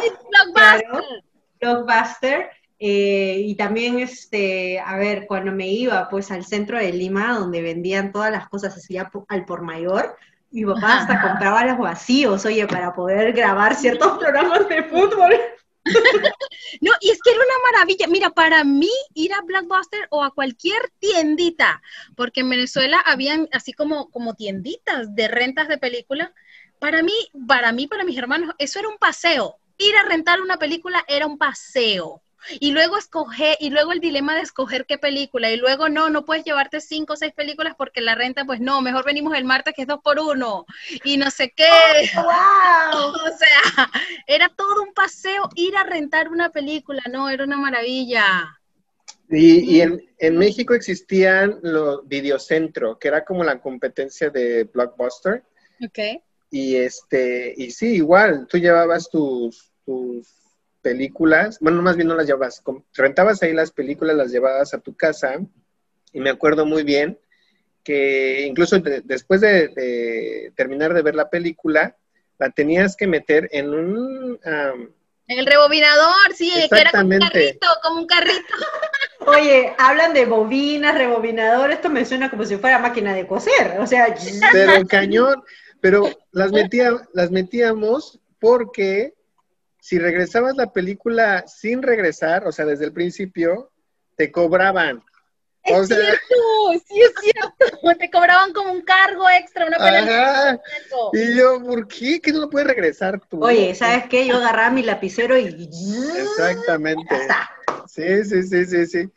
Sí. 0.00 0.12
Blockbuster. 0.30 1.02
Blockbuster. 1.60 2.50
Eh, 2.80 3.42
y 3.44 3.56
también, 3.56 3.98
este, 3.98 4.78
a 4.78 4.96
ver, 4.96 5.26
cuando 5.26 5.50
me 5.50 5.68
iba 5.68 6.08
pues 6.08 6.30
al 6.30 6.44
centro 6.44 6.78
de 6.78 6.92
Lima, 6.92 7.36
donde 7.36 7.60
vendían 7.60 8.12
todas 8.12 8.30
las 8.30 8.48
cosas 8.48 8.76
así 8.76 8.96
al 8.96 9.44
por 9.44 9.62
mayor, 9.62 10.16
mi 10.50 10.64
papá 10.64 10.98
hasta 10.98 11.20
compraba 11.20 11.64
los 11.64 11.78
vacíos, 11.78 12.44
oye, 12.44 12.66
para 12.66 12.94
poder 12.94 13.32
grabar 13.32 13.74
ciertos 13.74 14.18
programas 14.18 14.68
de 14.68 14.82
fútbol. 14.84 15.34
No, 16.82 16.92
y 17.00 17.10
es 17.10 17.18
que 17.22 17.30
era 17.30 17.38
una 17.38 17.72
maravilla. 17.72 18.06
Mira, 18.08 18.30
para 18.30 18.62
mí 18.62 18.90
ir 19.14 19.32
a 19.32 19.40
Blockbuster 19.40 20.06
o 20.10 20.22
a 20.22 20.34
cualquier 20.34 20.92
tiendita, 20.98 21.80
porque 22.14 22.40
en 22.40 22.50
Venezuela 22.50 23.00
habían 23.04 23.48
así 23.52 23.72
como, 23.72 24.10
como 24.10 24.34
tienditas 24.34 25.14
de 25.14 25.28
rentas 25.28 25.68
de 25.68 25.78
películas, 25.78 26.30
para 26.78 27.02
mí, 27.02 27.14
para 27.46 27.72
mí, 27.72 27.86
para 27.86 28.04
mis 28.04 28.18
hermanos, 28.18 28.54
eso 28.58 28.78
era 28.78 28.88
un 28.88 28.98
paseo. 28.98 29.56
Ir 29.78 29.96
a 29.96 30.02
rentar 30.02 30.40
una 30.40 30.58
película 30.58 31.02
era 31.08 31.26
un 31.26 31.38
paseo. 31.38 32.22
Y 32.60 32.72
luego 32.72 32.96
escoger, 32.96 33.56
y 33.60 33.70
luego 33.70 33.92
el 33.92 34.00
dilema 34.00 34.34
de 34.34 34.42
escoger 34.42 34.86
qué 34.86 34.98
película, 34.98 35.50
y 35.50 35.56
luego 35.56 35.88
no, 35.88 36.08
no 36.08 36.24
puedes 36.24 36.44
llevarte 36.44 36.80
cinco 36.80 37.14
o 37.14 37.16
seis 37.16 37.32
películas 37.32 37.74
porque 37.76 38.00
la 38.00 38.14
renta, 38.14 38.44
pues 38.44 38.60
no, 38.60 38.80
mejor 38.80 39.04
venimos 39.04 39.36
el 39.36 39.44
martes 39.44 39.74
que 39.74 39.82
es 39.82 39.88
dos 39.88 40.00
por 40.02 40.18
uno, 40.18 40.64
y 41.04 41.16
no 41.16 41.30
sé 41.30 41.52
qué. 41.54 41.68
Oh, 42.16 43.12
o 43.26 43.36
sea, 43.36 43.90
era 44.26 44.48
todo 44.48 44.82
un 44.82 44.94
paseo 44.94 45.48
ir 45.54 45.76
a 45.76 45.84
rentar 45.84 46.28
una 46.28 46.50
película, 46.50 47.02
no, 47.10 47.28
era 47.28 47.44
una 47.44 47.58
maravilla. 47.58 48.58
Y, 49.30 49.76
y 49.76 49.80
en, 49.82 50.02
en, 50.18 50.36
México 50.38 50.72
existían 50.72 51.58
los 51.62 52.06
Videocentro, 52.08 52.98
que 52.98 53.08
era 53.08 53.24
como 53.24 53.44
la 53.44 53.60
competencia 53.60 54.30
de 54.30 54.64
Blockbuster. 54.64 55.42
Ok. 55.84 56.22
Y 56.50 56.76
este, 56.76 57.52
y 57.56 57.70
sí, 57.70 57.96
igual, 57.96 58.46
tú 58.48 58.56
llevabas 58.56 59.10
tus, 59.10 59.70
tus 59.84 60.37
películas, 60.82 61.58
bueno, 61.60 61.82
más 61.82 61.96
bien 61.96 62.08
no 62.08 62.14
las 62.14 62.26
llevabas, 62.26 62.62
rentabas 62.94 63.42
ahí 63.42 63.52
las 63.52 63.70
películas, 63.70 64.16
las 64.16 64.30
llevabas 64.30 64.74
a 64.74 64.78
tu 64.78 64.96
casa, 64.96 65.38
y 66.12 66.20
me 66.20 66.30
acuerdo 66.30 66.66
muy 66.66 66.82
bien 66.82 67.18
que 67.82 68.46
incluso 68.46 68.78
después 69.04 69.40
de, 69.40 70.52
terminar 70.54 70.92
de 70.92 71.02
ver 71.02 71.14
la 71.14 71.30
película, 71.30 71.96
la 72.38 72.50
tenías 72.50 72.96
que 72.96 73.06
meter 73.06 73.48
en 73.50 73.70
un... 73.70 74.38
en 74.44 75.38
el 75.38 75.46
rebobinador, 75.46 76.34
sí, 76.34 76.52
que 76.70 76.80
era 76.80 76.90
como 76.90 77.14
un 77.14 77.18
carrito, 77.18 77.66
como 77.82 78.00
un 78.00 78.06
carrito. 78.06 78.54
Oye, 79.26 79.74
hablan 79.78 80.14
de 80.14 80.26
bobinas, 80.26 80.96
rebobinador, 80.96 81.70
esto 81.70 81.90
me 81.90 82.04
suena 82.04 82.30
como 82.30 82.44
si 82.44 82.56
fuera 82.56 82.78
máquina 82.78 83.14
de 83.14 83.26
coser, 83.26 83.78
o 83.80 83.86
sea... 83.86 84.14
Pero 84.52 84.86
cañón, 84.86 85.42
pero 85.80 86.08
las, 86.32 86.52
metía, 86.52 86.92
las 87.14 87.30
metíamos 87.30 88.20
porque 88.38 89.14
si 89.88 89.98
regresabas 89.98 90.54
la 90.54 90.70
película 90.70 91.46
sin 91.46 91.80
regresar, 91.80 92.46
o 92.46 92.52
sea, 92.52 92.66
desde 92.66 92.84
el 92.84 92.92
principio, 92.92 93.70
te 94.16 94.30
cobraban. 94.30 95.02
Es 95.64 95.88
cierto, 95.88 96.34
sí 96.86 97.00
es 97.00 97.12
cierto. 97.22 97.96
Te 97.98 98.10
cobraban 98.10 98.52
como 98.52 98.70
un 98.70 98.82
cargo 98.82 99.24
extra, 99.30 99.66
una 99.66 99.78
película. 99.78 100.60
Y 101.14 101.38
yo, 101.38 101.62
¿por 101.64 101.88
qué? 101.88 102.20
¿Que 102.20 102.32
no 102.32 102.40
lo 102.40 102.50
puedes 102.50 102.68
regresar 102.68 103.18
tú? 103.30 103.42
Oye, 103.42 103.74
¿sabes 103.74 104.04
qué? 104.10 104.26
Yo 104.26 104.36
agarraba 104.36 104.70
mi 104.70 104.82
lapicero 104.82 105.38
y... 105.38 105.46
Exactamente. 106.18 107.26
Sí, 107.86 108.24
sí, 108.24 108.42
sí, 108.42 108.66
sí, 108.66 108.86
sí. 108.86 109.10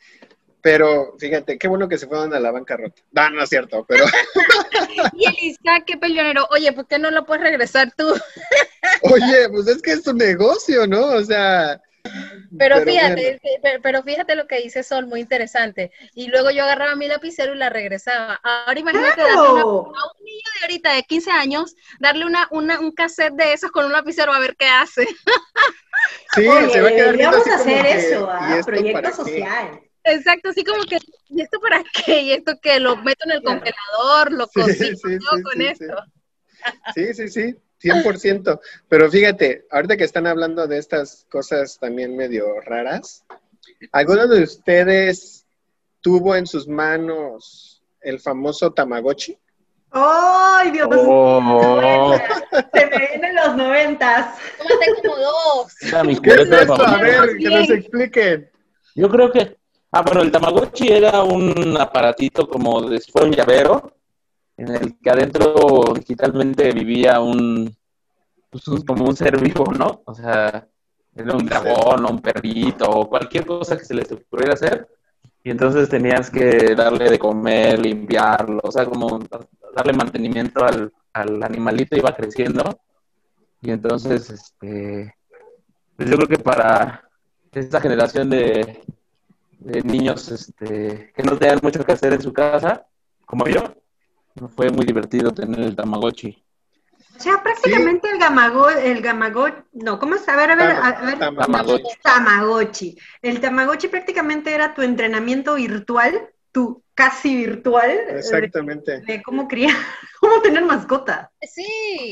Pero 0.62 1.16
fíjate, 1.18 1.58
qué 1.58 1.68
bueno 1.68 1.86
que 1.86 1.98
se 1.98 2.06
fueron 2.06 2.32
a 2.32 2.40
la 2.40 2.50
bancarrota. 2.50 3.02
No, 3.10 3.28
no 3.28 3.42
es 3.42 3.48
cierto, 3.50 3.84
pero. 3.86 4.04
y 5.14 5.26
Elisa, 5.26 5.80
qué 5.86 5.96
peleonero. 5.96 6.46
Oye, 6.50 6.72
¿por 6.72 6.86
qué 6.86 6.98
no 6.98 7.10
lo 7.10 7.24
puedes 7.24 7.42
regresar 7.42 7.92
tú? 7.96 8.08
Oye, 9.02 9.48
pues 9.50 9.68
es 9.68 9.82
que 9.82 9.92
es 9.92 10.02
tu 10.02 10.12
negocio, 10.12 10.86
¿no? 10.86 11.06
O 11.06 11.24
sea. 11.24 11.80
Pero, 12.58 12.82
fíjate, 12.82 13.40
pero, 13.80 14.02
fíjate 14.02 14.34
lo 14.34 14.48
que 14.48 14.60
dice 14.60 14.82
Sol, 14.82 15.06
muy 15.06 15.20
interesante. 15.20 15.92
Y 16.14 16.26
luego 16.26 16.50
yo 16.50 16.64
agarraba 16.64 16.96
mi 16.96 17.06
lapicero 17.06 17.54
y 17.54 17.58
la 17.58 17.70
regresaba. 17.70 18.40
Ahora 18.42 18.80
imagínate 18.80 19.20
darle 19.20 19.60
a 19.60 19.64
un 19.64 19.92
niño 20.24 20.50
de 20.58 20.62
ahorita 20.62 20.94
de 20.94 21.04
15 21.04 21.30
años, 21.30 21.76
darle 22.00 22.26
una, 22.26 22.48
una, 22.50 22.80
un 22.80 22.90
cassette 22.90 23.34
de 23.34 23.52
esos 23.52 23.70
con 23.70 23.84
un 23.84 23.92
lapicero 23.92 24.32
a 24.32 24.40
ver 24.40 24.56
qué 24.56 24.66
hace. 24.66 25.06
Sí, 26.34 26.48
se 26.72 26.80
va 26.80 26.88
a 26.88 26.92
quedar 26.92 27.34
a 27.34 27.54
hacer 27.54 27.86
eso, 27.86 28.28
¿ah? 28.28 28.60
proyecto 28.64 29.12
social. 29.14 29.80
Exacto, 30.04 30.48
así 30.50 30.64
como 30.64 30.82
que, 30.84 30.98
¿y 31.28 31.42
esto 31.42 31.60
para 31.60 31.82
qué? 31.92 32.22
¿Y 32.22 32.32
esto 32.32 32.58
que 32.60 32.80
lo 32.80 32.96
meto 32.96 33.24
en 33.24 33.32
el 33.32 33.42
congelador? 33.42 34.32
¿Lo 34.32 34.48
cocino 34.48 34.98
con 35.44 35.62
esto? 35.62 35.94
Sí, 36.94 37.14
sí, 37.14 37.28
sí, 37.28 37.56
100%. 37.80 38.60
Pero 38.88 39.10
fíjate, 39.10 39.66
ahorita 39.70 39.96
que 39.96 40.04
están 40.04 40.26
hablando 40.26 40.66
de 40.66 40.78
estas 40.78 41.26
cosas 41.30 41.78
también 41.78 42.16
medio 42.16 42.60
raras, 42.60 43.24
¿alguno 43.92 44.26
de 44.26 44.42
ustedes 44.42 45.46
tuvo 46.00 46.34
en 46.34 46.46
sus 46.46 46.66
manos 46.66 47.82
el 48.00 48.18
famoso 48.18 48.72
Tamagotchi? 48.72 49.38
¡Ay, 49.92 50.70
Dios 50.70 50.88
mío! 50.88 51.02
Oh. 51.06 52.18
Se 52.72 52.86
me 52.86 52.98
vienen 53.08 53.36
los 53.36 53.56
noventas. 53.56 54.36
Tómate 54.58 54.86
como 55.02 55.16
dos. 55.16 55.74
¿Qué 56.22 56.30
es 56.30 56.50
esto? 56.50 56.86
A 56.86 56.96
ver, 56.96 57.36
que 57.36 57.50
nos 57.50 57.70
expliquen. 57.70 58.50
Yo 58.94 59.08
creo 59.08 59.30
que 59.30 59.61
Ah, 59.94 60.00
bueno, 60.00 60.22
el 60.22 60.32
Tamagotchi 60.32 60.88
era 60.88 61.22
un 61.22 61.76
aparatito 61.78 62.48
como 62.48 62.80
de 62.88 62.98
si 62.98 63.12
fuera 63.12 63.28
un 63.28 63.34
llavero, 63.34 63.94
en 64.56 64.68
el 64.68 64.98
que 64.98 65.10
adentro 65.10 65.84
digitalmente 65.94 66.72
vivía 66.72 67.20
un, 67.20 67.76
pues, 68.48 68.64
como 68.86 69.04
un 69.04 69.14
ser 69.14 69.38
vivo, 69.38 69.66
¿no? 69.66 70.02
O 70.06 70.14
sea, 70.14 70.66
era 71.14 71.34
un 71.34 71.44
dragón 71.44 72.06
o 72.06 72.10
un 72.10 72.20
perrito 72.22 72.86
o 72.88 73.08
cualquier 73.08 73.44
cosa 73.44 73.76
que 73.76 73.84
se 73.84 73.92
les 73.92 74.10
ocurriera 74.10 74.54
hacer. 74.54 74.88
Y 75.44 75.50
entonces 75.50 75.90
tenías 75.90 76.30
que 76.30 76.74
darle 76.74 77.10
de 77.10 77.18
comer, 77.18 77.78
limpiarlo, 77.78 78.60
o 78.62 78.72
sea, 78.72 78.86
como 78.86 79.20
darle 79.76 79.92
mantenimiento 79.92 80.64
al, 80.64 80.90
al 81.12 81.42
animalito, 81.42 81.96
iba 81.96 82.16
creciendo. 82.16 82.80
Y 83.60 83.70
entonces, 83.72 84.30
este, 84.30 85.14
pues 85.96 86.08
yo 86.08 86.16
creo 86.16 86.28
que 86.28 86.38
para 86.38 87.06
esta 87.52 87.80
generación 87.80 88.30
de, 88.30 88.82
de 89.64 89.82
niños 89.82 90.30
este, 90.30 91.12
que 91.14 91.22
no 91.22 91.38
tenían 91.38 91.60
mucho 91.62 91.84
que 91.84 91.92
hacer 91.92 92.12
en 92.12 92.22
su 92.22 92.32
casa, 92.32 92.86
como 93.24 93.46
yo, 93.46 93.74
fue 94.56 94.70
muy 94.70 94.84
divertido 94.84 95.32
tener 95.32 95.60
el 95.60 95.76
Tamagotchi. 95.76 96.42
O 97.16 97.20
sea, 97.22 97.42
prácticamente 97.42 98.10
el 98.10 98.18
Gamagotchi, 98.18 98.78
el 98.84 99.02
Gamagotchi, 99.02 99.62
no, 99.74 99.98
¿cómo 99.98 100.16
es? 100.16 100.28
A 100.28 100.36
ver, 100.36 100.50
a 100.50 100.56
ver, 100.56 100.70
a 100.70 101.00
ver. 101.02 101.18
Tamagotchi. 101.18 101.84
Tamagotchi. 102.02 102.98
El 103.20 103.40
Tamagotchi 103.40 103.88
prácticamente 103.88 104.52
era 104.52 104.74
tu 104.74 104.82
entrenamiento 104.82 105.54
virtual, 105.54 106.30
tu 106.50 106.81
casi 106.94 107.36
virtual. 107.36 107.90
Exactamente. 108.10 109.00
De, 109.00 109.22
cómo 109.22 109.48
criar, 109.48 109.74
cómo 110.20 110.40
tener 110.42 110.64
mascota. 110.64 111.30
Sí, 111.40 111.64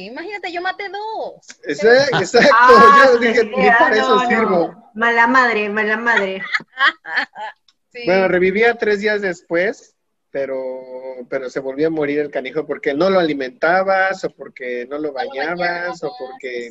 imagínate, 0.06 0.52
yo 0.52 0.62
maté 0.62 0.88
dos. 0.88 1.46
Exacto, 1.64 2.18
exacto. 2.18 2.56
Ah, 2.58 3.04
yo 3.06 3.18
dije, 3.18 3.44
ni 3.44 3.70
para 3.70 3.96
eso 3.96 4.20
sirvo. 4.28 4.90
Mala 4.94 5.26
madre, 5.26 5.68
mala 5.68 5.96
madre. 5.96 6.42
Bueno, 8.06 8.28
revivía 8.28 8.76
tres 8.76 9.00
días 9.00 9.20
después, 9.20 9.96
pero, 10.30 10.80
pero 11.28 11.50
se 11.50 11.58
volvió 11.58 11.88
a 11.88 11.90
morir 11.90 12.20
el 12.20 12.30
canijo 12.30 12.64
porque 12.64 12.94
no 12.94 13.10
lo 13.10 13.18
alimentabas 13.18 14.24
o 14.24 14.30
porque 14.30 14.86
no 14.88 14.98
lo 14.98 15.12
bañabas 15.12 16.02
o 16.04 16.12
porque... 16.18 16.68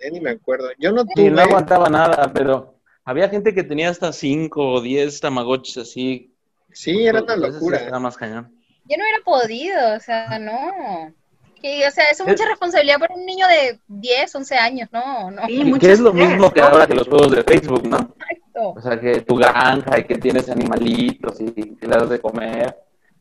Eh, 0.00 0.10
ni 0.10 0.20
me 0.20 0.32
acuerdo. 0.32 0.68
Yo 0.78 0.92
no 0.92 1.06
tuve... 1.06 1.30
no 1.30 1.40
aguantaba 1.40 1.88
nada, 1.88 2.30
pero 2.34 2.78
había 3.04 3.28
gente 3.28 3.54
que 3.54 3.64
tenía 3.64 3.88
hasta 3.88 4.12
cinco 4.12 4.74
o 4.74 4.80
diez 4.82 5.20
tamagotchis 5.20 5.78
así. 5.78 6.29
Sí, 6.72 7.06
era 7.06 7.22
una 7.22 7.36
locura. 7.36 7.78
Era 7.78 7.98
más 7.98 8.16
cañón. 8.16 8.54
Yo 8.84 8.96
no 8.96 9.04
hubiera 9.04 9.24
podido, 9.24 9.96
o 9.96 10.00
sea, 10.00 10.38
no. 10.38 11.14
Que, 11.60 11.86
o 11.86 11.90
sea, 11.90 12.04
eso 12.10 12.24
es 12.24 12.28
mucha 12.28 12.48
responsabilidad 12.48 12.98
para 12.98 13.14
un 13.14 13.26
niño 13.26 13.46
de 13.46 13.78
10, 13.88 14.34
11 14.34 14.56
años, 14.56 14.88
¿no? 14.92 15.30
no. 15.30 15.46
Sí, 15.46 15.72
que 15.78 15.92
es 15.92 16.00
lo 16.00 16.12
mismo 16.12 16.50
que 16.50 16.60
ahora 16.60 16.86
que 16.86 16.94
los 16.94 17.06
juegos 17.06 17.30
de 17.32 17.44
Facebook, 17.44 17.86
¿no? 17.86 17.98
Exacto. 17.98 18.70
O 18.70 18.80
sea, 18.80 18.98
que 18.98 19.20
tu 19.20 19.36
granja 19.36 19.98
y 19.98 20.04
que 20.04 20.16
tienes 20.16 20.48
animalitos 20.48 21.40
y 21.40 21.52
que 21.52 21.86
le 21.86 21.96
das 21.96 22.08
de 22.08 22.20
comer. 22.20 22.76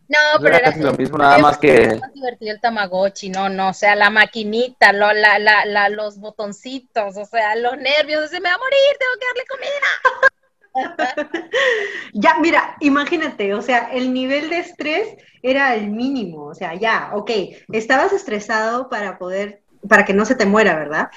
No, 0.08 0.18
pero 0.42 0.56
era, 0.56 0.72
casi 0.72 0.80
lo 0.80 0.94
mismo, 0.94 1.20
nada 1.20 1.38
más 1.38 1.60
que... 1.60 2.00
más 2.02 2.12
divertido 2.14 2.54
el 2.56 2.62
Tamagotchi, 2.62 3.30
no, 3.30 3.48
no, 3.48 3.70
o 3.70 3.74
sea, 3.74 3.96
la 3.96 4.10
maquinita, 4.10 4.92
lo, 4.92 5.14
la, 5.14 5.38
la, 5.38 5.66
la, 5.66 5.88
los 5.90 6.18
botoncitos, 6.18 7.16
o 7.16 7.26
sea, 7.26 7.56
los 7.56 7.78
nervios, 7.78 8.28
se 8.32 8.40
me 8.40 8.50
va 8.50 8.56
a 8.56 8.58
morir, 8.58 8.98
tengo 8.98 9.14
que 9.20 9.28
darle 9.28 9.46
comida. 9.48 10.32
ya, 12.14 12.38
mira, 12.40 12.76
imagínate, 12.80 13.54
o 13.54 13.62
sea, 13.62 13.90
el 13.92 14.14
nivel 14.14 14.50
de 14.50 14.60
estrés 14.60 15.08
era 15.42 15.76
el 15.76 15.90
mínimo, 15.90 16.46
o 16.46 16.56
sea, 16.56 16.74
ya, 16.76 17.12
ok, 17.14 17.32
estabas 17.72 18.14
estresado 18.14 18.90
para 18.90 19.18
poder, 19.18 19.62
para 19.88 20.06
que 20.06 20.14
no 20.14 20.26
se 20.26 20.36
te 20.36 20.46
muera, 20.46 20.76
¿verdad? 20.76 21.10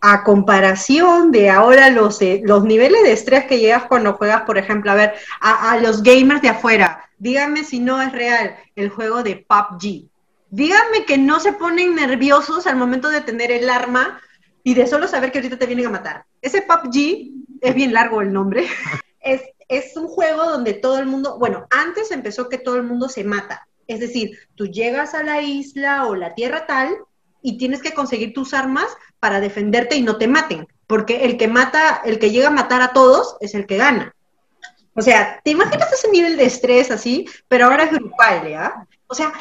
A 0.00 0.24
comparación 0.24 1.32
de 1.32 1.50
ahora 1.50 1.90
los, 1.90 2.20
eh, 2.22 2.40
los 2.44 2.64
niveles 2.64 3.02
de 3.02 3.12
estrés 3.12 3.44
que 3.46 3.58
llegas 3.58 3.84
cuando 3.84 4.14
juegas, 4.14 4.42
por 4.42 4.58
ejemplo, 4.58 4.90
a 4.90 4.94
ver, 4.94 5.14
a, 5.40 5.72
a 5.72 5.80
los 5.80 6.02
gamers 6.02 6.42
de 6.42 6.50
afuera, 6.50 7.08
díganme 7.18 7.64
si 7.64 7.80
no 7.80 8.00
es 8.00 8.12
real 8.12 8.56
el 8.76 8.90
juego 8.90 9.22
de 9.22 9.44
PUBG. 9.48 10.08
Díganme 10.50 11.04
que 11.04 11.18
no 11.18 11.40
se 11.40 11.52
ponen 11.52 11.94
nerviosos 11.94 12.66
al 12.66 12.76
momento 12.76 13.10
de 13.10 13.20
tener 13.20 13.50
el 13.50 13.68
arma 13.68 14.20
y 14.62 14.74
de 14.74 14.86
solo 14.86 15.08
saber 15.08 15.30
que 15.30 15.38
ahorita 15.38 15.58
te 15.58 15.66
vienen 15.66 15.86
a 15.86 15.90
matar. 15.90 16.24
Ese 16.40 16.62
PUBG 16.62 17.32
es 17.60 17.74
bien 17.74 17.92
largo 17.92 18.22
el 18.22 18.32
nombre. 18.32 18.66
es 19.20 19.96
un 19.96 20.08
juego 20.08 20.44
donde 20.44 20.74
todo 20.74 20.98
el 20.98 21.06
mundo, 21.06 21.38
bueno, 21.38 21.66
antes 21.70 22.10
empezó 22.10 22.48
que 22.48 22.58
todo 22.58 22.76
el 22.76 22.84
mundo 22.84 23.08
se 23.08 23.24
mata. 23.24 23.68
Es 23.86 24.00
decir, 24.00 24.38
tú 24.54 24.66
llegas 24.66 25.14
a 25.14 25.22
la 25.22 25.40
isla 25.40 26.06
o 26.06 26.14
la 26.14 26.34
tierra 26.34 26.66
tal 26.66 26.96
y 27.42 27.56
tienes 27.56 27.82
que 27.82 27.94
conseguir 27.94 28.34
tus 28.34 28.52
armas 28.54 28.86
para 29.18 29.40
defenderte 29.40 29.96
y 29.96 30.02
no 30.02 30.18
te 30.18 30.28
maten, 30.28 30.66
porque 30.86 31.24
el 31.24 31.38
que 31.38 31.48
mata, 31.48 32.02
el 32.04 32.18
que 32.18 32.30
llega 32.30 32.48
a 32.48 32.52
matar 32.52 32.82
a 32.82 32.92
todos 32.92 33.36
es 33.40 33.54
el 33.54 33.66
que 33.66 33.78
gana. 33.78 34.14
O 34.94 35.00
sea, 35.00 35.40
¿te 35.44 35.52
imaginas 35.52 35.92
ese 35.92 36.10
nivel 36.10 36.36
de 36.36 36.44
estrés 36.44 36.90
así? 36.90 37.26
Pero 37.46 37.66
ahora 37.66 37.84
es 37.84 37.92
grupal, 37.92 38.48
¿ya? 38.48 38.86
O 39.06 39.14
sea, 39.14 39.32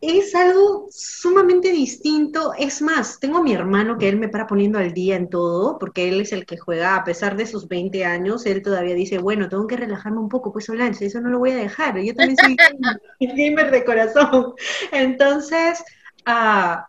es 0.00 0.34
algo 0.34 0.88
sumamente 0.90 1.70
distinto. 1.70 2.52
Es 2.58 2.80
más, 2.80 3.20
tengo 3.20 3.38
a 3.38 3.42
mi 3.42 3.52
hermano 3.52 3.98
que 3.98 4.08
él 4.08 4.16
me 4.16 4.28
para 4.28 4.46
poniendo 4.46 4.78
al 4.78 4.92
día 4.92 5.16
en 5.16 5.28
todo, 5.28 5.78
porque 5.78 6.08
él 6.08 6.20
es 6.22 6.32
el 6.32 6.46
que 6.46 6.56
juega, 6.56 6.96
a 6.96 7.04
pesar 7.04 7.36
de 7.36 7.46
sus 7.46 7.68
20 7.68 8.04
años, 8.04 8.46
él 8.46 8.62
todavía 8.62 8.94
dice, 8.94 9.18
bueno, 9.18 9.48
tengo 9.48 9.66
que 9.66 9.76
relajarme 9.76 10.18
un 10.18 10.28
poco, 10.28 10.52
pues 10.52 10.64
Solange, 10.64 11.04
eso 11.04 11.20
no 11.20 11.28
lo 11.28 11.38
voy 11.38 11.50
a 11.50 11.56
dejar. 11.56 12.00
Yo 12.00 12.14
también 12.14 12.36
soy 12.38 12.56
gamer 13.20 13.70
de 13.70 13.84
corazón. 13.84 14.54
Entonces, 14.90 15.84
ah, 16.24 16.86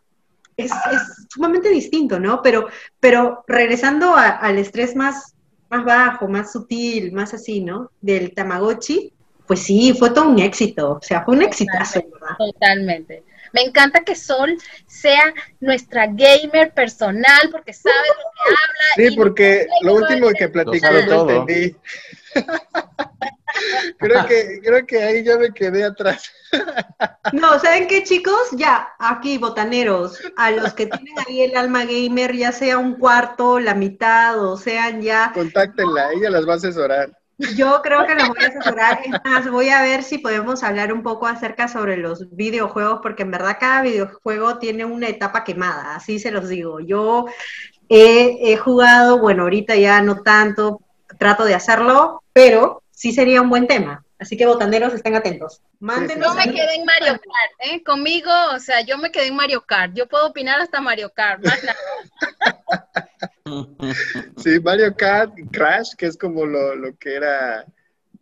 es, 0.56 0.72
sumamente 1.30 1.70
distinto, 1.70 2.20
¿no? 2.20 2.42
Pero, 2.42 2.68
pero 3.00 3.44
regresando 3.48 4.16
al 4.16 4.58
estrés 4.58 4.96
más, 4.96 5.36
más 5.70 5.84
bajo, 5.84 6.30
más 6.30 6.54
sutil, 6.54 7.12
más 7.12 7.34
así, 7.34 7.62
¿no? 7.62 7.92
Del 8.00 8.34
Tamagotchi, 8.34 9.14
pues 9.52 9.64
sí, 9.64 9.94
fue 9.94 10.12
todo 10.12 10.30
un 10.30 10.40
éxito, 10.40 10.92
o 10.92 11.02
sea, 11.02 11.26
fue 11.26 11.36
un 11.36 11.42
exitazo. 11.42 12.02
Totalmente. 12.38 13.26
Me 13.52 13.64
encanta 13.64 14.00
que 14.00 14.16
Sol 14.16 14.58
sea 14.88 15.34
nuestra 15.60 16.08
gamer 16.08 16.74
personal 16.74 17.50
porque 17.52 17.74
sabe 17.74 17.98
lo 18.08 18.32
que 18.32 18.56
habla. 19.04 19.10
Sí, 19.10 19.18
porque 19.18 19.68
lo 19.82 19.96
último 19.96 20.30
que 20.30 20.48
platicó 20.48 20.88
no 20.90 21.30
entendí. 21.30 21.76
creo 24.00 24.26
que 24.26 24.62
creo 24.64 24.88
que 24.88 25.04
ahí 25.04 25.22
ya 25.26 25.38
me 25.38 25.52
quedé 25.52 25.84
atrás. 25.84 26.32
no, 27.34 27.60
¿saben 27.60 27.90
qué, 27.90 28.06
chicos? 28.06 28.52
Ya, 28.54 28.88
aquí, 29.00 29.38
botaneros, 29.38 30.18
a 30.38 30.52
los 30.52 30.74
que 30.76 30.86
tienen 30.86 31.16
ahí 31.28 31.42
el 31.42 31.58
alma 31.58 31.84
gamer, 31.84 32.38
ya 32.38 32.54
sea 32.54 32.78
un 32.78 32.96
cuarto, 32.96 33.60
la 33.60 33.76
mitad, 33.76 34.42
o 34.42 34.56
sean 34.56 35.02
ya... 35.02 35.34
Contáctenla, 35.34 36.14
ella 36.14 36.30
las 36.30 36.48
va 36.48 36.54
a 36.54 36.56
asesorar. 36.56 37.21
Yo 37.56 37.82
creo 37.82 38.06
que 38.06 38.16
los 38.16 38.30
voy 38.30 38.44
a 38.44 38.48
asesorar. 38.48 39.02
Es 39.04 39.12
más, 39.24 39.50
voy 39.50 39.70
a 39.70 39.82
ver 39.82 40.04
si 40.04 40.18
podemos 40.18 40.64
hablar 40.64 40.94
un 40.94 41.04
poco 41.04 41.28
acerca 41.28 41.68
sobre 41.68 41.98
los 41.98 42.36
videojuegos, 42.36 43.00
porque 43.02 43.24
en 43.24 43.32
verdad 43.32 43.58
cada 43.60 43.82
videojuego 43.82 44.58
tiene 44.60 44.86
una 44.86 45.08
etapa 45.08 45.44
quemada, 45.44 45.96
así 45.96 46.20
se 46.20 46.32
los 46.32 46.50
digo. 46.50 46.80
Yo 46.80 47.26
he, 47.90 48.56
jugado, 48.58 49.20
bueno, 49.20 49.44
ahorita 49.44 49.76
ya 49.76 50.02
no 50.02 50.22
tanto, 50.22 50.82
trato 51.18 51.44
de 51.46 51.56
hacerlo, 51.56 52.24
pero 52.34 52.84
sí 52.92 53.12
sería 53.12 53.42
un 53.42 53.50
buen 53.50 53.68
tema. 53.68 54.04
Así 54.20 54.38
que 54.38 54.46
botaneros, 54.46 54.94
estén 54.94 55.16
atentos. 55.16 55.62
Mándenos. 55.80 56.28
Yo 56.28 56.34
me 56.36 56.54
quedé 56.54 56.76
en 56.76 56.86
Mario 56.86 57.14
Kart, 57.14 57.72
¿eh? 57.72 57.84
Conmigo, 57.84 58.32
o 58.54 58.60
sea, 58.60 58.82
yo 58.82 59.00
me 59.00 59.12
quedé 59.12 59.28
en 59.28 59.36
Mario 59.36 59.66
Kart. 59.66 59.94
Yo 59.96 60.08
puedo 60.08 60.28
opinar 60.28 60.62
hasta 60.62 60.80
Mario 60.80 61.12
Kart, 61.12 61.44
más 61.44 61.64
nada. 61.64 61.78
Sí, 64.38 64.60
Mario 64.60 64.96
Kart 64.96 65.34
Crash, 65.52 65.94
que 65.98 66.08
es 66.08 66.18
como 66.18 66.46
lo, 66.46 66.96
que 66.98 67.16
era, 67.16 67.66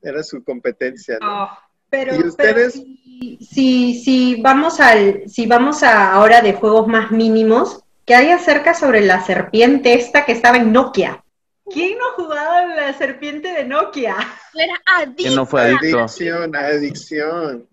era 0.02 0.24
su 0.24 0.44
competencia, 0.44 1.18
¿no? 1.22 1.44
Oh, 1.44 1.50
pero, 1.90 2.16
¿Y 2.16 2.20
ustedes? 2.28 2.74
si, 2.74 4.02
si, 4.04 4.42
vamos 4.42 4.80
al, 4.80 5.24
si 5.28 5.48
vamos 5.48 5.84
a 5.84 6.14
ahora 6.14 6.42
de 6.42 6.54
juegos 6.54 6.88
más 6.88 7.12
mínimos, 7.12 7.84
¿qué 8.06 8.16
hay 8.16 8.30
acerca 8.32 8.74
sobre 8.74 9.02
la 9.02 9.24
serpiente 9.24 9.94
esta 9.94 10.26
que 10.26 10.32
estaba 10.32 10.58
en 10.58 10.72
Nokia? 10.72 11.24
¿Quién 11.72 11.98
no 11.98 12.06
ha 12.08 12.14
jugado 12.14 12.68
la 12.76 12.94
serpiente 12.98 13.52
de 13.52 13.64
Nokia? 13.64 14.16
Era 14.56 14.74
adicto. 14.98 15.36
no 15.36 15.46
fue 15.46 15.62
adicto? 15.62 16.00
Adicción, 16.00 16.56
adicción. 16.56 17.68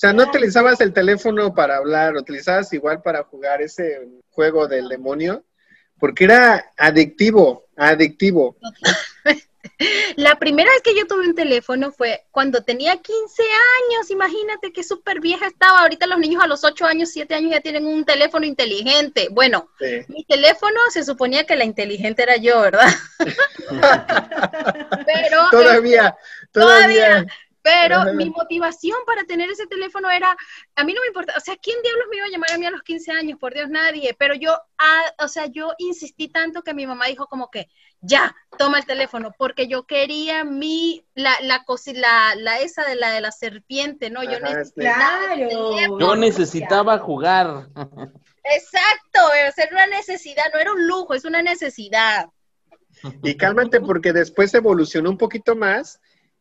sea, 0.00 0.12
no 0.12 0.22
utilizabas 0.22 0.80
el 0.80 0.92
teléfono 0.92 1.54
para 1.54 1.76
hablar, 1.76 2.14
utilizabas 2.16 2.72
igual 2.72 3.02
para 3.02 3.22
jugar 3.24 3.60
ese 3.60 4.08
juego 4.40 4.66
del 4.66 4.88
demonio, 4.88 5.44
porque 5.98 6.24
era 6.24 6.72
adictivo, 6.78 7.66
adictivo. 7.76 8.56
La 10.16 10.38
primera 10.38 10.70
vez 10.70 10.80
que 10.82 10.96
yo 10.96 11.06
tuve 11.06 11.26
un 11.28 11.34
teléfono 11.34 11.92
fue 11.92 12.24
cuando 12.30 12.62
tenía 12.62 12.96
15 12.96 13.42
años, 13.42 14.10
imagínate 14.10 14.72
qué 14.72 14.82
súper 14.82 15.20
vieja 15.20 15.46
estaba. 15.46 15.80
Ahorita 15.80 16.06
los 16.06 16.18
niños 16.18 16.42
a 16.42 16.46
los 16.46 16.64
8 16.64 16.86
años, 16.86 17.10
7 17.10 17.34
años 17.34 17.50
ya 17.50 17.60
tienen 17.60 17.84
un 17.86 18.06
teléfono 18.06 18.46
inteligente. 18.46 19.28
Bueno, 19.30 19.68
mi 20.08 20.24
teléfono 20.24 20.80
se 20.90 21.04
suponía 21.04 21.44
que 21.44 21.56
la 21.56 21.64
inteligente 21.64 22.22
era 22.22 22.36
yo, 22.36 22.62
¿verdad? 22.62 22.88
Pero 25.06 25.50
todavía, 25.50 26.16
todavía. 26.50 27.26
Pero 27.62 28.14
mi 28.14 28.30
motivación 28.30 28.96
para 29.06 29.24
tener 29.24 29.50
ese 29.50 29.66
teléfono 29.66 30.10
era, 30.10 30.34
a 30.76 30.84
mí 30.84 30.94
no 30.94 31.00
me 31.02 31.08
importa, 31.08 31.34
o 31.36 31.40
sea, 31.40 31.56
¿quién 31.56 31.76
diablos 31.82 32.06
me 32.10 32.16
iba 32.16 32.26
a 32.26 32.30
llamar 32.30 32.52
a 32.52 32.58
mí 32.58 32.64
a 32.64 32.70
los 32.70 32.82
15 32.82 33.12
años? 33.12 33.38
Por 33.38 33.52
Dios, 33.52 33.68
nadie. 33.68 34.14
Pero 34.18 34.34
yo, 34.34 34.56
ah, 34.78 35.02
o 35.18 35.28
sea, 35.28 35.46
yo 35.46 35.72
insistí 35.78 36.28
tanto 36.28 36.62
que 36.62 36.72
mi 36.72 36.86
mamá 36.86 37.06
dijo 37.06 37.26
como 37.26 37.50
que, 37.50 37.68
ya, 38.00 38.34
toma 38.56 38.78
el 38.78 38.86
teléfono, 38.86 39.32
porque 39.36 39.68
yo 39.68 39.86
quería 39.86 40.42
mi, 40.42 41.04
la, 41.14 41.32
la, 41.42 41.64
la, 41.94 42.34
la 42.36 42.58
esa 42.60 42.84
de 42.86 42.94
la 42.94 43.10
de 43.10 43.20
la 43.20 43.30
serpiente, 43.30 44.08
¿no? 44.08 44.22
Yo 44.24 44.40
necesitaba, 44.40 45.36
yo 45.36 46.16
necesitaba 46.16 46.98
jugar. 46.98 47.68
Exacto, 48.42 49.34
era 49.34 49.68
una 49.72 49.86
necesidad, 49.86 50.44
no 50.52 50.58
era 50.58 50.72
un 50.72 50.86
lujo, 50.86 51.12
es 51.12 51.26
una 51.26 51.42
necesidad. 51.42 52.30
Y 53.22 53.36
cálmate 53.36 53.80
porque 53.80 54.12
después 54.12 54.52
evolucionó 54.54 55.10
un 55.10 55.18
poquito 55.18 55.54
más 55.54 56.00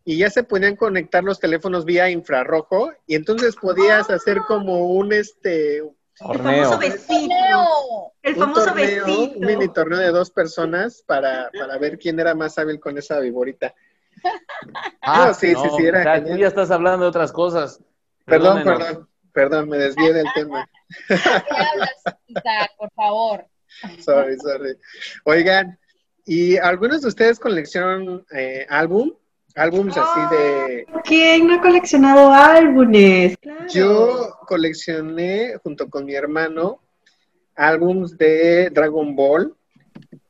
y 0.10 0.18
ya 0.18 0.32
se 0.32 0.42
podían 0.42 0.76
conectar 0.76 1.24
los 1.24 1.40
teléfonos 1.40 1.86
vía 1.86 2.10
infrarrojo 2.10 2.92
y 3.06 3.14
entonces 3.14 3.56
podías 3.56 4.10
hacer 4.10 4.40
como 4.48 4.88
un 4.88 5.14
este 5.14 5.78
el 5.78 6.40
famoso 6.40 6.80
vestido. 6.80 8.14
El 8.24 8.36
famoso 8.36 8.74
Un 8.74 9.40
mini 9.42 9.68
torneo 9.68 10.00
de 10.00 10.10
dos 10.10 10.32
personas 10.32 11.04
para, 11.06 11.52
ver 11.80 12.00
quién 12.00 12.20
era 12.20 12.34
más 12.34 12.58
hábil 12.58 12.80
con 12.80 12.98
esa 12.98 13.20
viborita. 13.20 13.76
Ah, 15.02 15.32
sí, 15.32 15.54
sí, 15.54 15.70
sí, 15.78 15.86
era. 15.86 16.24
tú 16.24 16.36
ya 16.36 16.48
estás 16.48 16.72
hablando 16.72 17.06
de 17.06 17.10
otras 17.10 17.32
cosas. 17.32 17.80
Perdón, 18.26 18.64
perdón, 18.64 19.10
perdón, 19.32 19.70
me 19.70 19.78
desvié 19.78 20.12
del 20.12 20.28
tema. 20.34 20.68
¿Qué 21.08 21.16
hablas, 21.16 22.70
por 22.78 22.92
favor? 22.94 23.46
Sorry, 24.00 24.38
sorry. 24.40 24.76
Oigan, 25.24 25.80
¿y 26.26 26.58
algunos 26.58 27.02
de 27.04 27.10
ustedes 27.10 27.40
coleccionan 27.40 28.26
eh, 28.32 28.66
álbum? 28.70 29.14
Álbums 29.60 29.96
así 29.98 30.36
de... 30.36 30.88
¿Quién 31.04 31.48
no 31.48 31.56
ha 31.56 31.62
coleccionado 31.62 32.32
álbumes? 32.32 33.36
Yo 33.70 34.38
coleccioné 34.48 35.58
junto 35.62 35.90
con 35.90 36.06
mi 36.06 36.16
hermano 36.16 36.80
álbums 37.56 38.18
de 38.18 38.70
Dragon 38.70 39.16
Ball 39.16 39.54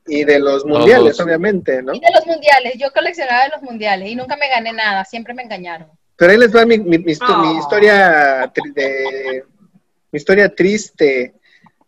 y 0.06 0.24
de 0.24 0.40
los 0.40 0.64
mundiales, 0.64 1.20
obviamente, 1.20 1.82
¿no? 1.82 1.94
Y 1.94 2.00
de 2.00 2.10
los 2.12 2.26
mundiales, 2.26 2.74
yo 2.76 2.92
coleccionaba 2.92 3.44
de 3.44 3.50
los 3.50 3.62
mundiales 3.62 4.08
y 4.08 4.16
nunca 4.16 4.36
me 4.36 4.48
gané 4.48 4.72
nada, 4.72 5.04
siempre 5.04 5.32
me 5.32 5.42
engañaron. 5.42 5.88
Pero 6.16 6.32
ahí 6.32 6.38
les 6.38 6.54
va 6.54 6.66
mi, 6.66 6.78
mi, 6.78 6.98
mi, 6.98 7.12
oh. 7.12 7.58
historia 7.58 8.52
de, 8.74 9.44
mi 10.10 10.16
historia 10.16 10.54
triste, 10.54 11.34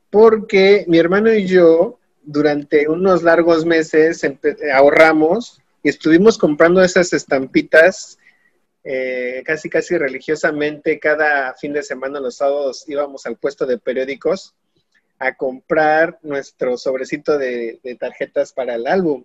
porque 0.09 0.84
mi 0.86 0.99
hermano 0.99 1.32
y 1.32 1.47
yo 1.47 1.99
durante 2.22 2.88
unos 2.88 3.24
largos 3.24 3.66
meses 3.66 4.24
ahorramos 4.72 5.62
y 5.83 5.89
estuvimos 5.89 6.39
comprando 6.39 6.83
esas 6.83 7.12
estampitas 7.12 8.18
eh, 8.85 9.43
casi 9.47 9.70
casi 9.70 9.97
religiosamente 9.97 10.99
cada 10.99 11.55
fin 11.55 11.72
de 11.72 11.83
semana 11.83 12.18
los 12.18 12.37
sábados 12.37 12.85
íbamos 12.89 13.26
al 13.26 13.37
puesto 13.37 13.64
de 13.64 13.78
periódicos 13.78 14.55
a 15.18 15.37
comprar 15.37 16.18
nuestro 16.22 16.76
sobrecito 16.76 17.39
de 17.39 17.78
tarjetas 18.01 18.53
para 18.53 18.74
el 18.74 18.89
álbum. 18.89 19.24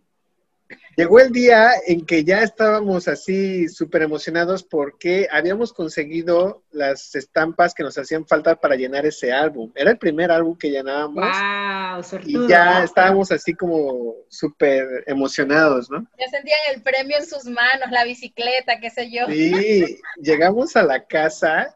Llegó 0.95 1.19
el 1.19 1.31
día 1.31 1.71
en 1.85 2.05
que 2.05 2.23
ya 2.23 2.41
estábamos 2.41 3.07
así 3.07 3.67
súper 3.69 4.01
emocionados 4.01 4.63
porque 4.63 5.27
habíamos 5.31 5.71
conseguido 5.71 6.63
las 6.71 7.13
estampas 7.15 7.73
que 7.73 7.83
nos 7.83 7.97
hacían 7.97 8.25
falta 8.25 8.55
para 8.55 8.75
llenar 8.75 9.05
ese 9.05 9.31
álbum. 9.31 9.71
Era 9.75 9.91
el 9.91 9.97
primer 9.97 10.31
álbum 10.31 10.57
que 10.57 10.71
llenábamos. 10.71 11.23
Wow, 11.23 12.19
y 12.25 12.47
ya 12.47 12.83
estábamos 12.83 13.31
así 13.31 13.53
como 13.53 14.15
súper 14.27 15.03
emocionados, 15.05 15.89
¿no? 15.89 16.07
Ya 16.17 16.27
sentían 16.29 16.59
el 16.73 16.81
premio 16.81 17.17
en 17.17 17.25
sus 17.25 17.45
manos, 17.45 17.91
la 17.91 18.03
bicicleta, 18.03 18.79
qué 18.79 18.89
sé 18.89 19.11
yo. 19.11 19.27
Sí, 19.27 19.99
llegamos 20.17 20.75
a 20.75 20.83
la 20.83 21.05
casa, 21.05 21.75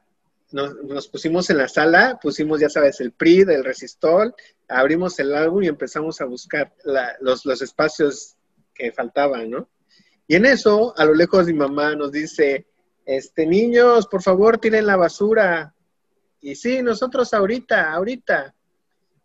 nos, 0.52 1.08
pusimos 1.08 1.50
en 1.50 1.58
la 1.58 1.68
sala, 1.68 2.20
pusimos, 2.22 2.60
ya 2.60 2.70
sabes, 2.70 3.00
el 3.00 3.12
PRI, 3.12 3.42
el 3.42 3.64
resistol, 3.64 4.34
abrimos 4.68 5.20
el 5.20 5.34
álbum 5.36 5.64
y 5.64 5.68
empezamos 5.68 6.22
a 6.22 6.26
buscar 6.26 6.74
los, 7.20 7.46
los 7.46 7.62
espacios 7.62 8.36
que 8.74 8.92
faltaban, 8.92 9.50
¿no? 9.50 9.70
Y 10.28 10.36
en 10.36 10.46
eso, 10.46 10.94
a 10.98 11.06
lo 11.06 11.14
lejos 11.14 11.46
mi 11.48 11.54
mamá 11.54 11.96
nos 11.96 12.12
dice, 12.12 12.68
este, 13.06 13.46
niños, 13.46 14.08
por 14.08 14.22
favor, 14.22 14.58
tiren 14.58 14.88
la 14.88 14.96
basura. 14.96 15.74
Y 16.40 16.56
sí, 16.56 16.82
nosotros 16.82 17.34
ahorita, 17.34 17.92
ahorita. 17.92 18.56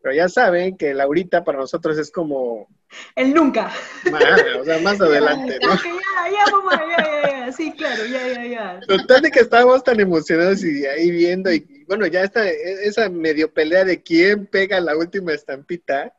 Pero 0.03 0.15
ya 0.15 0.29
saben 0.29 0.77
que 0.77 0.95
Laurita 0.95 1.45
para 1.45 1.59
nosotros 1.59 1.99
es 1.99 2.11
como... 2.11 2.69
El 3.15 3.35
nunca. 3.35 3.73
Más, 4.11 4.23
o 4.61 4.65
sea, 4.65 4.79
más 4.81 5.01
adelante, 5.01 5.59
¿no? 5.63 5.75
Ya, 5.75 6.31
ya, 6.31 6.53
mamá, 6.53 6.83
ya, 6.89 7.05
ya, 7.05 7.47
ya. 7.47 7.53
Sí, 7.53 7.73
claro, 7.73 8.05
ya, 8.07 8.29
ya, 8.29 8.47
ya. 8.47 8.81
Total 8.87 9.23
de 9.23 9.31
que 9.31 9.41
estábamos 9.41 9.83
tan 9.83 9.99
emocionados 9.99 10.63
y 10.65 10.87
ahí 10.87 11.11
viendo 11.11 11.53
y 11.53 11.85
bueno, 11.87 12.07
ya 12.07 12.23
está 12.23 12.49
esa 12.49 13.09
medio 13.09 13.53
pelea 13.53 13.85
de 13.85 14.03
quién 14.03 14.47
pega 14.47 14.81
la 14.81 14.97
última 14.97 15.33
estampita. 15.33 16.15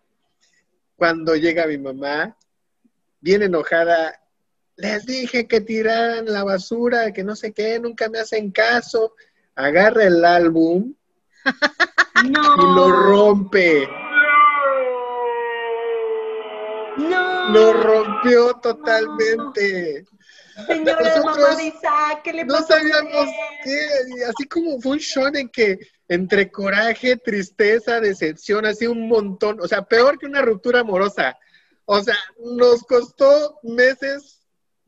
Cuando 0.95 1.35
llega 1.35 1.67
mi 1.67 1.77
mamá, 1.77 2.37
bien 3.19 3.43
enojada, 3.43 4.19
les 4.75 5.05
dije 5.05 5.47
que 5.47 5.61
tiraran 5.61 6.31
la 6.31 6.43
basura, 6.43 7.11
que 7.11 7.23
no 7.23 7.35
sé 7.35 7.51
qué, 7.51 7.79
nunca 7.79 8.09
me 8.09 8.19
hacen 8.19 8.51
caso. 8.51 9.15
Agarra 9.55 10.03
el 10.03 10.23
álbum 10.23 10.93
No. 12.25 12.55
y 12.57 12.75
lo 12.75 12.91
rompe. 12.91 13.89
No. 16.97 17.49
Lo 17.49 17.73
rompió 17.73 18.53
totalmente. 18.55 20.05
Señora 20.65 21.01
Nosotros 21.01 21.37
mamá 21.37 21.55
de 21.55 21.63
Isaac, 21.65 22.21
¿qué 22.23 22.33
le 22.33 22.45
No 22.45 22.61
sabíamos 22.61 23.27
qué, 23.63 23.87
así 24.27 24.47
como 24.47 24.79
fue 24.81 24.93
un 24.93 24.99
show 24.99 25.27
en 25.33 25.49
que 25.49 25.79
entre 26.07 26.51
coraje, 26.51 27.17
tristeza, 27.17 27.99
decepción, 27.99 28.65
así 28.65 28.87
un 28.87 29.07
montón, 29.07 29.59
o 29.61 29.67
sea, 29.67 29.83
peor 29.83 30.17
que 30.17 30.25
una 30.25 30.41
ruptura 30.41 30.79
amorosa. 30.79 31.37
O 31.89 32.01
sea, 32.01 32.15
nos 32.39 32.83
costó 32.83 33.59
meses 33.63 34.41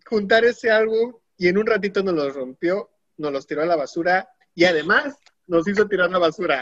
juntar 0.06 0.44
ese 0.44 0.70
álbum 0.70 1.14
y 1.38 1.48
en 1.48 1.58
un 1.58 1.66
ratito 1.66 2.04
nos 2.04 2.14
lo 2.14 2.30
rompió, 2.30 2.90
nos 3.16 3.32
los 3.32 3.48
tiró 3.48 3.62
a 3.62 3.66
la 3.66 3.78
basura 3.78 4.30
y 4.54 4.66
además 4.66 5.16
nos 5.48 5.66
hizo 5.68 5.88
tirar 5.88 6.10
la 6.12 6.20
basura. 6.20 6.62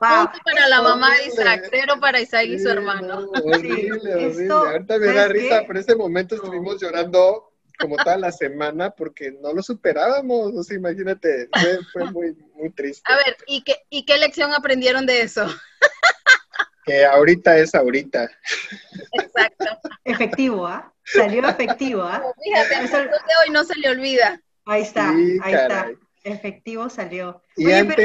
Wow. 0.00 0.30
Punto 0.30 0.38
para 0.44 0.68
la 0.68 0.80
mamá 0.82 1.14
de. 1.16 1.26
Isaac, 1.26 1.68
cero 1.70 1.94
para 2.00 2.20
Isaac 2.20 2.46
y 2.46 2.58
su 2.58 2.64
Sí, 2.64 2.70
hermano. 2.70 3.20
no, 3.20 3.30
horrible, 3.44 4.00
Sí, 4.00 4.08
horrible. 4.08 4.42
esto, 4.44 4.54
Ahorita 4.56 4.98
me 4.98 5.06
da 5.06 5.12
¿sabes 5.14 5.28
risa, 5.32 5.64
pero 5.66 5.78
ese 5.80 5.94
momento 5.96 6.34
estuvimos 6.36 6.80
llorando 6.80 7.52
como 7.78 7.96
toda 7.96 8.16
la 8.16 8.32
semana 8.32 8.90
porque 8.90 9.32
no 9.42 9.52
lo 9.52 9.62
superábamos. 9.62 10.54
O 10.54 10.62
sea, 10.62 10.76
imagínate, 10.76 11.48
fue, 11.52 11.78
fue 11.92 12.10
muy, 12.10 12.34
muy 12.54 12.70
triste. 12.70 13.02
A 13.12 13.16
ver, 13.16 13.36
¿y 13.46 13.62
qué, 13.62 13.76
¿y 13.90 14.06
qué 14.06 14.16
lección 14.16 14.54
aprendieron 14.54 15.04
de 15.04 15.20
eso? 15.22 15.44
Que 16.86 17.04
ahorita 17.04 17.58
es 17.58 17.74
ahorita. 17.74 18.30
Exacto. 19.12 19.64
Efectivo, 20.04 20.66
¿ah? 20.66 20.92
Salió 21.04 21.46
efectivo, 21.48 22.02
¿ah? 22.02 22.22
Fíjate, 22.42 22.74
el 22.78 22.84
Eso- 22.86 22.96
de 22.98 23.04
hoy 23.04 23.52
no 23.52 23.64
se 23.64 23.78
le 23.78 23.90
olvida. 23.90 24.40
Ahí 24.64 24.82
está, 24.82 25.12
Sí, 25.12 25.38
ahí 25.42 25.54
está. 25.54 25.90
Efectivo 26.24 26.88
salió. 26.88 27.40
Y 27.56 27.66
Oye, 27.66 27.76
antes, 27.76 27.96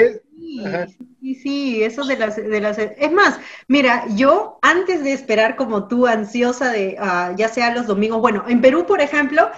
pero 0.64 0.88
sí, 0.88 1.16
sí, 1.20 1.36
sí, 1.36 1.84
eso 1.84 2.04
de 2.06 2.18
las, 2.18 2.36
de 2.36 2.62
las... 2.62 2.78
Es 2.78 3.12
más, 3.12 3.40
mira, 3.68 4.06
yo 4.10 4.60
antes 4.62 5.04
de 5.04 5.14
esperar 5.14 5.56
como 5.56 5.88
tú, 5.88 6.06
ansiosa 6.06 6.72
de, 6.72 6.98
ah, 7.00 7.34
ya 7.36 7.48
sea 7.50 7.74
los 7.74 7.88
domingos, 7.88 8.22
bueno, 8.22 8.46
en 8.48 8.62
Perú, 8.62 8.86
por 8.86 9.02
ejemplo, 9.02 9.50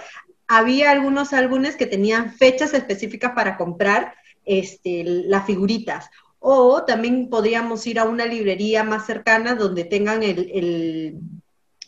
había 0.48 0.90
algunos 0.90 1.34
álbumes 1.34 1.76
que 1.76 1.86
tenían 1.86 2.32
fechas 2.32 2.72
específicas 2.72 3.32
para 3.32 3.58
comprar 3.58 4.14
este, 4.46 5.02
las 5.04 5.44
figuritas. 5.44 6.08
O 6.46 6.84
también 6.84 7.30
podríamos 7.30 7.86
ir 7.86 7.98
a 7.98 8.04
una 8.04 8.26
librería 8.26 8.84
más 8.84 9.06
cercana 9.06 9.54
donde 9.54 9.84
tengan 9.84 10.22
el, 10.22 10.50
el, 10.52 11.18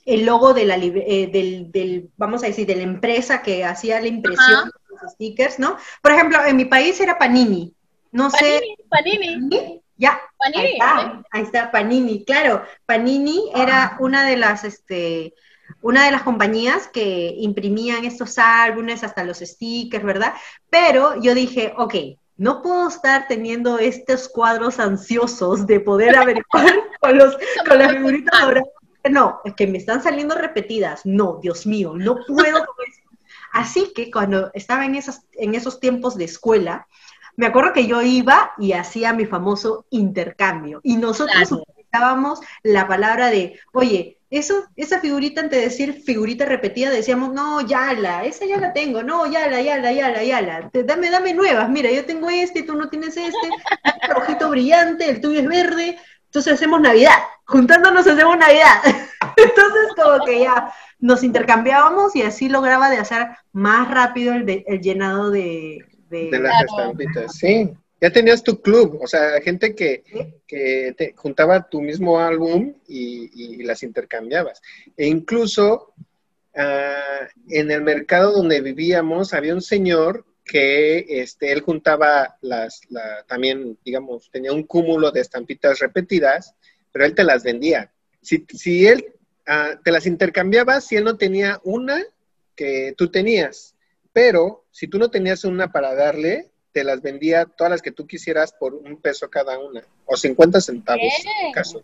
el 0.07 0.25
logo 0.25 0.55
de 0.55 0.65
la 0.65 0.77
eh, 0.77 1.29
del, 1.31 1.71
del, 1.71 2.09
vamos 2.17 2.43
a 2.43 2.47
decir, 2.47 2.67
de 2.67 2.77
la 2.77 2.85
empresa 2.85 3.43
que 3.43 3.67
hacía 3.67 4.01
la 4.01 4.07
impresión 4.09 4.61
Ajá. 4.61 4.65
de 4.65 4.97
los 5.03 5.13
stickers, 5.13 5.59
¿no? 5.59 5.77
Por 6.01 6.13
ejemplo, 6.13 6.43
en 6.43 6.57
mi 6.57 6.65
país 6.65 6.99
era 7.01 7.19
Panini. 7.19 7.75
No 8.13 8.31
sé. 8.31 8.63
Panini, 8.89 9.27
Panini, 9.29 9.49
¿Panini? 9.51 9.83
Ya, 9.99 10.13
ahí 10.39 10.53
Panini. 10.53 10.73
está, 10.73 11.23
ahí 11.31 11.43
está 11.43 11.71
Panini, 11.71 12.25
claro. 12.25 12.63
Panini 12.87 13.51
era 13.55 13.99
una 14.01 14.25
de 14.27 14.39
las, 14.39 14.65
este, 14.65 15.35
una 15.83 16.07
de 16.07 16.13
las 16.13 16.23
compañías 16.23 16.89
que 16.89 17.35
imprimían 17.37 18.07
estos 18.07 18.39
álbumes, 18.39 19.05
hasta 19.05 19.23
los 19.23 19.41
stickers, 19.41 20.03
¿verdad? 20.03 20.33
Pero 20.71 21.21
yo 21.21 21.35
dije, 21.35 21.75
ok, 21.77 21.95
no 22.37 22.63
puedo 22.63 22.89
estar 22.89 23.27
teniendo 23.29 23.79
estos 23.79 24.29
cuadros 24.29 24.79
ansiosos 24.79 25.67
de 25.67 25.81
poder 25.81 26.17
averiguar 26.17 26.75
con, 27.01 27.17
los, 27.19 27.37
con 27.69 27.79
las 27.79 27.93
figuritas 27.93 28.41
doradas. 28.41 28.69
No, 29.11 29.41
es 29.45 29.55
que 29.55 29.67
me 29.67 29.79
están 29.79 30.03
saliendo 30.03 30.35
repetidas. 30.35 31.03
No, 31.05 31.39
Dios 31.41 31.67
mío, 31.67 31.93
no 31.97 32.17
puedo 32.27 32.67
con 32.67 32.77
eso. 32.89 33.01
Así 33.53 33.93
que 33.95 34.11
cuando 34.11 34.51
estaba 34.53 34.85
en 34.85 34.97
esos, 34.97 35.21
en 35.33 35.55
esos 35.55 35.81
tiempos 35.81 36.17
de 36.17 36.25
escuela, 36.25 36.87
me 37.37 37.47
acuerdo 37.47 37.73
que 37.73 37.87
yo 37.87 38.03
iba 38.03 38.53
y 38.59 38.73
hacía 38.73 39.13
mi 39.13 39.27
famoso 39.27 39.87
intercambio. 39.91 40.81
Y 40.83 40.97
nosotros 40.97 41.49
Claro. 41.49 41.63
utilizábamos 41.69 42.41
la 42.63 42.89
palabra 42.89 43.31
de, 43.31 43.59
oye, 43.73 44.16
eso, 44.31 44.65
esa 44.77 45.01
figurita, 45.01 45.41
antes 45.41 45.59
de 45.59 45.65
decir 45.67 46.03
figurita 46.05 46.45
repetida, 46.45 46.91
decíamos, 46.91 47.33
no, 47.33 47.61
ya 47.61 47.93
la, 47.95 48.25
esa 48.25 48.45
ya 48.45 48.59
la 48.59 48.73
tengo, 48.73 49.03
no, 49.03 49.27
ya 49.31 49.49
la, 49.49 49.61
ya 49.63 49.79
la, 49.79 49.93
ya 49.93 50.11
la, 50.11 50.23
ya 50.25 50.41
la. 50.41 50.69
Te- 50.71 50.83
dame, 50.85 51.11
dame 51.11 51.33
nuevas, 51.35 51.69
mira, 51.69 51.91
yo 51.91 52.05
tengo 52.05 52.29
este, 52.29 52.63
tú 52.63 52.75
no 52.75 52.89
tienes 52.89 53.17
este, 53.17 53.49
este 53.85 54.13
rojito 54.15 54.51
brillante, 54.51 55.09
el 55.09 55.21
tuyo 55.21 55.41
es 55.41 55.47
verde, 55.49 55.99
entonces 56.25 56.55
hacemos 56.55 56.81
Navidad, 56.81 57.15
juntándonos 57.47 58.07
hacemos 58.07 58.37
Navidad. 58.37 58.83
Entonces 59.37 59.89
como 59.95 60.25
que 60.25 60.41
ya 60.41 60.73
nos 60.99 61.23
intercambiábamos 61.23 62.17
y 62.17 62.23
así 62.23 62.49
lograba 62.49 62.89
de 62.91 62.97
hacer 62.99 63.29
más 63.53 63.91
rápido 63.91 64.33
el, 64.35 64.47
de- 64.47 64.65
el 64.67 64.81
llenado 64.81 65.31
de... 65.31 65.85
de- 66.09 66.31
de 66.31 66.39
las 66.41 66.53
Claro. 66.65 66.91
estampitas, 66.93 67.37
sí. 67.37 67.71
Ya 68.01 68.11
tenías 68.11 68.43
tu 68.43 68.61
club, 68.61 68.99
o 69.03 69.07
sea, 69.07 69.41
gente 69.41 69.75
que, 69.75 70.05
que 70.47 70.95
te 70.99 71.15
juntaba 71.17 71.69
tu 71.69 71.81
mismo 71.81 72.21
álbum 72.21 72.75
y, 72.87 73.31
y 73.61 73.63
las 73.63 73.83
intercambiabas. 73.83 74.61
E 74.97 75.07
incluso 75.07 75.95
ah, 76.55 77.27
en 77.49 77.71
el 77.71 77.83
mercado 77.83 78.33
donde 78.33 78.61
vivíamos 78.61 79.33
había 79.33 79.55
un 79.55 79.63
señor 79.63 80.27
que 80.45 81.07
este, 81.09 81.53
él 81.53 81.61
juntaba 81.63 82.37
las, 82.43 82.83
la- 82.91 83.25
también, 83.27 83.79
digamos, 83.85 84.31
tenía 84.31 84.53
un 84.53 84.63
cúmulo 84.65 85.11
de 85.11 85.21
estampitas 85.23 85.79
repetidas, 85.81 86.55
pero 86.93 87.05
él 87.05 87.15
te 87.15 87.25
las 87.25 87.43
vendía. 87.43 87.93
Si, 88.23 88.45
si 88.55 88.87
él 88.87 89.07
ah, 89.47 89.81
te 89.83 89.91
las 89.91 90.07
intercambiaba, 90.07 90.81
si 90.81 90.97
él 90.97 91.05
no 91.05 91.17
tenía 91.17 91.61
una 91.65 92.05
que 92.55 92.95
tú 92.97 93.11
tenías, 93.11 93.75
pero 94.13 94.65
si 94.71 94.87
tú 94.87 94.99
no 94.99 95.11
tenías 95.11 95.45
una 95.45 95.73
para 95.73 95.95
darle, 95.95 96.51
te 96.77 96.85
las 96.85 97.01
vendía 97.01 97.47
todas 97.47 97.71
las 97.71 97.81
que 97.81 97.91
tú 97.91 98.07
quisieras 98.07 98.53
por 98.53 98.75
un 98.75 99.01
peso 99.01 99.31
cada 99.31 99.59
una, 99.59 99.83
o 100.05 100.15
50 100.15 100.61
centavos 100.61 101.01
en 101.25 101.47
el 101.47 101.55
caso. 101.55 101.83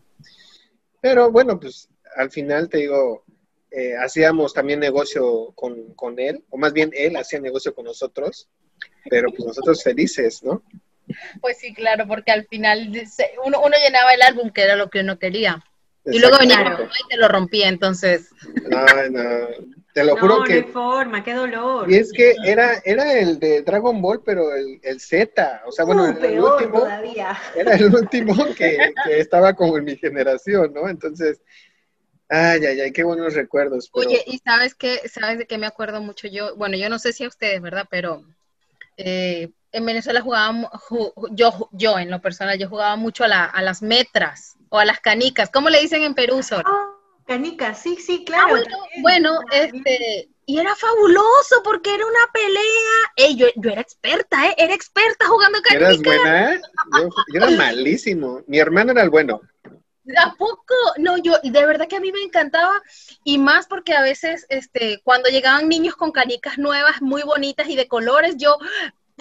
Pero 1.00 1.30
bueno, 1.30 1.58
pues 1.58 1.88
al 2.14 2.30
final 2.30 2.68
te 2.68 2.76
digo, 2.76 3.24
eh, 3.70 3.96
hacíamos 3.96 4.52
también 4.52 4.80
negocio 4.80 5.52
con, 5.54 5.94
con 5.94 6.20
él, 6.20 6.44
o 6.50 6.58
más 6.58 6.74
bien 6.74 6.90
él 6.92 7.16
hacía 7.16 7.40
negocio 7.40 7.74
con 7.74 7.86
nosotros, 7.86 8.50
pero 9.08 9.30
pues 9.30 9.46
nosotros 9.46 9.82
felices, 9.82 10.42
¿no? 10.42 10.62
Pues 11.40 11.56
sí, 11.56 11.72
claro, 11.72 12.06
porque 12.06 12.30
al 12.32 12.46
final 12.46 12.92
uno, 13.46 13.62
uno 13.62 13.76
llenaba 13.82 14.12
el 14.12 14.20
álbum, 14.20 14.50
que 14.50 14.60
era 14.60 14.76
lo 14.76 14.90
que 14.90 15.00
uno 15.00 15.18
quería. 15.18 15.64
Y 16.04 16.18
luego 16.18 16.36
venía 16.38 16.78
y 17.02 17.08
te 17.08 17.16
lo 17.16 17.28
rompía, 17.28 17.68
entonces. 17.68 18.28
No, 18.68 18.84
no, 19.08 19.48
te 19.94 20.04
lo 20.04 20.14
no, 20.14 20.20
juro 20.20 20.38
no 20.38 20.44
que 20.44 20.52
hay 20.54 20.62
forma, 20.64 21.22
qué 21.22 21.34
dolor. 21.34 21.90
Y 21.90 21.96
es 21.96 22.12
que 22.12 22.34
era, 22.44 22.80
era 22.84 23.12
el 23.18 23.38
de 23.38 23.62
Dragon 23.62 24.00
Ball, 24.00 24.22
pero 24.24 24.54
el, 24.54 24.80
el 24.82 25.00
Z. 25.00 25.62
O 25.66 25.72
sea, 25.72 25.84
bueno, 25.84 26.04
Uh, 26.04 26.06
el, 26.10 26.16
peor 26.18 26.52
último 26.52 26.80
todavía. 26.80 27.38
era 27.54 27.74
el 27.74 27.94
último 27.94 28.34
que, 28.56 28.92
que 29.04 29.20
estaba 29.20 29.52
como 29.54 29.76
en 29.78 29.84
mi 29.84 29.96
generación, 29.96 30.72
¿no? 30.72 30.88
Entonces, 30.88 31.42
ay, 32.28 32.64
ay, 32.64 32.80
ay, 32.80 32.92
qué 32.92 33.02
buenos 33.04 33.34
recuerdos. 33.34 33.90
Pero, 33.94 34.08
Oye, 34.08 34.22
¿y 34.26 34.38
sabes 34.38 34.74
qué? 34.74 35.00
¿Sabes 35.08 35.38
de 35.38 35.46
qué 35.46 35.58
me 35.58 35.66
acuerdo 35.66 36.00
mucho 36.00 36.28
yo? 36.28 36.56
Bueno, 36.56 36.76
yo 36.76 36.88
no 36.88 36.98
sé 36.98 37.12
si 37.12 37.24
a 37.24 37.28
ustedes, 37.28 37.60
¿verdad? 37.60 37.86
Pero 37.90 38.24
eh, 38.96 39.50
en 39.72 39.84
Venezuela 39.86 40.20
jugábamos, 40.20 40.70
ju- 40.70 41.12
ju- 41.14 41.28
yo, 41.32 41.68
yo 41.72 41.98
en 41.98 42.10
lo 42.10 42.20
personal, 42.20 42.58
yo 42.58 42.68
jugaba 42.68 42.96
mucho 42.96 43.24
a, 43.24 43.28
la- 43.28 43.44
a 43.44 43.60
las 43.62 43.82
metras 43.82 44.54
o 44.70 44.78
a 44.78 44.84
las 44.84 45.00
canicas. 45.00 45.50
¿Cómo 45.50 45.68
le 45.68 45.80
dicen 45.80 46.02
en 46.02 46.14
Perú, 46.14 46.42
Sor? 46.42 46.64
Ah, 46.66 46.91
canica, 47.26 47.74
sí, 47.74 47.96
sí, 47.96 48.24
Ah, 48.34 48.46
claro. 48.46 48.48
bueno, 48.48 48.66
también, 48.68 49.02
bueno, 49.02 49.40
también. 49.50 49.86
este, 49.86 50.28
y 50.46 50.58
era 50.58 50.74
fabuloso 50.76 51.62
porque 51.64 51.94
era 51.94 52.06
una 52.06 52.26
pelea. 52.32 53.12
Ey, 53.16 53.36
yo, 53.36 53.46
yo 53.56 53.70
era 53.70 53.80
experta, 53.80 54.48
¿eh? 54.48 54.54
Era 54.58 54.74
experta 54.74 55.26
jugando 55.28 55.58
¿eras 55.68 55.98
canicas. 55.98 56.02
buena? 56.02 56.60
Yo, 56.92 57.08
yo 57.28 57.36
era 57.38 57.50
malísimo. 57.50 58.42
Mi 58.46 58.58
hermano 58.58 58.92
era 58.92 59.02
el 59.02 59.10
bueno. 59.10 59.40
¿A 60.18 60.34
poco? 60.34 60.74
No, 60.98 61.16
yo, 61.16 61.34
de 61.44 61.64
verdad 61.66 61.86
que 61.86 61.94
a 61.96 62.00
mí 62.00 62.10
me 62.10 62.22
encantaba, 62.22 62.72
y 63.22 63.38
más 63.38 63.68
porque 63.68 63.94
a 63.94 64.02
veces, 64.02 64.46
este, 64.48 65.00
cuando 65.04 65.28
llegaban 65.28 65.68
niños 65.68 65.94
con 65.94 66.10
canicas 66.10 66.58
nuevas, 66.58 67.00
muy 67.00 67.22
bonitas 67.22 67.68
y 67.68 67.76
de 67.76 67.86
colores, 67.86 68.34
yo 68.36 68.58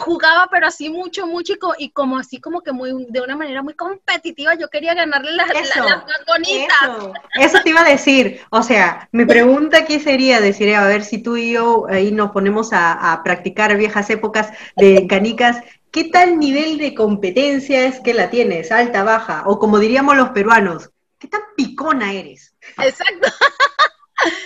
jugaba, 0.02 0.47
pero 0.52 0.68
así 0.68 0.89
mucho, 0.89 1.26
mucho, 1.28 1.54
y, 1.54 1.58
co- 1.60 1.76
y 1.78 1.91
como 1.91 2.18
así, 2.18 2.39
como 2.41 2.62
que 2.62 2.72
muy, 2.72 3.06
de 3.10 3.22
una 3.22 3.36
manera 3.36 3.62
muy 3.62 3.74
competitiva, 3.74 4.56
yo 4.56 4.68
quería 4.70 4.93
ganarle 4.93 5.32
las, 5.32 5.49
Eso, 5.52 5.84
las 5.84 6.06
más 6.06 6.22
bonitas. 6.28 6.78
Eso, 6.84 7.14
eso 7.36 7.58
te 7.64 7.70
iba 7.70 7.82
a 7.82 7.89
decir. 7.89 8.41
O 8.49 8.64
sea, 8.64 9.08
mi 9.12 9.26
pregunta 9.26 9.80
aquí 9.80 9.99
sería, 9.99 10.41
decir, 10.41 10.76
a 10.76 10.86
ver 10.86 11.04
si 11.04 11.22
tú 11.24 11.38
y 11.38 11.54
yo 11.54 11.86
ahí 11.89 12.12
nos 12.12 12.32
ponemos 12.32 12.74
a, 12.74 13.14
a 13.14 13.24
practicar 13.24 13.78
viejas 13.78 14.10
épocas 14.10 14.52
de 14.76 15.08
canicas. 15.08 15.62
¿qué 15.91 16.06
tal 16.06 16.39
nivel 16.39 16.78
de 16.78 16.95
competencia 16.95 17.84
es 17.86 17.99
que 17.99 18.14
la 18.14 18.30
tienes? 18.30 18.72
Alta, 18.72 19.04
baja, 19.04 19.43
o 19.45 19.60
como 19.60 19.78
diríamos 19.78 20.16
los 20.16 20.30
peruanos, 20.30 20.89
¿qué 21.20 21.28
tan 21.28 21.41
picona 21.56 22.14
eres? 22.14 22.56
Exacto. 22.78 23.28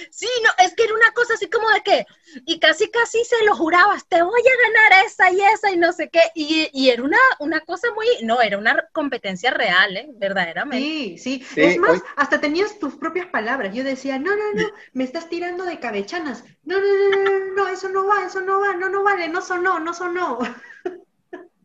Sí, 0.09 0.28
no, 0.43 0.49
es 0.63 0.74
que 0.76 0.84
era 0.84 0.93
una 0.93 1.11
cosa 1.11 1.34
así 1.34 1.49
como 1.49 1.70
de 1.70 1.82
que, 1.82 2.05
y 2.45 2.59
casi 2.59 2.89
casi 2.89 3.24
se 3.26 3.43
lo 3.45 3.55
jurabas, 3.55 4.07
te 4.07 4.22
voy 4.22 4.41
a 4.41 4.68
ganar 4.68 5.05
esa 5.05 5.32
y 5.32 5.41
esa 5.41 5.72
y 5.72 5.78
no 5.78 5.91
sé 5.91 6.09
qué, 6.09 6.22
y, 6.34 6.70
y 6.74 6.89
era 6.89 7.03
una, 7.03 7.18
una 7.39 7.59
cosa 7.61 7.88
muy, 7.93 8.07
no, 8.24 8.41
era 8.41 8.57
una 8.57 8.88
competencia 8.93 9.51
real, 9.51 9.97
¿eh? 9.97 10.07
verdaderamente. 10.13 10.86
Sí, 10.86 11.18
sí, 11.18 11.43
es 11.55 11.78
más, 11.78 12.01
hasta 12.16 12.39
tenías 12.39 12.80
tus 12.80 12.95
propias 12.95 13.28
palabras, 13.28 13.74
yo 13.74 13.84
decía, 13.84 14.18
no, 14.18 14.36
no, 14.36 14.53
no, 14.53 14.70
me 14.93 15.03
estás 15.03 15.30
tirando 15.30 15.66
de 15.66 15.80
cabechanas, 15.80 16.43
no, 16.63 16.80
no, 16.80 16.86
no, 16.86 17.09
no, 17.09 17.24
no, 17.24 17.53
no, 17.55 17.68
eso 17.68 17.89
no 17.89 18.07
va, 18.07 18.26
eso 18.26 18.41
no 18.41 18.61
va, 18.61 18.76
no, 18.76 18.89
no 18.89 19.03
vale, 19.03 19.28
no 19.28 19.41
sonó, 19.41 19.80
no 19.80 19.93
sonó. 19.93 20.39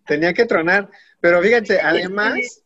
Tenía 0.07 0.35
que 0.35 0.47
tronar, 0.47 0.91
pero 1.21 1.41
fíjense, 1.41 1.81
además, 1.83 2.65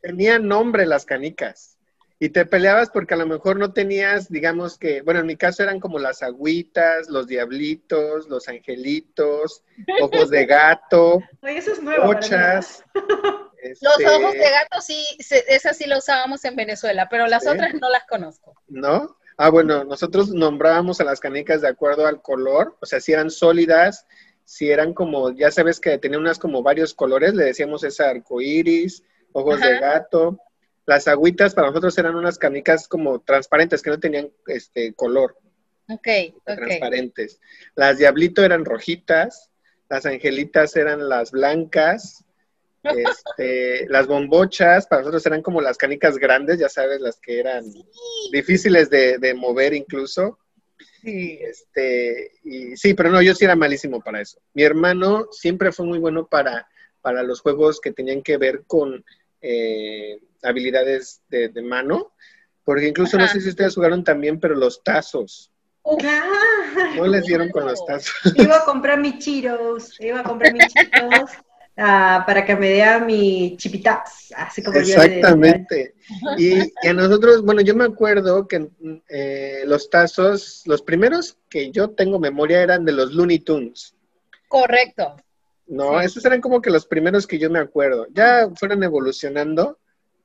tenían 0.00 0.48
nombre 0.48 0.86
las 0.86 1.04
canicas 1.04 1.75
y 2.18 2.30
te 2.30 2.46
peleabas 2.46 2.90
porque 2.90 3.14
a 3.14 3.18
lo 3.18 3.26
mejor 3.26 3.58
no 3.58 3.72
tenías, 3.72 4.28
digamos 4.30 4.78
que, 4.78 5.02
bueno, 5.02 5.20
en 5.20 5.26
mi 5.26 5.36
caso 5.36 5.62
eran 5.62 5.80
como 5.80 5.98
las 5.98 6.22
agüitas, 6.22 7.08
los 7.10 7.26
diablitos, 7.26 8.28
los 8.28 8.48
angelitos, 8.48 9.62
ojos 10.00 10.30
de 10.30 10.46
gato, 10.46 11.20
Oye, 11.42 11.58
eso 11.58 11.72
es 11.72 11.82
nuevo. 11.82 12.06
pochas. 12.06 12.82
Los 13.80 13.98
este, 13.98 14.08
ojos 14.08 14.32
de 14.32 14.50
gato 14.50 14.80
sí, 14.80 15.04
se- 15.18 15.44
esas 15.48 15.76
sí 15.76 15.86
lo 15.86 15.98
usábamos 15.98 16.44
en 16.44 16.56
Venezuela, 16.56 17.08
pero 17.10 17.26
las 17.26 17.42
¿Sí? 17.42 17.48
otras 17.48 17.74
no 17.74 17.90
las 17.90 18.04
conozco. 18.06 18.54
¿No? 18.68 19.16
Ah, 19.38 19.50
bueno, 19.50 19.84
nosotros 19.84 20.30
nombrábamos 20.30 21.00
a 21.00 21.04
las 21.04 21.20
canicas 21.20 21.60
de 21.60 21.68
acuerdo 21.68 22.06
al 22.06 22.22
color, 22.22 22.76
o 22.80 22.86
sea, 22.86 23.00
si 23.00 23.12
eran 23.12 23.30
sólidas, 23.30 24.06
si 24.44 24.70
eran 24.70 24.94
como, 24.94 25.30
ya 25.32 25.50
sabes 25.50 25.80
que 25.80 25.98
tenían 25.98 26.22
unas 26.22 26.38
como 26.38 26.62
varios 26.62 26.94
colores, 26.94 27.34
le 27.34 27.44
decíamos 27.44 27.84
esa 27.84 28.08
arcoíris, 28.08 29.02
ojos 29.32 29.60
de 29.60 29.78
gato. 29.78 30.38
Las 30.86 31.08
agüitas 31.08 31.54
para 31.54 31.68
nosotros 31.68 31.98
eran 31.98 32.14
unas 32.14 32.38
canicas 32.38 32.86
como 32.88 33.20
transparentes, 33.20 33.82
que 33.82 33.90
no 33.90 33.98
tenían 33.98 34.30
este 34.46 34.94
color. 34.94 35.36
Ok, 35.88 36.08
ok. 36.34 36.44
transparentes. 36.44 37.40
Las 37.74 37.98
Diablito 37.98 38.44
eran 38.44 38.64
rojitas, 38.64 39.50
las 39.88 40.06
Angelitas 40.06 40.76
eran 40.76 41.08
las 41.08 41.32
blancas, 41.32 42.24
este, 42.84 43.86
las 43.88 44.06
bombochas 44.06 44.86
para 44.86 45.02
nosotros 45.02 45.26
eran 45.26 45.42
como 45.42 45.60
las 45.60 45.76
canicas 45.76 46.18
grandes, 46.18 46.58
ya 46.58 46.68
sabes, 46.68 47.00
las 47.00 47.18
que 47.20 47.40
eran 47.40 47.64
difíciles 48.32 48.88
de, 48.90 49.18
de 49.18 49.34
mover 49.34 49.74
incluso. 49.74 50.38
Sí. 51.02 51.38
Este, 51.40 52.32
y 52.44 52.76
sí, 52.76 52.94
pero 52.94 53.10
no, 53.10 53.22
yo 53.22 53.34
sí 53.34 53.44
era 53.44 53.54
malísimo 53.54 54.00
para 54.00 54.20
eso. 54.20 54.40
Mi 54.54 54.62
hermano 54.62 55.28
siempre 55.30 55.72
fue 55.72 55.86
muy 55.86 55.98
bueno 55.98 56.26
para, 56.26 56.68
para 57.00 57.22
los 57.22 57.40
juegos 57.40 57.80
que 57.80 57.92
tenían 57.92 58.22
que 58.22 58.36
ver 58.36 58.64
con 58.66 59.04
eh, 59.48 60.18
habilidades 60.42 61.22
de, 61.28 61.48
de 61.48 61.62
mano, 61.62 62.12
porque 62.64 62.88
incluso 62.88 63.16
no 63.16 63.28
sé 63.28 63.40
si 63.40 63.48
ustedes 63.48 63.74
jugaron 63.74 64.02
también, 64.02 64.40
pero 64.40 64.54
los 64.54 64.82
tazos. 64.82 65.52
Claro. 65.98 66.26
No 66.96 67.06
les 67.06 67.24
dieron 67.24 67.48
con 67.50 67.64
los 67.64 67.84
tazos. 67.86 68.12
Iba 68.34 68.56
a 68.56 68.64
comprar 68.64 68.98
mis 68.98 69.18
chiros, 69.18 69.94
iba 70.00 70.20
a 70.20 70.24
comprar 70.24 70.52
mis 70.52 70.66
chiros 70.66 71.30
ah, 71.76 72.24
para 72.26 72.44
que 72.44 72.56
me 72.56 72.70
dé 72.70 73.00
mi 73.00 73.56
chipitax, 73.56 74.32
así 74.36 74.64
como 74.64 74.80
yo. 74.80 75.00
Exactamente. 75.00 75.94
Y, 76.38 76.58
y 76.58 76.88
a 76.88 76.92
nosotros, 76.92 77.42
bueno, 77.42 77.60
yo 77.60 77.76
me 77.76 77.84
acuerdo 77.84 78.48
que 78.48 78.68
eh, 79.08 79.62
los 79.66 79.88
tazos, 79.88 80.62
los 80.66 80.82
primeros 80.82 81.38
que 81.48 81.70
yo 81.70 81.90
tengo 81.90 82.18
memoria 82.18 82.62
eran 82.62 82.84
de 82.84 82.92
los 82.92 83.12
Looney 83.12 83.38
Tunes. 83.38 83.94
correcto. 84.48 85.16
No, 85.66 86.00
esos 86.00 86.24
eran 86.24 86.40
como 86.40 86.60
que 86.60 86.70
los 86.70 86.86
primeros 86.86 87.26
que 87.26 87.38
yo 87.38 87.50
me 87.50 87.58
acuerdo. 87.58 88.06
Ya 88.12 88.48
fueron 88.54 88.82
evolucionando, 88.82 89.78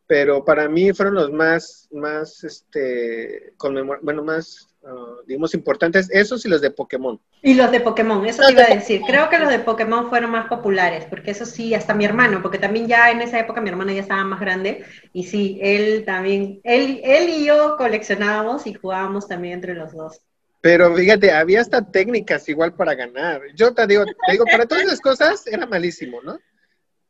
pero 0.06 0.44
para 0.44 0.68
mí 0.68 0.92
fueron 0.94 1.16
los 1.16 1.32
más, 1.32 1.88
más, 1.92 2.44
este, 2.44 3.54
bueno, 4.02 4.24
más, 4.24 4.68
ah, 4.86 5.16
digamos, 5.26 5.54
importantes, 5.54 6.10
esos 6.12 6.46
y 6.46 6.50
los 6.50 6.62
de 6.62 6.70
Pokémon. 6.70 7.20
Y 7.42 7.54
los 7.56 7.72
de 7.72 7.80
Pokémon, 7.80 8.26
eso 8.26 8.44
te 8.46 8.52
iba 8.52 8.64
a 8.64 8.68
de 8.68 8.76
decir. 8.76 9.02
Creo 9.08 9.30
que 9.30 9.40
los 9.40 9.50
de 9.50 9.60
Pokémon 9.60 10.10
fueron 10.10 10.32
más 10.32 10.48
populares, 10.48 11.06
porque 11.10 11.32
eso 11.32 11.46
sí, 11.46 11.74
hasta 11.74 11.94
mi 11.94 12.06
hermano, 12.06 12.42
porque 12.42 12.60
también 12.60 12.88
ya 12.88 13.10
en 13.10 13.22
esa 13.22 13.40
época 13.40 13.62
mi 13.62 13.70
hermano 13.70 13.94
ya 13.94 14.02
estaba 14.02 14.24
más 14.26 14.42
grande, 14.42 14.84
y 15.14 15.24
sí, 15.24 15.58
él 15.62 16.04
también, 16.06 16.60
él, 16.64 17.02
él 17.04 17.30
y 17.30 17.46
yo 17.46 17.78
coleccionábamos 17.78 18.68
y 18.68 18.74
jugábamos 18.74 19.28
también 19.28 19.56
entre 19.56 19.76
los 19.76 19.94
dos. 19.94 20.22
Pero 20.62 20.96
fíjate, 20.96 21.32
había 21.32 21.60
hasta 21.62 21.90
técnicas 21.92 22.48
igual 22.48 22.76
para 22.76 22.94
ganar. 22.94 23.42
Yo 23.56 23.74
te 23.74 23.88
digo, 23.88 24.06
te 24.06 24.32
digo, 24.32 24.46
para 24.46 24.68
todas 24.68 24.86
las 24.86 25.00
cosas 25.02 25.48
era 25.48 25.66
malísimo, 25.66 26.22
¿no? 26.22 26.40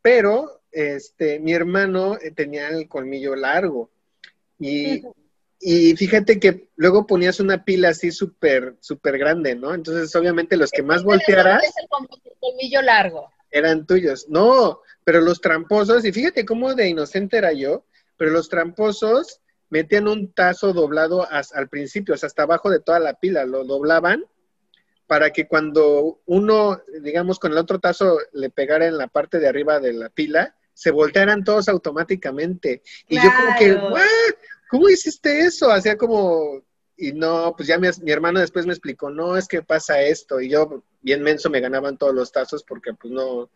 Pero 0.02 0.62
este, 0.72 1.38
mi 1.40 1.52
hermano 1.54 2.18
eh, 2.22 2.32
tenía 2.32 2.70
el 2.70 2.88
colmillo 2.88 3.36
largo. 3.36 3.92
Y, 4.58 5.04
y 5.60 5.96
fíjate 5.98 6.40
que 6.40 6.70
luego 6.78 7.06
ponías 7.06 7.40
una 7.42 7.66
pila 7.66 7.90
así 7.90 8.12
súper, 8.12 8.78
súper 8.80 9.18
grande, 9.18 9.54
¿no? 9.56 9.74
Entonces, 9.74 10.16
obviamente, 10.16 10.56
los 10.56 10.72
que 10.72 10.82
más 10.82 11.04
voltearas 11.04 11.62
Es 11.64 11.74
el 11.82 11.90
col- 11.90 12.08
colmillo 12.40 12.82
largo. 12.82 13.30
eran 13.52 13.86
tuyos. 13.86 14.28
No, 14.30 14.80
pero 15.04 15.20
los 15.20 15.42
tramposos, 15.42 16.06
y 16.06 16.14
fíjate 16.14 16.46
cómo 16.46 16.74
de 16.74 16.88
inocente 16.88 17.38
era 17.38 17.52
yo, 17.52 17.84
pero 18.16 18.32
los 18.32 18.48
tramposos 18.48 19.41
metían 19.72 20.08
un 20.08 20.32
tazo 20.32 20.72
doblado 20.74 21.28
as- 21.32 21.54
al 21.54 21.68
principio, 21.68 22.14
o 22.14 22.18
sea, 22.18 22.28
hasta 22.28 22.44
abajo 22.44 22.70
de 22.70 22.80
toda 22.80 23.00
la 23.00 23.16
pila, 23.16 23.46
lo 23.46 23.64
doblaban 23.66 24.24
para 25.08 25.32
que 25.32 25.48
cuando 25.48 26.20
uno, 26.26 26.82
digamos, 27.02 27.40
con 27.40 27.52
el 27.52 27.58
otro 27.58 27.80
tazo 27.80 28.20
le 28.34 28.50
pegara 28.50 28.86
en 28.86 28.98
la 28.98 29.08
parte 29.08 29.40
de 29.40 29.48
arriba 29.48 29.80
de 29.80 29.94
la 29.94 30.10
pila, 30.10 30.56
se 30.74 30.92
voltearan 30.92 31.44
todos 31.44 31.68
automáticamente. 31.68 32.82
Y 33.08 33.16
yo 33.22 33.30
como 33.36 33.56
que, 33.58 33.74
Claro. 33.74 33.90
"¿What? 33.94 34.36
¿Cómo 34.70 34.90
hiciste 34.90 35.42
eso? 35.42 35.70
Hacía 35.70 35.98
como, 35.98 36.62
y 36.96 37.12
no, 37.12 37.54
pues 37.58 37.68
ya 37.68 37.78
mi, 37.78 37.90
mi 38.04 38.12
hermano 38.12 38.40
después 38.40 38.66
me 38.66 38.72
explicó, 38.74 39.10
no, 39.10 39.36
es 39.36 39.48
que 39.48 39.62
pasa 39.62 40.02
esto, 40.02 40.40
y 40.40 40.50
yo 40.50 40.84
bien 41.02 41.22
menso 41.24 41.50
me 41.50 41.60
ganaban 41.60 41.98
todos 41.98 42.14
los 42.14 42.32
tazos 42.32 42.64
porque 42.64 42.94
pues 42.94 43.12
no, 43.14 43.50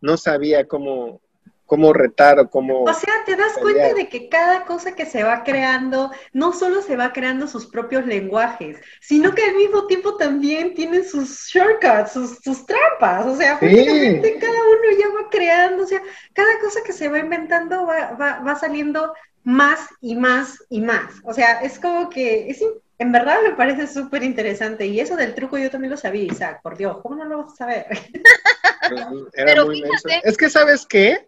no 0.00 0.16
sabía 0.16 0.66
cómo, 0.66 1.20
cómo 1.66 1.92
retar 1.92 2.38
o 2.38 2.50
cómo... 2.50 2.82
O 2.84 2.92
sea, 2.94 3.14
te 3.24 3.36
das 3.36 3.54
pelear. 3.54 3.62
cuenta 3.62 3.94
de 3.94 4.08
que 4.08 4.28
cada 4.28 4.64
cosa 4.64 4.94
que 4.94 5.06
se 5.06 5.22
va 5.22 5.42
creando, 5.44 6.10
no 6.32 6.52
solo 6.52 6.82
se 6.82 6.96
va 6.96 7.12
creando 7.12 7.46
sus 7.48 7.66
propios 7.66 8.06
lenguajes, 8.06 8.78
sino 9.00 9.34
que 9.34 9.44
al 9.44 9.54
mismo 9.56 9.86
tiempo 9.86 10.16
también 10.16 10.74
tienen 10.74 11.04
sus 11.04 11.46
shortcuts, 11.48 12.12
sus, 12.12 12.38
sus 12.42 12.66
trampas. 12.66 13.26
O 13.26 13.36
sea, 13.36 13.58
Sí. 13.58 13.66
prácticamente 13.66 14.38
cada 14.38 14.52
uno 14.52 14.98
ya 14.98 15.08
va 15.22 15.30
creando, 15.30 15.84
o 15.84 15.86
sea, 15.86 16.02
cada 16.32 16.58
cosa 16.60 16.80
que 16.84 16.92
se 16.92 17.08
va 17.08 17.18
inventando 17.18 17.86
va, 17.86 18.12
va, 18.12 18.40
va 18.40 18.54
saliendo 18.56 19.12
más 19.42 19.80
y 20.00 20.14
más 20.16 20.58
y 20.68 20.80
más. 20.80 21.12
O 21.24 21.32
sea, 21.34 21.60
es 21.62 21.78
como 21.78 22.08
que, 22.10 22.48
es, 22.50 22.62
en 22.98 23.10
verdad 23.12 23.38
me 23.42 23.52
parece 23.52 23.86
súper 23.86 24.22
interesante. 24.22 24.86
Y 24.86 25.00
eso 25.00 25.16
del 25.16 25.34
truco 25.34 25.58
yo 25.58 25.70
también 25.70 25.90
lo 25.90 25.96
sabía, 25.96 26.24
Isaac, 26.24 26.60
por 26.62 26.76
Dios, 26.76 26.98
¿cómo 27.02 27.16
no 27.16 27.24
lo 27.24 27.38
vas 27.44 27.52
a 27.54 27.56
saber? 27.56 27.86
Era 28.90 29.06
Pero 29.32 29.66
muy 29.66 29.82
fíjate- 29.82 30.20
Es 30.24 30.36
que, 30.36 30.50
¿sabes 30.50 30.86
qué? 30.86 31.26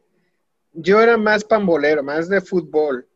Yo 0.77 1.01
era 1.01 1.17
más 1.17 1.45
pambolero, 1.45 2.03
más 2.03 2.29
de 2.29 2.41
fútbol. 2.41 3.07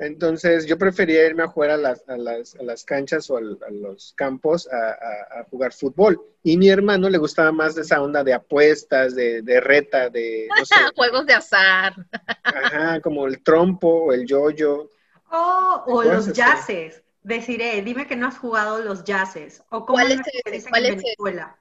Entonces, 0.00 0.64
yo 0.66 0.78
prefería 0.78 1.26
irme 1.26 1.42
a 1.42 1.48
jugar 1.48 1.70
a 1.70 1.76
las, 1.76 2.08
a 2.08 2.16
las, 2.16 2.54
a 2.54 2.62
las 2.62 2.84
canchas 2.84 3.28
o 3.30 3.36
a, 3.36 3.40
los 3.40 4.12
campos 4.16 4.68
a, 4.72 4.76
a- 4.76 5.40
a 5.40 5.44
jugar 5.50 5.72
fútbol. 5.72 6.20
Y 6.44 6.56
mi 6.56 6.68
hermano 6.68 7.08
le 7.10 7.18
gustaba 7.18 7.50
más 7.50 7.76
esa 7.76 8.00
onda 8.00 8.22
de 8.22 8.32
apuestas, 8.32 9.16
de, 9.16 9.42
de 9.42 9.60
reta, 9.60 10.08
de, 10.08 10.46
no 10.56 10.64
sé, 10.64 10.74
Juegos 10.96 11.26
de 11.26 11.34
azar. 11.34 11.94
ajá, 12.44 13.00
como 13.00 13.26
el 13.26 13.42
trompo 13.42 13.88
o 14.04 14.12
el 14.12 14.24
yoyo. 14.24 14.88
Oh, 15.30 15.82
o 15.86 15.92
¿Cuál 15.94 16.08
los 16.10 16.18
es 16.28 16.28
ese? 16.28 16.32
jazzes. 16.34 17.02
Deciré, 17.24 17.82
dime 17.82 18.06
que 18.06 18.16
no 18.16 18.28
has 18.28 18.38
jugado 18.38 18.78
los 18.80 19.02
jazzes. 19.04 19.62
O 19.70 19.84
cómo 19.84 19.98
¿Cuál 19.98 20.12
es 20.12 20.20
ese? 20.20 20.68
¿Cuál 20.70 20.86
en 20.86 20.92
es 20.92 20.96
ese? 20.98 21.02
Venezuela. 21.18 21.56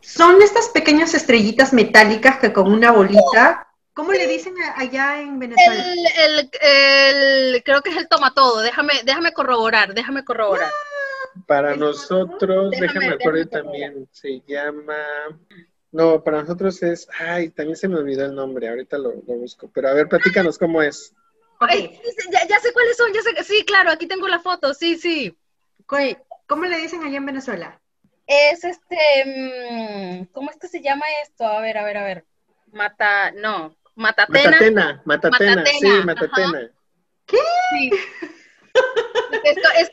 Son 0.00 0.42
estas 0.42 0.68
pequeñas 0.70 1.14
estrellitas 1.14 1.72
metálicas 1.72 2.38
que 2.38 2.52
con 2.52 2.70
una 2.70 2.90
bolita. 2.92 3.65
¿Cómo 3.96 4.12
le 4.12 4.26
dicen 4.26 4.54
allá 4.76 5.22
en 5.22 5.38
Venezuela? 5.38 5.82
El, 5.82 6.06
el, 6.38 6.50
el- 6.60 7.64
creo 7.64 7.80
que 7.80 7.88
es 7.88 7.96
el 7.96 8.08
toma 8.08 8.34
todo. 8.34 8.60
Déjame, 8.60 8.92
déjame 9.04 9.32
corroborar, 9.32 9.94
déjame 9.94 10.22
corroborar. 10.22 10.70
Para 11.46 11.72
¿Es 11.72 11.78
nosotros, 11.78 12.72
Déjame- 12.72 12.80
déjame 12.92 13.06
acuerdo 13.14 13.38
déjame 13.38 13.50
también, 13.62 14.08
se 14.12 14.42
llama... 14.46 14.96
No, 15.92 16.22
para 16.22 16.42
nosotros 16.42 16.82
es... 16.82 17.08
Ay, 17.18 17.48
también 17.48 17.76
se 17.76 17.88
me 17.88 17.96
olvidó 17.96 18.26
el 18.26 18.34
nombre, 18.34 18.68
ahorita 18.68 18.98
lo, 18.98 19.12
lo 19.14 19.34
busco. 19.34 19.70
Pero 19.72 19.88
a 19.88 19.94
ver, 19.94 20.08
platícanos 20.08 20.58
cómo 20.58 20.82
es. 20.82 21.14
Ya, 21.60 22.46
ya 22.46 22.60
sé 22.60 22.72
cuáles 22.74 22.98
son, 22.98 23.14
ya 23.14 23.22
sé, 23.22 23.32
que- 23.34 23.44
sí, 23.44 23.64
claro, 23.64 23.90
aquí 23.90 24.06
tengo 24.06 24.28
la 24.28 24.40
foto, 24.40 24.74
sí, 24.74 24.96
sí. 24.96 25.34
¿cu- 25.86 25.96
¿Cómo 26.46 26.64
le 26.66 26.76
dicen 26.78 27.02
allá 27.02 27.16
en 27.16 27.26
Venezuela? 27.26 27.80
Es 28.26 28.62
este, 28.64 28.96
mm, 29.24 30.24
¿cómo 30.32 30.50
es 30.50 30.58
que 30.58 30.68
se 30.68 30.82
llama 30.82 31.04
esto? 31.22 31.46
A 31.46 31.60
ver, 31.60 31.78
a 31.78 31.84
ver, 31.84 31.96
a 31.96 32.04
ver. 32.04 32.24
Mata, 32.72 33.30
no, 33.30 33.75
Matatena. 33.96 34.50
Matatena, 34.50 35.02
Matatena, 35.04 35.56
Matatena, 35.56 35.64
sí, 35.80 35.86
ajá. 35.88 36.04
Matatena. 36.04 36.70
Sí. 37.28 37.90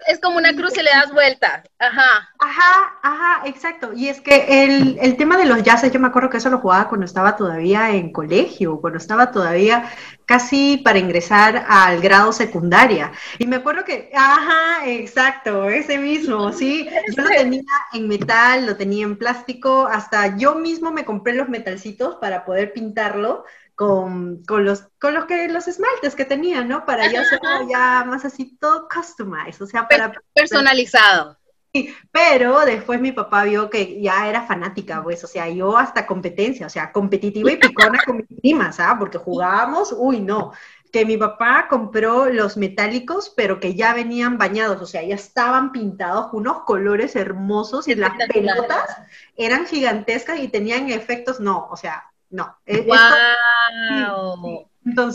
Es, 0.07 0.19
como 0.19 0.37
una 0.37 0.53
cruz 0.55 0.77
y 0.77 0.83
le 0.83 0.89
das 0.89 1.11
vuelta. 1.11 1.63
Ajá. 1.79 2.29
Ajá, 2.39 2.99
ajá, 3.01 3.47
exacto. 3.47 3.93
Y 3.93 4.07
es 4.07 4.21
que 4.21 4.63
el, 4.63 4.97
el, 4.99 5.17
tema 5.17 5.37
de 5.37 5.45
los 5.45 5.63
jazzes, 5.63 5.91
yo 5.91 5.99
me 5.99 6.07
acuerdo 6.07 6.29
que 6.29 6.37
eso 6.37 6.49
lo 6.49 6.59
jugaba 6.59 6.89
cuando 6.89 7.05
estaba 7.05 7.35
todavía 7.35 7.91
en 7.91 8.11
colegio, 8.11 8.79
cuando 8.81 8.97
estaba 8.97 9.31
todavía 9.31 9.89
casi 10.25 10.77
para 10.77 10.99
ingresar 10.99 11.65
al 11.67 12.01
grado 12.01 12.31
secundaria. 12.31 13.11
Y 13.39 13.47
me 13.47 13.57
acuerdo 13.57 13.83
que, 13.83 14.11
ajá, 14.15 14.87
exacto, 14.87 15.69
ese 15.69 15.97
mismo, 15.97 16.51
sí. 16.51 16.89
Yo 17.15 17.23
lo 17.23 17.29
tenía 17.29 17.63
en 17.93 18.07
metal, 18.07 18.65
lo 18.65 18.75
tenía 18.75 19.03
en 19.03 19.17
plástico, 19.17 19.87
hasta 19.87 20.37
yo 20.37 20.55
mismo 20.55 20.91
me 20.91 21.05
compré 21.05 21.33
los 21.33 21.49
metalcitos 21.49 22.15
para 22.15 22.45
poder 22.45 22.73
pintarlo 22.73 23.45
con, 23.75 24.43
con, 24.43 24.65
los, 24.65 24.85
con 24.99 25.13
los, 25.13 25.25
que, 25.25 25.47
los 25.47 25.67
esmaltes 25.67 26.15
que 26.15 26.25
tenía, 26.25 26.63
¿no? 26.63 26.85
Para 26.85 27.11
ya 27.11 27.21
hacerlo 27.21 27.67
ya 27.69 28.03
más 28.05 28.25
así 28.25 28.57
todo 28.59 28.87
customized, 28.87 29.61
o 29.61 29.67
sea, 29.67 29.87
para... 29.87 30.13
Personalizado. 30.33 31.37
Sí, 31.73 31.91
pero 32.11 32.59
después 32.65 33.01
mi 33.01 33.11
papá 33.13 33.45
vio 33.45 33.67
que 33.69 33.99
ya 33.99 34.29
era 34.29 34.45
fanática, 34.45 35.01
pues, 35.01 35.23
o 35.23 35.27
sea, 35.27 35.49
yo 35.49 35.75
hasta 35.75 36.05
competencia, 36.05 36.67
o 36.67 36.69
sea, 36.69 36.91
competitiva 36.91 37.51
y 37.51 37.57
picona 37.57 37.99
con 38.05 38.17
mis 38.17 38.27
primas, 38.41 38.79
¿ah? 38.79 38.95
Porque 38.99 39.17
jugábamos, 39.17 39.91
uy, 39.97 40.19
no, 40.19 40.53
que 40.91 41.03
mi 41.03 41.17
papá 41.17 41.65
compró 41.67 42.27
los 42.27 42.55
metálicos, 42.57 43.33
pero 43.35 43.59
que 43.59 43.73
ya 43.73 43.95
venían 43.95 44.37
bañados, 44.37 44.79
o 44.79 44.85
sea, 44.85 45.01
ya 45.01 45.15
estaban 45.15 45.71
pintados 45.71 46.27
unos 46.33 46.61
colores 46.61 47.15
hermosos 47.15 47.87
y 47.87 47.95
las 47.95 48.11
pelotas 48.31 48.95
eran 49.35 49.65
gigantescas 49.65 50.39
y 50.39 50.49
tenían 50.49 50.91
efectos, 50.91 51.39
no, 51.39 51.67
o 51.71 51.75
sea, 51.75 52.03
no. 52.29 52.55
¡Wow! 52.67 52.97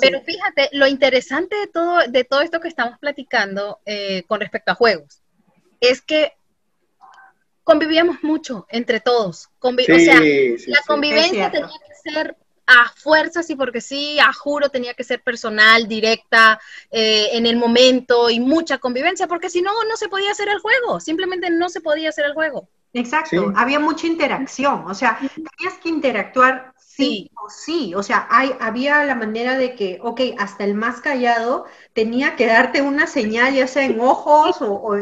Pero 0.00 0.22
fíjate, 0.22 0.70
lo 0.72 0.86
interesante 0.86 1.56
de 1.56 1.66
todo, 1.66 1.98
de 2.08 2.24
todo 2.24 2.40
esto 2.40 2.60
que 2.60 2.68
estamos 2.68 2.98
platicando 2.98 3.80
eh, 3.84 4.22
con 4.26 4.40
respecto 4.40 4.72
a 4.72 4.74
juegos 4.74 5.22
es 5.80 6.00
que 6.00 6.32
convivíamos 7.64 8.22
mucho 8.22 8.66
entre 8.70 9.00
todos. 9.00 9.50
o 9.60 9.72
sea, 9.98 10.20
la 10.20 10.80
convivencia 10.86 11.50
tenía 11.50 11.68
que 11.68 12.10
ser 12.10 12.36
a 12.66 12.90
fuerzas 12.96 13.48
y 13.48 13.56
porque 13.56 13.80
sí, 13.80 14.18
a 14.20 14.32
juro 14.32 14.68
tenía 14.68 14.94
que 14.94 15.04
ser 15.04 15.22
personal, 15.22 15.88
directa, 15.88 16.60
eh, 16.90 17.28
en 17.32 17.46
el 17.46 17.56
momento 17.56 18.28
y 18.28 18.40
mucha 18.40 18.78
convivencia, 18.78 19.26
porque 19.26 19.48
si 19.48 19.62
no, 19.62 19.72
no 19.84 19.96
se 19.96 20.08
podía 20.08 20.30
hacer 20.30 20.48
el 20.48 20.60
juego, 20.60 21.00
simplemente 21.00 21.50
no 21.50 21.68
se 21.70 21.80
podía 21.80 22.10
hacer 22.10 22.26
el 22.26 22.34
juego. 22.34 22.68
Exacto, 22.92 23.52
había 23.54 23.78
mucha 23.80 24.06
interacción, 24.06 24.84
o 24.86 24.94
sea, 24.94 25.18
tenías 25.20 25.78
que 25.82 25.88
interactuar 25.88 26.72
Sí, 26.98 27.30
sí, 27.48 27.94
o 27.94 28.02
sea, 28.02 28.26
hay, 28.28 28.50
había 28.58 29.04
la 29.04 29.14
manera 29.14 29.56
de 29.56 29.76
que, 29.76 30.00
ok, 30.02 30.20
hasta 30.36 30.64
el 30.64 30.74
más 30.74 31.00
callado 31.00 31.64
tenía 31.98 32.36
que 32.36 32.46
darte 32.46 32.80
una 32.80 33.08
señal, 33.08 33.54
ya 33.54 33.66
sea 33.66 33.82
en 33.82 33.98
ojos 33.98 34.58
o, 34.60 34.94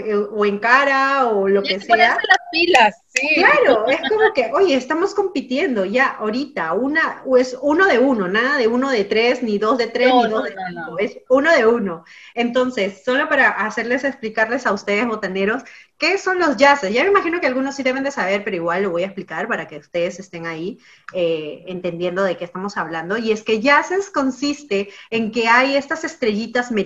en 0.46 0.58
cara 0.58 1.26
o 1.26 1.46
lo 1.46 1.62
que 1.62 1.78
sea. 1.78 2.16
las 2.16 2.38
pilas, 2.50 3.02
sí. 3.08 3.34
Claro, 3.34 3.86
es 3.86 4.00
como 4.08 4.32
que, 4.34 4.50
oye, 4.54 4.74
estamos 4.76 5.14
compitiendo 5.14 5.84
ya 5.84 6.06
ahorita, 6.06 6.72
una, 6.72 7.22
es 7.38 7.54
uno 7.60 7.84
de 7.84 7.98
uno, 7.98 8.28
nada 8.28 8.56
de 8.56 8.66
uno 8.66 8.90
de 8.90 9.04
tres, 9.04 9.42
ni 9.42 9.58
dos 9.58 9.76
de 9.76 9.88
tres, 9.88 10.10
ni 10.10 10.26
dos 10.26 10.44
de 10.44 10.54
cinco, 10.56 10.98
es 10.98 11.18
uno 11.28 11.52
de 11.52 11.66
uno. 11.66 12.04
Entonces, 12.34 13.04
solo 13.04 13.28
para 13.28 13.50
hacerles, 13.50 14.02
explicarles 14.02 14.66
a 14.66 14.72
ustedes, 14.72 15.06
botaneros, 15.06 15.64
¿Qué 15.98 16.18
son 16.18 16.38
los 16.38 16.58
jazzes? 16.58 16.92
Ya 16.92 17.04
me 17.04 17.08
imagino 17.08 17.40
que 17.40 17.46
algunos 17.46 17.74
sí 17.74 17.82
deben 17.82 18.04
de 18.04 18.10
saber, 18.10 18.44
pero 18.44 18.56
igual 18.56 18.82
lo 18.82 18.90
voy 18.90 19.02
a 19.02 19.06
explicar 19.06 19.48
para 19.48 19.66
que 19.66 19.78
ustedes 19.78 20.20
estén 20.20 20.44
ahí 20.44 20.78
eh, 21.14 21.64
entendiendo 21.68 22.22
de 22.22 22.36
qué 22.36 22.44
estamos 22.44 22.76
hablando. 22.76 23.16
Y 23.16 23.32
es 23.32 23.42
que 23.42 23.62
jazzes 23.62 24.10
consiste 24.10 24.90
en 25.08 25.32
que 25.32 25.48
hay 25.48 25.74
estas 25.74 26.04
estrellitas 26.04 26.70
metálicas 26.70 26.85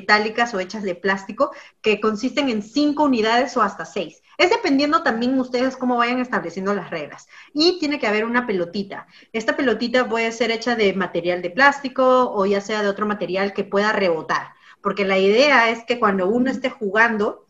o 0.55 0.61
hechas 0.61 0.83
de 0.83 0.95
plástico 0.95 1.53
que 1.81 2.01
consisten 2.01 2.49
en 2.49 2.63
cinco 2.63 3.05
unidades 3.05 3.57
o 3.57 3.63
hasta 3.63 3.85
seis. 3.85 4.23
Es 4.39 4.51
dependiendo 4.51 5.03
también 5.03 5.39
ustedes 5.39 5.77
cómo 5.77 5.97
vayan 5.97 6.21
estableciendo 6.21 6.75
las 6.75 6.91
reglas. 6.91 7.29
Y 7.53 7.79
tiene 7.79 7.99
que 7.99 8.07
haber 8.07 8.25
una 8.25 8.47
pelotita. 8.47 9.07
Esta 9.33 9.57
pelotita 9.57 10.09
puede 10.09 10.33
ser 10.33 10.51
hecha 10.51 10.77
de 10.77 10.93
material 10.95 11.43
de 11.43 11.51
plástico 11.51 12.33
o 12.33 12.47
ya 12.47 12.61
sea 12.61 12.83
de 12.83 12.89
otro 12.89 13.07
material 13.07 13.53
que 13.53 13.65
pueda 13.65 13.93
rebotar. 13.93 14.55
Porque 14.83 15.05
la 15.05 15.19
idea 15.19 15.69
es 15.71 15.85
que 15.85 15.99
cuando 15.99 16.27
uno 16.27 16.51
esté 16.51 16.71
jugando, 16.71 17.45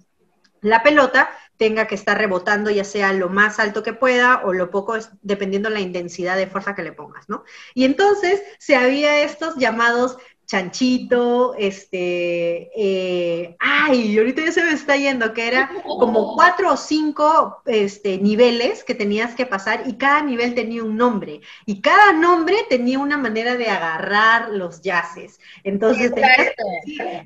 la 0.62 0.82
pelota 0.82 1.30
tenga 1.57 1.86
que 1.86 1.94
estar 1.94 2.16
rebotando 2.16 2.70
ya 2.70 2.84
sea 2.84 3.12
lo 3.12 3.28
más 3.28 3.59
alto 3.59 3.82
que 3.82 3.92
pueda 3.92 4.42
o 4.44 4.53
lo 4.53 4.70
poco, 4.70 4.96
dependiendo 5.20 5.68
la 5.68 5.80
intensidad 5.80 6.36
de 6.36 6.46
fuerza 6.46 6.74
que 6.74 6.82
le 6.82 6.92
pongas, 6.92 7.28
¿no? 7.28 7.44
Y 7.74 7.84
entonces 7.84 8.42
se 8.59 8.76
había 8.76 9.22
estos 9.22 9.57
llamados 9.57 10.16
chanchito, 10.51 11.55
este, 11.57 12.72
eh, 12.74 13.57
ay, 13.61 14.18
ahorita 14.18 14.44
ya 14.46 14.51
se 14.51 14.64
me 14.64 14.72
está 14.72 14.96
yendo, 14.96 15.32
que 15.32 15.46
era 15.46 15.70
como 15.84 16.34
cuatro 16.34 16.72
o 16.72 16.76
cinco 16.76 17.62
este, 17.66 18.18
niveles 18.18 18.82
que 18.82 18.96
tenías 18.96 19.36
que 19.36 19.46
pasar 19.46 19.84
y 19.86 19.92
cada 19.92 20.22
nivel 20.22 20.57
tenía 20.57 20.82
un 20.82 20.96
nombre. 20.96 21.40
Y 21.66 21.80
cada 21.80 22.12
nombre 22.14 22.57
tenía 22.68 22.98
una 22.98 23.16
manera 23.16 23.55
de 23.55 23.68
agarrar 23.68 24.51
los 24.51 24.82
yaces. 24.82 25.38
Entonces, 25.62 26.12
tenías, 26.12 26.53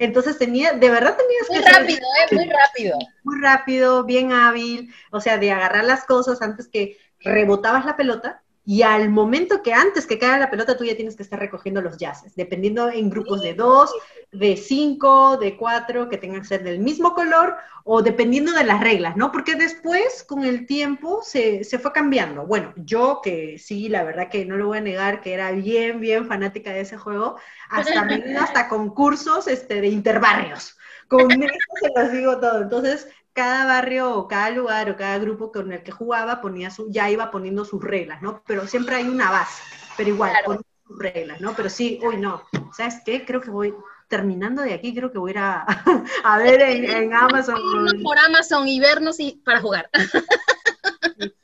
entonces 0.01 0.37
tenía, 0.37 0.75
de 0.75 0.91
verdad 0.91 1.17
tenías 1.17 1.49
muy 1.49 1.65
que... 1.65 1.79
Rápido, 1.79 2.07
eh, 2.31 2.35
muy 2.35 2.51
rápido, 2.51 2.99
Muy 3.23 3.41
rápido, 3.41 4.05
bien 4.05 4.33
hábil, 4.33 4.93
o 5.11 5.23
sea, 5.23 5.39
de 5.39 5.51
agarrar 5.51 5.85
las 5.85 6.05
cosas 6.05 6.43
antes 6.43 6.69
que 6.69 6.99
rebotabas 7.21 7.87
la 7.87 7.97
pelota 7.97 8.44
y 8.67 8.83
al 8.83 9.11
momento 9.11 9.63
que 9.63 9.75
antes 9.75 10.07
que 10.07 10.19
caiga 10.19 10.39
la 10.39 10.51
pelota, 10.51 10.77
tú 10.77 10.85
ya 10.85 10.97
tienes 10.97 11.17
que 11.17 11.23
estar 11.23 11.39
recogiendo 11.39 11.83
los 11.83 11.99
yaces, 11.99 12.35
dependiendo 12.35 12.89
en 12.89 13.11
grupos 13.11 13.43
de 13.43 13.53
dos, 13.53 13.95
de 14.33 14.57
cinco, 14.57 15.37
de 15.37 15.57
cuatro, 15.57 16.09
que 16.09 16.17
tengan 16.17 16.41
que 16.41 16.49
ser 16.49 16.65
del 16.65 16.79
mismo 16.79 17.15
color, 17.15 17.57
o 17.85 18.01
dependiendo 18.01 18.53
de 18.53 18.65
las 18.65 18.81
reglas, 18.81 19.17
¿no? 19.17 19.31
Porque 19.33 19.55
después, 19.55 20.25
con 20.27 20.45
el 20.45 20.67
tiempo, 20.67 21.21
se, 21.23 21.63
se 21.65 21.79
fue 21.79 21.93
cambiando. 21.93 22.47
Bueno, 22.47 22.73
yo 22.77 23.21
que 23.23 23.59
sí, 23.59 23.91
la 23.91 24.03
verdad 24.03 24.31
que 24.31 24.47
no 24.47 24.57
lo 24.57 24.69
voy 24.69 24.79
a 24.79 24.81
negar, 24.81 25.21
que 25.21 25.35
era 25.35 25.51
bien, 25.53 26.01
bien 26.01 26.27
fanática 26.27 26.73
de 26.73 26.81
ese 26.81 26.97
juego, 26.97 27.37
hasta 27.69 28.01
hasta 28.41 28.69
concursos 28.69 29.47
este, 29.47 29.83
de 29.83 29.89
interbarrios. 29.89 30.79
Con 31.09 31.31
eso 31.31 31.55
se 31.83 31.91
los 31.95 32.13
digo 32.13 32.41
todo. 32.41 32.63
Entonces, 32.63 33.09
cada 33.35 33.67
barrio 33.67 34.15
o 34.15 34.29
cada 34.29 34.51
lugar 34.51 34.89
o 34.91 34.97
cada 34.97 35.19
grupo 35.19 35.53
con 35.53 35.73
el 35.73 35.83
que 35.83 35.93
jugaba 35.93 36.41
ponía 36.41 36.71
su, 36.71 36.91
ya 36.91 37.11
iba 37.11 37.31
poniendo 37.31 37.65
sus 37.65 37.83
reglas, 37.83 38.23
¿no? 38.23 38.43
Pero 38.47 38.67
siempre 38.67 38.97
hay 38.97 39.09
una 39.09 39.31
base, 39.31 39.63
pero 39.97 40.09
igual, 40.09 40.33
claro. 40.33 40.63
sus 40.87 40.99
reglas, 40.99 41.41
¿no? 41.41 41.55
Pero 41.55 41.69
sí, 41.69 42.01
uy, 42.03 42.17
no, 42.17 42.45
¿sabes 42.75 43.03
qué? 43.05 43.25
Creo 43.25 43.41
que 43.41 43.51
voy, 43.51 43.75
terminando 44.09 44.63
de 44.63 44.75
aquí, 44.75 44.95
creo 44.95 45.11
que 45.11 45.19
voy 45.19 45.31
a 45.31 45.33
ir 45.33 45.39
a, 45.39 45.67
a 46.25 46.39
ver 46.39 46.63
en, 46.63 47.13
Amazon. 47.13 47.61
Por 48.03 48.19
Amazon 48.19 48.69
y 48.69 48.79
vernos 48.79 49.19
y, 49.19 49.43
para 49.45 49.61
jugar. 49.61 49.91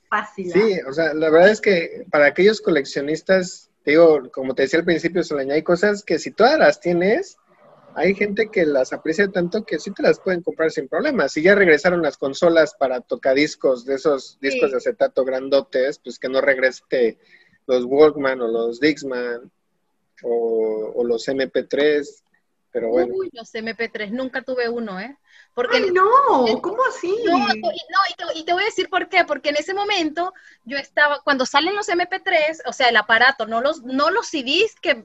Fácil. 0.08 0.52
Sí, 0.52 0.78
o 0.88 0.92
sea, 0.92 1.12
la 1.14 1.30
verdad 1.30 1.50
es 1.50 1.60
que 1.60 2.06
para 2.10 2.26
aquellos 2.26 2.60
coleccionistas, 2.60 3.70
digo, 3.84 4.30
como 4.32 4.54
te 4.54 4.62
decía 4.62 4.78
al 4.78 4.84
principio, 4.84 5.24
Soleña, 5.24 5.54
hay 5.54 5.62
cosas 5.62 6.04
que 6.04 6.20
si 6.20 6.30
todas 6.30 6.58
las 6.58 6.80
tienes, 6.80 7.36
hay 7.94 8.14
gente 8.14 8.50
que 8.50 8.64
las 8.64 8.92
aprecia 8.92 9.28
tanto 9.28 9.64
que 9.64 9.78
sí 9.78 9.90
te 9.92 10.02
las 10.02 10.20
pueden 10.20 10.42
comprar 10.42 10.70
sin 10.70 10.88
problemas. 10.88 11.32
Si 11.32 11.42
ya 11.42 11.54
regresaron 11.54 12.02
las 12.02 12.16
consolas 12.16 12.74
para 12.74 13.00
tocadiscos 13.00 13.84
de 13.84 13.94
esos 13.94 14.38
discos 14.40 14.70
de 14.70 14.78
acetato 14.78 15.24
grandotes, 15.24 15.98
pues 15.98 16.18
que 16.18 16.28
no 16.28 16.40
regrese 16.40 17.18
los 17.66 17.84
Walkman 17.84 18.40
o 18.40 18.48
los 18.48 18.80
Dixman 18.80 19.50
o, 20.22 21.04
los 21.04 21.26
MP3. 21.28 22.22
Pero 22.72 22.90
bueno. 22.90 23.12
Uy, 23.16 23.30
los 23.32 23.52
MP3, 23.52 24.10
nunca 24.10 24.42
tuve 24.42 24.68
uno, 24.68 25.00
¿eh? 25.00 25.18
Porque 25.54 25.78
Ay, 25.78 25.90
no, 25.90 26.60
¿cómo 26.62 26.78
así? 26.88 27.12
No, 27.24 27.38
no 27.38 27.54
y, 27.54 27.60
te, 27.60 28.38
y, 28.38 28.44
te, 28.44 28.52
voy 28.52 28.62
a 28.62 28.66
decir 28.66 28.88
por 28.88 29.08
qué, 29.08 29.24
porque 29.24 29.48
en 29.48 29.56
ese 29.56 29.74
momento 29.74 30.32
yo 30.64 30.78
estaba, 30.78 31.20
cuando 31.22 31.46
salen 31.46 31.74
los 31.74 31.88
MP3, 31.88 32.62
o 32.66 32.72
sea, 32.72 32.88
el 32.88 32.96
aparato, 32.96 33.46
no 33.46 33.60
los, 33.60 33.82
no 33.82 34.10
los 34.10 34.28
CDs 34.28 34.76
que 34.80 35.04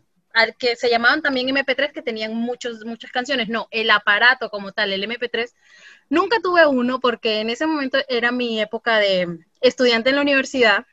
que 0.58 0.76
se 0.76 0.90
llamaban 0.90 1.22
también 1.22 1.48
MP3, 1.48 1.92
que 1.92 2.02
tenían 2.02 2.34
muchos, 2.34 2.86
muchas 2.86 3.12
canciones. 3.12 3.50
No, 3.50 3.68
el 3.72 3.90
aparato 3.90 4.50
como 4.50 4.72
tal, 4.72 4.92
el 4.92 5.04
MP3. 5.04 5.52
Nunca 6.10 6.40
tuve 6.42 6.66
uno 6.68 7.00
porque 7.00 7.40
en 7.40 7.50
ese 7.50 7.66
momento 7.66 7.98
era 8.08 8.32
mi 8.32 8.60
época 8.60 8.98
de 8.98 9.40
estudiante 9.62 10.10
en 10.10 10.16
la 10.18 10.22
universidad. 10.22 10.86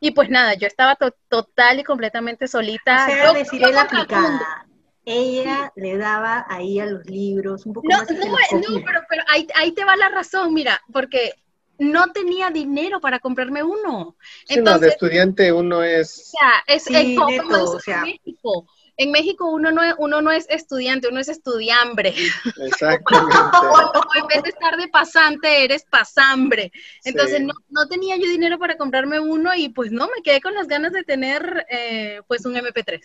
Y 0.00 0.10
pues 0.10 0.30
nada, 0.30 0.54
yo 0.54 0.66
estaba 0.66 0.96
total 1.28 1.80
y 1.80 1.84
completamente 1.84 2.48
solita. 2.48 3.06
O 3.06 3.10
sea, 3.10 3.32
decir 3.32 3.60
la 3.60 3.82
aplicada. 3.82 4.66
Ella 5.04 5.72
le 5.74 5.96
daba 5.96 6.46
ahí 6.48 6.78
a 6.78 6.86
los 6.86 7.04
libros 7.06 7.66
un 7.66 7.72
poco 7.72 7.88
no, 7.88 7.98
más. 7.98 8.10
No, 8.10 8.58
no, 8.58 8.84
pero, 8.84 9.00
pero 9.08 9.22
ahí, 9.28 9.46
ahí 9.54 9.72
te 9.72 9.84
va 9.84 9.96
la 9.96 10.10
razón, 10.10 10.54
mira, 10.54 10.80
porque 10.92 11.32
no 11.78 12.12
tenía 12.12 12.50
dinero 12.50 13.00
para 13.00 13.18
comprarme 13.18 13.62
uno. 13.62 14.16
Entonces, 14.48 14.80
de 14.80 14.88
estudiante 14.88 15.52
uno 15.52 15.82
es... 15.82 16.32
O 16.34 16.38
sea, 16.38 16.62
es, 16.66 16.84
sí, 16.84 16.92
neto, 16.92 17.72
o 17.72 17.80
sea, 17.80 18.02
México 18.02 18.66
en 19.02 19.10
México 19.10 19.50
uno 19.50 19.70
no, 19.70 19.82
es, 19.82 19.94
uno 19.98 20.22
no 20.22 20.30
es 20.30 20.46
estudiante, 20.48 21.08
uno 21.08 21.20
es 21.20 21.28
estudiambre. 21.28 22.14
Exactamente. 22.60 23.36
en 24.18 24.26
vez 24.26 24.42
de 24.42 24.48
estar 24.50 24.76
de 24.76 24.88
pasante, 24.88 25.64
eres 25.64 25.84
pasambre. 25.84 26.72
Entonces 27.04 27.40
no, 27.40 27.88
tenía 27.88 28.16
yo 28.16 28.28
dinero 28.28 28.58
para 28.58 28.76
comprarme 28.76 29.20
uno 29.20 29.54
y 29.54 29.68
pues 29.68 29.92
no, 29.92 30.06
me 30.06 30.22
quedé 30.22 30.40
con 30.40 30.54
las 30.54 30.68
ganas 30.68 30.92
de 30.92 31.02
tener 31.02 31.66
eh, 31.70 32.20
pues 32.26 32.44
un 32.44 32.54
MP3. 32.54 33.00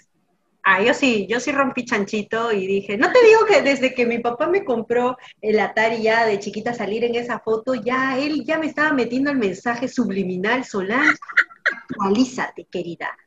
Ah, 0.70 0.84
yo 0.84 0.94
sí, 0.94 1.28
yo 1.30 1.40
sí 1.40 1.54
rompí 1.54 1.86
chanchito 1.86 2.52
y 2.52 2.68
dije, 2.68 2.98
no 2.98 3.10
te 3.10 3.24
digo 3.26 3.46
que 3.46 3.62
desde 3.62 3.94
que 3.94 4.06
mi 4.06 4.20
papá 4.20 4.48
me 4.48 4.66
compró 4.66 5.18
el 5.42 5.58
Atari 5.62 6.02
ya 6.02 6.26
de 6.26 6.40
chiquita 6.40 6.74
salir 6.74 7.06
en 7.06 7.16
esa 7.16 7.40
foto, 7.40 7.74
ya 7.74 8.20
él 8.20 8.44
ya 8.44 8.58
me 8.58 8.66
estaba 8.66 8.92
metiendo 8.92 9.32
el 9.32 9.38
mensaje 9.38 9.88
subliminal, 9.88 10.66
Solange, 10.66 11.18
actualízate, 11.90 12.68
querida. 12.70 13.18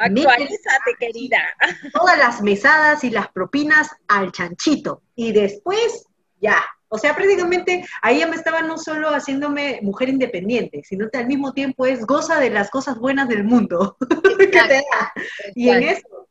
Actualízate, 0.00 0.94
querida. 0.98 1.38
Todas 1.92 2.18
las 2.18 2.42
mesadas 2.42 3.04
y 3.04 3.10
las 3.10 3.28
propinas 3.28 3.90
al 4.08 4.32
chanchito. 4.32 5.02
Y 5.14 5.32
después, 5.32 6.04
ya. 6.40 6.62
O 6.88 6.98
sea, 6.98 7.14
prácticamente 7.14 7.84
ahí 8.02 8.18
ya 8.18 8.26
me 8.26 8.34
estaba 8.34 8.62
no 8.62 8.76
solo 8.76 9.10
haciéndome 9.10 9.78
mujer 9.82 10.08
independiente, 10.08 10.82
sino 10.84 11.08
que 11.08 11.18
al 11.18 11.28
mismo 11.28 11.52
tiempo 11.52 11.86
es 11.86 12.04
goza 12.04 12.40
de 12.40 12.50
las 12.50 12.68
cosas 12.70 12.98
buenas 12.98 13.28
del 13.28 13.44
mundo. 13.44 13.96
Y 15.54 15.68
en 15.68 15.82
eso 15.84 16.28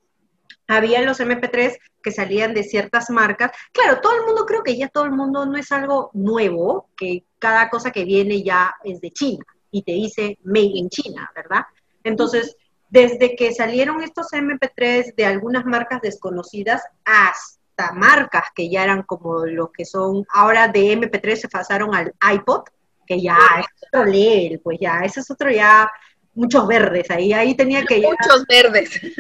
había 0.67 1.01
los 1.01 1.19
MP3 1.19 1.77
que 2.03 2.11
salían 2.11 2.53
de 2.53 2.63
ciertas 2.63 3.09
marcas. 3.09 3.51
Claro, 3.71 4.01
todo 4.01 4.15
el 4.15 4.25
mundo, 4.25 4.45
creo 4.45 4.63
que 4.63 4.75
ya 4.75 4.89
todo 4.89 5.05
el 5.05 5.11
mundo 5.11 5.45
no 5.45 5.57
es 5.57 5.71
algo 5.71 6.11
nuevo, 6.13 6.89
que 6.97 7.23
cada 7.37 7.69
cosa 7.69 7.91
que 7.91 8.03
viene 8.03 8.43
ya 8.43 8.75
es 8.83 8.99
de 8.99 9.11
China 9.11 9.45
y 9.71 9.83
te 9.83 9.93
dice 9.93 10.37
Made 10.43 10.71
in 10.73 10.89
China, 10.89 11.29
¿verdad? 11.35 11.61
Entonces, 12.03 12.57
desde 12.89 13.35
que 13.35 13.53
salieron 13.53 14.01
estos 14.01 14.31
MP3 14.31 15.15
de 15.15 15.25
algunas 15.25 15.65
marcas 15.65 16.01
desconocidas 16.01 16.81
hasta 17.05 17.93
marcas 17.93 18.45
que 18.55 18.69
ya 18.69 18.83
eran 18.83 19.03
como 19.03 19.45
lo 19.45 19.71
que 19.71 19.85
son, 19.85 20.25
ahora 20.33 20.67
de 20.67 20.93
MP3 20.93 21.35
se 21.35 21.49
pasaron 21.49 21.95
al 21.95 22.13
iPod, 22.33 22.63
que 23.05 23.21
ya 23.21 23.37
es 23.59 23.65
otro 23.87 24.05
level, 24.05 24.59
pues 24.63 24.77
ya, 24.79 24.99
ese 24.99 25.19
es 25.19 25.31
otro 25.31 25.49
ya 25.51 25.89
muchos 26.35 26.67
verdes 26.67 27.09
ahí, 27.11 27.33
ahí 27.33 27.55
tenía 27.55 27.83
que 27.83 28.01
muchos 28.01 28.45
verdes. 28.47 28.89
Sí, 28.91 29.11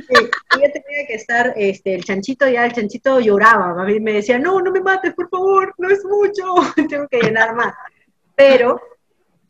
tenía 0.47 1.07
que 1.07 1.15
estar 1.15 1.53
este 1.57 1.95
el 1.95 2.03
chanchito 2.03 2.47
ya 2.47 2.65
el 2.65 2.73
chanchito 2.73 3.19
lloraba, 3.19 3.81
a 3.81 3.85
mí 3.85 3.99
me 3.99 4.13
decía, 4.13 4.39
"No, 4.39 4.61
no 4.61 4.71
me 4.71 4.81
mates, 4.81 5.13
por 5.13 5.29
favor, 5.29 5.73
no 5.77 5.89
es 5.89 6.03
mucho, 6.05 6.43
tengo 6.89 7.07
que 7.07 7.19
llenar 7.19 7.55
más." 7.55 7.73
Pero 8.35 8.79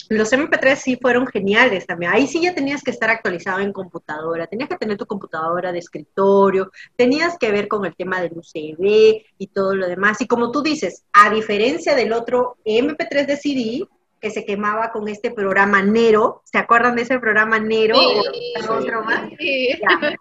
los 0.10 0.34
MP3 0.34 0.76
sí 0.76 0.98
fueron 1.00 1.28
geniales 1.28 1.86
también. 1.86 2.12
Ahí 2.12 2.28
sí 2.28 2.42
ya 2.42 2.54
tenías 2.54 2.84
que 2.84 2.92
estar 2.92 3.10
actualizado 3.10 3.60
en 3.60 3.72
computadora, 3.72 4.48
tenías 4.48 4.70
que 4.70 4.78
tener 4.78 4.98
tu 4.98 5.06
computadora 5.06 5.72
de 5.72 5.80
escritorio, 5.80 6.72
tenías 6.96 7.38
que 7.38 7.52
ver 7.52 7.68
con 7.68 7.86
el 7.86 7.96
tema 7.96 8.20
del 8.20 8.34
UCB 8.34 9.24
y 9.38 9.48
todo 9.54 9.76
lo 9.76 9.88
demás. 9.88 10.20
Y 10.22 10.28
como 10.28 10.52
tú 10.52 10.64
dices, 10.64 11.06
a 11.14 11.30
diferencia 11.30 11.96
del 11.96 12.12
otro 12.12 12.58
MP3 12.66 13.26
de 13.26 13.38
CD, 13.38 13.88
que 14.20 14.32
se 14.32 14.46
quemaba 14.46 14.92
con 14.92 15.08
este 15.08 15.32
programa 15.32 15.82
Nero. 15.82 16.42
¿Se 16.44 16.58
acuerdan 16.58 16.96
de 16.96 17.04
ese 17.04 17.20
programa 17.20 17.60
Nero? 17.60 17.96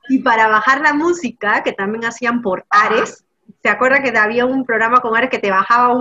Y 0.08 0.18
para 0.20 0.48
bajar 0.48 0.80
la 0.80 0.94
música, 0.94 1.62
que 1.62 1.72
también 1.72 2.04
hacían 2.04 2.42
por 2.42 2.64
Ares, 2.70 3.24
¿se 3.62 3.68
acuerdan 3.68 4.02
que 4.02 4.16
había 4.16 4.46
un 4.46 4.64
programa 4.64 5.00
con 5.00 5.16
Ares 5.16 5.30
que 5.30 5.38
te 5.38 5.50
bajaba 5.50 5.98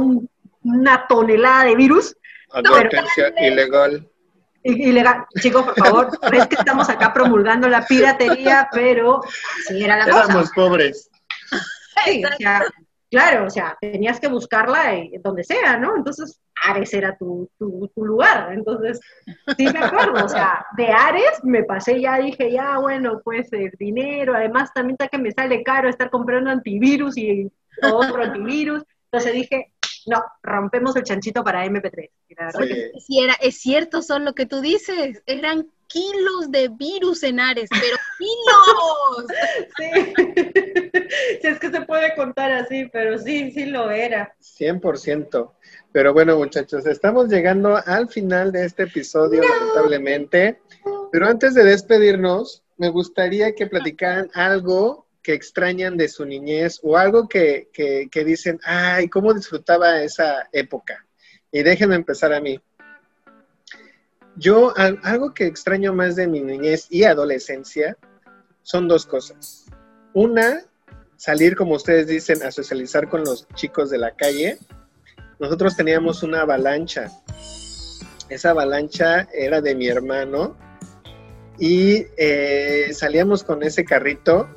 una 0.61 1.07
tonelada 1.07 1.63
de 1.63 1.75
virus? 1.75 2.15
Advertencia 2.51 3.33
ilegal. 3.37 4.07
Ilegal. 4.63 5.25
Chicos, 5.39 5.63
por 5.63 5.75
favor, 5.75 6.09
es 6.33 6.47
que 6.47 6.55
estamos 6.55 6.89
acá 6.89 7.13
promulgando 7.13 7.67
la 7.67 7.85
piratería, 7.85 8.69
pero 8.71 9.21
sí 9.67 9.83
era 9.83 9.97
la 9.97 10.05
Éramos 10.05 10.51
pobres. 10.51 11.09
Sí, 12.05 12.23
o 12.23 12.35
sea, 12.37 12.63
claro, 13.09 13.45
o 13.45 13.49
sea, 13.49 13.77
tenías 13.79 14.19
que 14.19 14.27
buscarla 14.27 14.93
donde 15.23 15.43
sea, 15.43 15.77
¿no? 15.77 15.95
Entonces, 15.95 16.39
Ares 16.63 16.93
era 16.93 17.15
tu, 17.17 17.49
tu, 17.57 17.89
lugar. 17.95 18.51
Entonces, 18.53 18.99
sí 19.57 19.67
me 19.71 19.79
acuerdo, 19.79 20.25
o 20.25 20.29
sea, 20.29 20.65
de 20.75 20.87
Ares 20.87 21.43
me 21.43 21.63
pasé 21.63 22.01
ya, 22.01 22.17
dije, 22.17 22.51
ya, 22.51 22.77
bueno, 22.79 23.21
pues 23.23 23.51
el 23.53 23.71
dinero, 23.79 24.35
además 24.35 24.73
también 24.73 24.95
está 24.99 25.07
que 25.07 25.17
me 25.17 25.31
sale 25.31 25.63
caro 25.63 25.89
estar 25.89 26.09
comprando 26.09 26.49
antivirus 26.49 27.17
y 27.17 27.51
otro 27.83 28.23
antivirus. 28.23 28.83
Entonces 29.11 29.33
dije, 29.33 29.71
no, 30.07 30.23
rompemos 30.41 30.95
el 30.95 31.03
chanchito 31.03 31.43
para 31.43 31.65
MP3. 31.65 32.09
Sí, 32.99 33.19
era, 33.19 33.33
es 33.41 33.57
cierto, 33.59 34.01
son 34.01 34.25
lo 34.25 34.33
que 34.33 34.45
tú 34.45 34.61
dices, 34.61 35.21
eran 35.25 35.67
kilos 35.87 36.51
de 36.51 36.69
virus 36.69 37.23
en 37.23 37.39
Ares, 37.39 37.69
pero 37.69 37.97
kilos. 38.17 39.25
sí. 39.77 40.13
es 41.41 41.59
que 41.59 41.71
se 41.71 41.81
puede 41.81 42.15
contar 42.15 42.51
así, 42.51 42.89
pero 42.91 43.17
sí, 43.17 43.51
sí 43.51 43.65
lo 43.65 43.89
era. 43.91 44.33
100%. 44.41 45.51
Pero 45.91 46.13
bueno, 46.13 46.37
muchachos, 46.37 46.85
estamos 46.85 47.29
llegando 47.29 47.79
al 47.85 48.09
final 48.09 48.51
de 48.51 48.65
este 48.65 48.83
episodio, 48.83 49.41
lamentablemente. 49.41 50.59
Pero 51.11 51.27
antes 51.27 51.53
de 51.53 51.63
despedirnos, 51.63 52.63
me 52.77 52.89
gustaría 52.89 53.55
que 53.55 53.67
platicaran 53.67 54.29
algo 54.33 55.06
que 55.27 55.33
extrañan 55.33 55.97
de 55.97 56.07
su 56.07 56.25
niñez 56.25 56.79
o 56.83 56.95
algo 56.95 57.27
que, 57.27 57.67
que, 57.73 58.23
dicen, 58.23 58.61
ay, 58.63 59.09
cómo 59.09 59.33
disfrutaba 59.33 60.01
esa 60.01 60.47
época. 60.53 61.05
Y 61.51 61.63
déjenme 61.63 61.95
empezar 61.95 62.31
a 62.31 62.39
mí. 62.39 62.61
Yo, 64.37 64.73
algo 64.77 65.33
que 65.33 65.45
extraño 65.45 65.93
más 65.93 66.15
de 66.15 66.27
mi 66.27 66.39
niñez 66.39 66.87
y 66.89 67.03
adolescencia 67.03 67.97
son 68.61 68.87
dos 68.87 69.05
cosas. 69.05 69.65
Una, 70.13 70.61
salir, 71.17 71.57
como 71.57 71.75
ustedes 71.75 72.07
dicen, 72.07 72.41
a 72.41 72.49
socializar 72.49 73.09
con 73.09 73.25
los 73.25 73.49
chicos 73.49 73.89
de 73.89 73.97
la 73.97 74.11
calle. 74.11 74.57
Nosotros 75.41 75.75
teníamos 75.75 76.23
una 76.23 76.43
avalancha. 76.43 77.11
Esa 78.29 78.51
avalancha 78.51 79.27
era 79.33 79.59
de 79.59 79.75
mi 79.75 79.89
hermano 79.89 80.55
y 81.59 82.05
eh, 82.15 82.93
salíamos 82.93 83.43
con 83.43 83.61
ese 83.61 83.83
carrito 83.83 84.47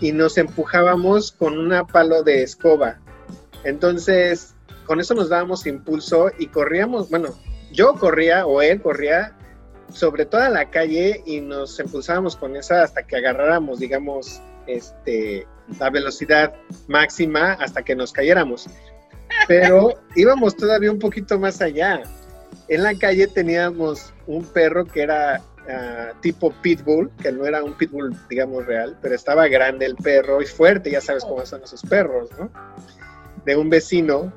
y 0.00 0.12
nos 0.12 0.38
empujábamos 0.38 1.32
con 1.32 1.58
una 1.58 1.86
palo 1.86 2.22
de 2.22 2.42
escoba. 2.42 2.98
Entonces, 3.64 4.54
con 4.86 5.00
eso 5.00 5.14
nos 5.14 5.28
dábamos 5.28 5.66
impulso 5.66 6.30
y 6.38 6.46
corríamos, 6.46 7.10
bueno, 7.10 7.34
yo 7.72 7.94
corría 7.94 8.46
o 8.46 8.62
él 8.62 8.80
corría 8.80 9.36
sobre 9.90 10.26
toda 10.26 10.48
la 10.48 10.70
calle 10.70 11.22
y 11.26 11.40
nos 11.40 11.78
impulsábamos 11.78 12.36
con 12.36 12.56
esa 12.56 12.82
hasta 12.82 13.06
que 13.06 13.16
agarráramos, 13.16 13.78
digamos, 13.78 14.40
este, 14.66 15.46
la 15.78 15.90
velocidad 15.90 16.54
máxima 16.88 17.52
hasta 17.54 17.82
que 17.82 17.94
nos 17.94 18.12
cayéramos. 18.12 18.68
Pero 19.48 19.94
íbamos 20.16 20.56
todavía 20.56 20.90
un 20.90 20.98
poquito 20.98 21.38
más 21.38 21.60
allá. 21.60 22.02
En 22.68 22.82
la 22.82 22.96
calle 22.98 23.26
teníamos 23.28 24.12
un 24.26 24.44
perro 24.44 24.84
que 24.84 25.02
era 25.02 25.40
ah, 25.70 26.12
tipo 26.20 26.52
pitbull, 26.62 27.10
que 27.22 27.32
no 27.32 27.46
era 27.46 27.62
un 27.62 27.74
pitbull, 27.74 28.16
digamos, 28.28 28.66
real, 28.66 28.96
pero 29.00 29.14
estaba 29.14 29.48
grande 29.48 29.86
el 29.86 29.96
perro 29.96 30.42
y 30.42 30.46
fuerte, 30.46 30.90
ya 30.90 31.00
sabes 31.00 31.24
cómo 31.24 31.44
son 31.46 31.62
esos 31.62 31.82
perros, 31.82 32.30
¿no? 32.38 32.50
De 33.44 33.56
un 33.56 33.70
vecino 33.70 34.32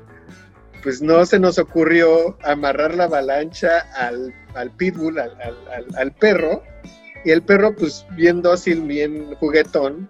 pues 0.82 1.02
no 1.02 1.24
se 1.26 1.38
nos 1.38 1.58
ocurrió 1.58 2.36
amarrar 2.42 2.94
la 2.94 3.04
avalancha 3.04 3.80
al, 3.94 4.70
pitbull, 4.76 5.18
al, 5.18 6.12
perro, 6.12 6.62
y 7.24 7.30
el 7.30 7.42
perro, 7.42 7.74
pues 7.74 8.06
bien 8.12 8.42
dócil, 8.42 8.82
bien 8.82 9.34
juguetón, 9.36 10.08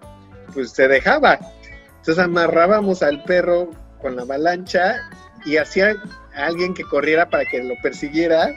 pues 0.55 0.71
se 0.71 0.89
dejaba. 0.89 1.39
Entonces 1.99 2.19
amarrábamos 2.19 3.03
al 3.03 3.23
perro 3.25 3.71
con 4.01 4.17
la 4.17 4.23
avalancha 4.23 4.97
y 5.45 5.57
hacía 5.57 5.97
alguien 6.35 6.75
que 6.75 6.85
corriera 6.85 7.29
para 7.29 7.45
que 7.45 7.63
lo 7.63 7.75
persiguiera. 7.83 8.49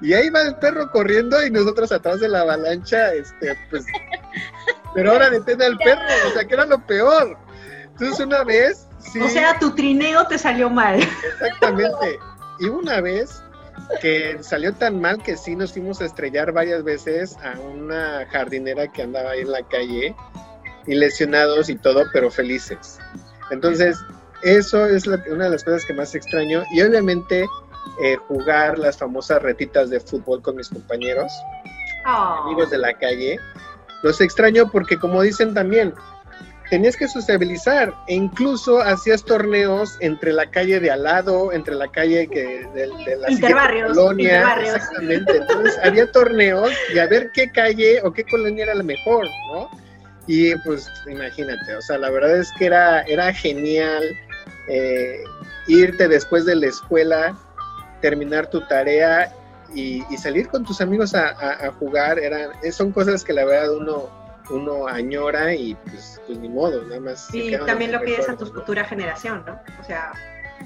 Y 0.00 0.14
ahí 0.14 0.30
va 0.30 0.42
el 0.42 0.56
perro 0.56 0.90
corriendo 0.90 1.44
y 1.44 1.50
nosotros 1.50 1.90
atrás 1.92 2.20
de 2.20 2.28
la 2.28 2.42
avalancha, 2.42 3.12
este, 3.14 3.56
pues, 3.70 3.84
pero 4.94 5.12
ahora 5.12 5.30
detén 5.30 5.60
al 5.60 5.76
perro, 5.78 6.02
o 6.28 6.32
sea, 6.32 6.44
que 6.44 6.54
era 6.54 6.66
lo 6.66 6.84
peor. 6.86 7.36
Entonces 7.90 8.20
una 8.20 8.44
vez 8.44 8.88
o 9.24 9.28
sea, 9.28 9.58
tu 9.58 9.74
trineo 9.74 10.26
te 10.26 10.38
salió 10.38 10.68
mal. 10.68 11.00
Exactamente. 11.00 12.18
Y 12.60 12.66
una 12.66 13.00
vez 13.00 13.42
que 14.00 14.38
salió 14.42 14.74
tan 14.74 15.00
mal 15.00 15.22
que 15.22 15.36
sí 15.36 15.56
nos 15.56 15.72
fuimos 15.72 16.00
a 16.00 16.04
estrellar 16.04 16.52
varias 16.52 16.82
veces 16.82 17.36
a 17.42 17.58
una 17.60 18.26
jardinera 18.30 18.88
que 18.88 19.02
andaba 19.02 19.30
ahí 19.30 19.40
en 19.40 19.52
la 19.52 19.62
calle 19.68 20.14
y 20.86 20.94
lesionados 20.94 21.68
y 21.68 21.76
todo, 21.76 22.04
pero 22.12 22.30
felices. 22.30 22.98
Entonces, 23.50 23.98
eso 24.42 24.86
es 24.86 25.06
una 25.06 25.44
de 25.44 25.50
las 25.50 25.64
cosas 25.64 25.84
que 25.84 25.94
más 25.94 26.14
extraño 26.14 26.64
y 26.72 26.82
obviamente 26.82 27.46
eh, 28.02 28.16
jugar 28.28 28.78
las 28.78 28.98
famosas 28.98 29.42
retitas 29.42 29.90
de 29.90 30.00
fútbol 30.00 30.42
con 30.42 30.56
mis 30.56 30.68
compañeros, 30.68 31.32
oh. 32.06 32.44
amigos 32.44 32.70
de 32.70 32.78
la 32.78 32.92
calle. 32.94 33.38
Los 34.02 34.20
extraño 34.20 34.70
porque 34.70 34.98
como 34.98 35.22
dicen 35.22 35.54
también, 35.54 35.92
tenías 36.70 36.96
que 36.96 37.08
sociabilizar 37.08 37.94
e 38.06 38.14
incluso 38.14 38.80
hacías 38.80 39.24
torneos 39.24 39.96
entre 40.00 40.32
la 40.32 40.50
calle 40.50 40.80
de 40.80 40.90
al 40.90 41.02
lado, 41.02 41.52
entre 41.52 41.74
la 41.74 41.88
calle 41.88 42.28
que 42.28 42.66
de, 42.74 42.88
de 43.04 43.16
la 43.16 43.30
interbarrios, 43.30 43.96
colonia. 43.96 44.54
Exactamente. 44.60 45.36
Entonces 45.36 45.78
había 45.82 46.10
torneos 46.12 46.70
y 46.94 46.98
a 46.98 47.06
ver 47.06 47.30
qué 47.32 47.50
calle 47.50 48.00
o 48.04 48.12
qué 48.12 48.24
colonia 48.24 48.64
era 48.64 48.74
la 48.74 48.84
mejor, 48.84 49.26
¿no? 49.52 49.68
Y 50.26 50.54
pues 50.56 50.86
imagínate, 51.06 51.74
o 51.74 51.80
sea, 51.80 51.96
la 51.96 52.10
verdad 52.10 52.36
es 52.36 52.52
que 52.58 52.66
era, 52.66 53.00
era 53.02 53.32
genial 53.32 54.04
eh, 54.68 55.24
irte 55.68 56.06
después 56.06 56.44
de 56.44 56.54
la 56.54 56.66
escuela, 56.66 57.34
terminar 58.00 58.48
tu 58.48 58.66
tarea 58.66 59.32
y, 59.74 60.02
salir 60.16 60.48
con 60.48 60.64
tus 60.64 60.80
amigos 60.80 61.14
a, 61.14 61.66
a, 61.66 61.72
jugar. 61.72 62.18
Eran, 62.18 62.50
son 62.72 62.92
cosas 62.92 63.22
que 63.24 63.32
la 63.32 63.44
verdad 63.44 63.74
uno 63.74 64.18
uno 64.50 64.86
añora 64.86 65.54
y 65.54 65.74
pues, 65.74 66.20
pues 66.26 66.38
ni 66.38 66.48
modo, 66.48 66.82
nada 66.84 67.00
más. 67.00 67.32
Y 67.34 67.56
también 67.56 67.92
lo 67.92 68.00
pides 68.00 68.28
a 68.28 68.36
tu 68.36 68.46
futura 68.46 68.84
generación, 68.84 69.44
¿no? 69.46 69.60
O 69.80 69.84
sea... 69.84 70.12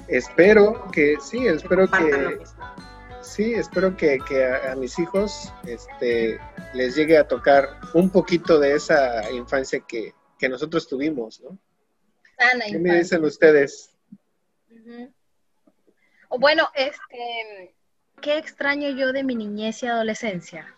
Espero 0.07 0.89
que, 0.91 1.17
sí, 1.21 1.47
espero 1.47 1.89
que... 1.89 2.39
Sí, 3.21 3.53
espero 3.53 3.95
que, 3.95 4.19
a, 4.69 4.75
mis 4.75 4.99
hijos 4.99 5.53
este, 5.65 6.39
les 6.73 6.95
llegue 6.95 7.17
a 7.17 7.27
tocar 7.27 7.79
un 7.93 8.09
poquito 8.09 8.59
de 8.59 8.75
esa 8.75 9.31
infancia 9.31 9.79
que, 9.87 10.13
nosotros 10.49 10.89
tuvimos, 10.89 11.39
¿no? 11.39 11.57
¿Qué 12.67 12.77
me 12.77 12.97
dicen 12.97 13.23
ustedes? 13.23 13.95
Bueno, 16.39 16.69
este, 16.73 17.73
¿qué 18.21 18.37
extraño 18.37 18.89
yo 18.89 19.13
de 19.13 19.23
mi 19.23 19.35
niñez 19.35 19.83
y 19.83 19.87
adolescencia? 19.87 20.73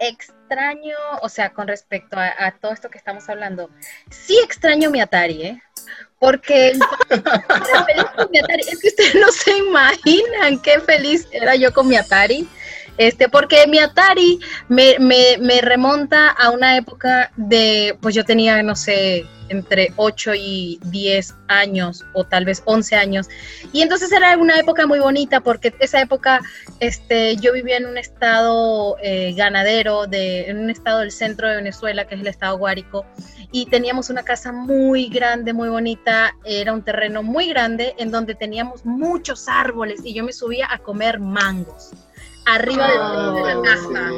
extraño, 0.00 0.96
o 1.22 1.28
sea, 1.28 1.52
con 1.52 1.68
respecto 1.68 2.16
a, 2.18 2.50
todo 2.60 2.72
esto 2.72 2.90
que 2.90 2.98
estamos 2.98 3.28
hablando, 3.28 3.70
sí 4.10 4.38
extraño 4.44 4.90
mi 4.90 5.00
Atari, 5.00 5.42
¿eh? 5.42 5.62
Porque 6.18 6.72
mi 8.30 8.38
Atari. 8.38 8.62
Es 8.62 8.78
que 8.80 8.88
ustedes 8.88 9.14
no 9.14 9.30
se 9.30 9.56
imaginan 9.58 10.60
qué 10.62 10.80
feliz 10.80 11.28
era 11.32 11.54
yo 11.54 11.72
con 11.72 11.88
mi 11.88 11.96
Atari. 11.96 12.48
Este, 12.96 13.28
porque 13.28 13.66
mi 13.66 13.78
Atari 13.78 14.38
me, 14.68 14.96
me, 15.00 15.36
me 15.40 15.60
remonta 15.60 16.30
a 16.30 16.50
una 16.50 16.76
época 16.76 17.32
de, 17.36 17.96
pues 18.00 18.14
yo 18.14 18.24
tenía, 18.24 18.62
no 18.62 18.76
sé, 18.76 19.26
entre 19.48 19.92
8 19.96 20.32
y 20.34 20.80
10 20.84 21.34
años 21.48 22.04
o 22.12 22.24
tal 22.24 22.44
vez 22.44 22.62
11 22.64 22.96
años. 22.96 23.28
Y 23.72 23.82
entonces 23.82 24.10
era 24.12 24.36
una 24.36 24.58
época 24.58 24.86
muy 24.86 24.98
bonita 24.98 25.40
porque 25.40 25.74
esa 25.80 26.00
época 26.00 26.40
este, 26.80 27.36
yo 27.36 27.52
vivía 27.52 27.76
en 27.76 27.86
un 27.86 27.98
estado 27.98 28.96
eh, 29.02 29.34
ganadero, 29.34 30.06
de, 30.06 30.50
en 30.50 30.58
un 30.58 30.70
estado 30.70 31.00
del 31.00 31.10
centro 31.10 31.48
de 31.48 31.56
Venezuela, 31.56 32.06
que 32.06 32.14
es 32.14 32.20
el 32.20 32.26
estado 32.26 32.58
Guárico, 32.58 33.04
y 33.52 33.66
teníamos 33.66 34.10
una 34.10 34.22
casa 34.22 34.52
muy 34.52 35.08
grande, 35.08 35.52
muy 35.52 35.68
bonita, 35.68 36.34
era 36.44 36.72
un 36.72 36.82
terreno 36.82 37.22
muy 37.22 37.48
grande 37.48 37.94
en 37.98 38.10
donde 38.10 38.34
teníamos 38.34 38.84
muchos 38.84 39.48
árboles 39.48 40.00
y 40.04 40.14
yo 40.14 40.24
me 40.24 40.32
subía 40.32 40.66
a 40.70 40.78
comer 40.78 41.20
mangos 41.20 41.92
arriba 42.46 42.88
de, 42.88 42.96
la 42.96 43.52
ah, 43.52 43.62
casa. 43.64 44.10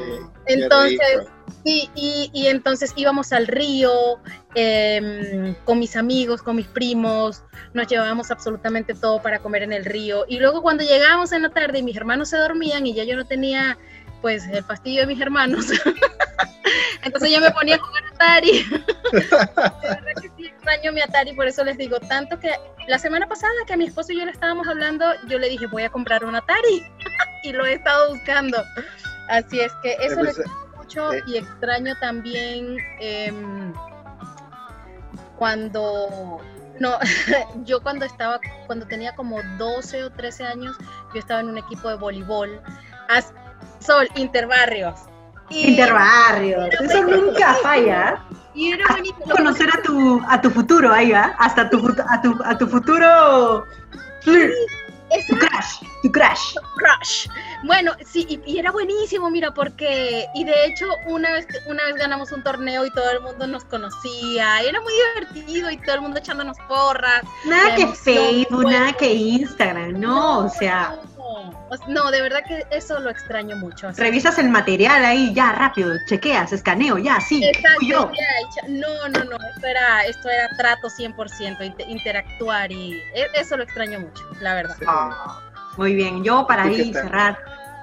Entonces, 0.47 1.29
sí, 1.64 1.90
y, 1.94 2.47
entonces 2.47 2.92
íbamos 2.97 3.32
al 3.32 3.47
río 3.47 3.92
em, 4.55 5.55
con 5.64 5.78
mis 5.78 5.97
amigos, 5.97 6.42
con 6.42 6.57
mis 6.57 6.66
primos, 6.66 7.42
nos 7.74 7.86
llevábamos 7.86 8.30
absolutamente 8.30 8.94
todo 8.94 9.20
para 9.22 9.38
comer 9.40 9.62
en 9.62 9.72
el 9.72 9.84
río. 9.84 10.24
Y 10.28 10.38
luego 10.38 10.62
cuando 10.62 10.84
llegábamos 10.84 11.32
en 11.32 11.42
la 11.42 11.51
tarde 11.51 11.78
y 11.78 11.82
mis 11.82 11.97
hermanos 11.97 12.30
se 12.30 12.36
dormían 12.36 12.86
y 12.86 12.94
ya 12.94 13.05
yo 13.05 13.16
no 13.16 13.26
tenía 13.26 13.78
pues 14.22 14.47
el 14.49 14.64
fastidio 14.64 15.03
de 15.03 15.07
mis 15.09 15.20
hermanos, 15.20 15.66
entonces 17.03 17.30
yo 17.30 17.40
me 17.40 17.51
ponía 17.51 17.76
a 17.76 17.78
jugar 17.78 18.03
Atari. 18.14 18.62
de 19.12 19.20
verdad 19.20 20.12
que 20.20 20.30
sí 20.36 20.47
extraño 20.47 20.92
mi 20.92 21.01
Atari, 21.01 21.32
por 21.34 21.47
eso 21.47 21.62
les 21.64 21.76
digo, 21.76 22.01
tanto 22.01 22.40
que 22.40 22.51
la 22.88 22.99
semana 22.99 23.28
pasada 23.28 23.53
que 23.66 23.76
mi 23.76 23.84
esposo 23.84 24.12
y 24.12 24.18
yo 24.18 24.24
le 24.24 24.32
estábamos 24.32 24.66
hablando, 24.66 25.05
yo 25.28 25.38
le 25.38 25.49
dije 25.49 25.66
voy 25.66 25.82
a 25.82 25.90
comprar 25.90 26.24
un 26.24 26.34
Atari 26.34 26.86
y 27.44 27.53
lo 27.53 27.66
he 27.66 27.74
estado 27.74 28.14
buscando. 28.14 28.64
Así 29.28 29.61
es 29.61 29.72
que 29.82 29.97
eso 30.01 30.20
extraño 30.20 30.65
mucho 30.87 31.12
eh. 31.12 31.22
y 31.26 31.37
extraño 31.39 31.95
también 32.01 32.78
em, 33.01 33.72
cuando 35.37 36.41
no, 36.78 36.99
yo 37.64 37.82
cuando 37.82 38.05
estaba, 38.05 38.41
cuando 38.66 38.87
tenía 38.87 39.14
como 39.14 39.41
12 39.59 40.05
o 40.05 40.11
13 40.11 40.47
años, 40.47 40.76
yo 41.12 41.20
estaba 41.20 41.41
en 41.41 41.49
un 41.49 41.59
equipo 41.59 41.89
de 41.89 41.97
voleibol. 41.97 42.61
Sol, 43.80 44.09
Interbarrios. 44.16 45.01
Interbarrios, 45.49 46.68
eso 46.80 47.05
nunca 47.05 47.55
falla. 47.62 48.24
Y 48.53 48.72
era 48.72 48.84
bonito. 48.91 49.18
Conocer 49.30 49.68
a 49.68 49.82
tu, 49.82 50.20
a 50.28 50.41
tu 50.41 50.51
futuro, 50.51 50.93
ahí 50.93 51.12
va, 51.12 51.34
hasta 51.39 51.70
tu, 51.70 51.95
a 52.09 52.20
tu, 52.20 52.37
a 52.45 52.59
tu 52.59 52.66
futuro. 52.66 53.64
Tu 55.28 55.36
crush, 55.36 55.88
tu 56.02 56.11
crush. 56.11 56.54
Crush. 56.76 57.28
Bueno, 57.64 57.92
sí, 58.04 58.40
y, 58.44 58.59
era 58.59 58.70
buenísimo, 58.70 59.30
mira, 59.30 59.52
porque, 59.52 60.26
y 60.34 60.44
de 60.44 60.66
hecho, 60.66 60.86
una 61.07 61.32
vez, 61.32 61.46
una 61.66 61.84
vez 61.84 61.96
ganamos 61.96 62.32
un 62.32 62.42
torneo 62.42 62.84
y 62.84 62.90
todo 62.90 63.11
el 63.11 63.20
mundo 63.20 63.46
nos 63.46 63.64
conocía, 63.64 64.61
era 64.62 64.80
muy 64.80 64.92
divertido 64.92 65.70
y 65.70 65.78
todo 65.78 65.96
el 65.96 66.00
mundo 66.02 66.18
echándonos 66.18 66.59
porras. 66.68 67.22
Nada 67.44 67.74
que 67.74 67.86
Facebook, 67.88 68.64
nada 68.70 68.92
que 68.92 69.12
Instagram, 69.12 70.00
no, 70.00 70.40
o 70.40 70.48
sea. 70.48 70.96
No, 71.15 71.15
de 72.11 72.22
verdad 72.22 72.41
que 72.47 72.64
eso 72.70 72.99
lo 73.01 73.11
extraño 73.11 73.57
mucho. 73.57 73.91
Revisas 73.93 74.39
el 74.39 74.49
material 74.49 75.05
ahí, 75.05 75.33
ya, 75.35 75.53
rápido, 75.53 75.95
chequeas, 76.09 76.53
escaneo, 76.53 76.99
ya, 76.99 77.20
sí. 77.20 77.45
Exacto, 77.45 78.12
no, 78.68 79.09
no, 79.09 79.24
no, 79.24 79.37
esto 79.55 79.66
era, 79.66 80.05
esto 80.05 80.29
era 80.29 80.49
trato 80.57 80.89
100%, 80.89 81.89
interactuar 81.89 82.70
y 82.72 82.95
e, 83.14 83.27
eso 83.35 83.57
lo 83.57 83.64
extraño 83.64 84.01
mucho, 84.01 84.24
la 84.41 84.55
verdad. 84.55 84.77
Ah, 84.87 85.41
muy 85.77 85.95
bien, 85.95 86.22
yo 86.24 86.47
para 86.47 86.64
ahí 86.64 86.93
cerrar, 86.93 87.39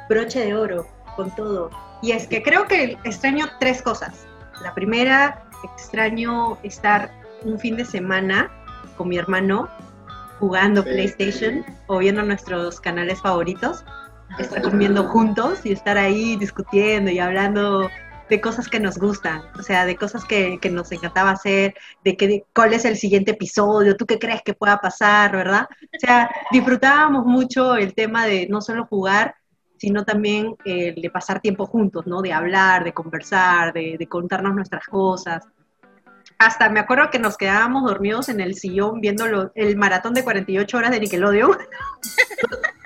broche 0.09 0.45
de 0.45 0.55
oro 0.55 0.87
con 1.15 1.33
todo. 1.35 1.69
Y 2.01 2.11
es 2.11 2.27
que 2.27 2.43
creo 2.43 2.67
que 2.67 2.97
extraño 3.03 3.45
tres 3.59 3.81
cosas. 3.81 4.25
La 4.61 4.73
primera, 4.73 5.43
extraño 5.63 6.57
estar 6.63 7.11
un 7.43 7.59
fin 7.59 7.75
de 7.77 7.85
semana 7.85 8.51
con 8.97 9.09
mi 9.09 9.17
hermano 9.17 9.69
jugando 10.39 10.83
PlayStation 10.83 11.65
o 11.87 11.99
viendo 11.99 12.21
nuestros 12.23 12.79
canales 12.79 13.21
favoritos, 13.21 13.83
estar 14.39 14.61
comiendo 14.61 15.05
juntos 15.05 15.65
y 15.65 15.71
estar 15.71 15.97
ahí 15.97 16.35
discutiendo 16.37 17.11
y 17.11 17.19
hablando 17.19 17.89
de 18.29 18.41
cosas 18.41 18.67
que 18.67 18.79
nos 18.79 18.97
gustan, 18.97 19.43
o 19.59 19.63
sea, 19.63 19.85
de 19.85 19.95
cosas 19.95 20.25
que, 20.25 20.57
que 20.59 20.69
nos 20.69 20.91
encantaba 20.91 21.31
hacer, 21.31 21.75
de 22.03 22.17
que, 22.17 22.45
cuál 22.53 22.73
es 22.73 22.85
el 22.85 22.97
siguiente 22.97 23.31
episodio, 23.31 23.95
tú 23.95 24.05
qué 24.05 24.17
crees 24.17 24.41
que 24.43 24.53
pueda 24.53 24.77
pasar, 24.77 25.33
¿verdad? 25.33 25.67
O 25.69 25.99
sea, 25.99 26.29
disfrutábamos 26.51 27.25
mucho 27.25 27.75
el 27.75 27.93
tema 27.93 28.25
de 28.25 28.47
no 28.49 28.61
solo 28.61 28.85
jugar, 28.85 29.35
sino 29.77 30.05
también 30.05 30.55
el 30.65 30.95
de 30.95 31.09
pasar 31.09 31.41
tiempo 31.41 31.65
juntos, 31.65 32.07
¿no? 32.07 32.21
De 32.21 32.31
hablar, 32.31 32.83
de 32.83 32.93
conversar, 32.93 33.73
de, 33.73 33.97
de 33.99 34.07
contarnos 34.07 34.55
nuestras 34.55 34.85
cosas 34.87 35.43
hasta 36.37 36.69
me 36.69 36.79
acuerdo 36.79 37.09
que 37.09 37.19
nos 37.19 37.37
quedábamos 37.37 37.83
dormidos 37.83 38.29
en 38.29 38.39
el 38.39 38.55
sillón 38.55 39.01
viendo 39.01 39.51
el 39.55 39.77
maratón 39.77 40.13
de 40.13 40.23
48 40.23 40.77
horas 40.77 40.91
de 40.91 40.99
Nickelodeon. 40.99 41.57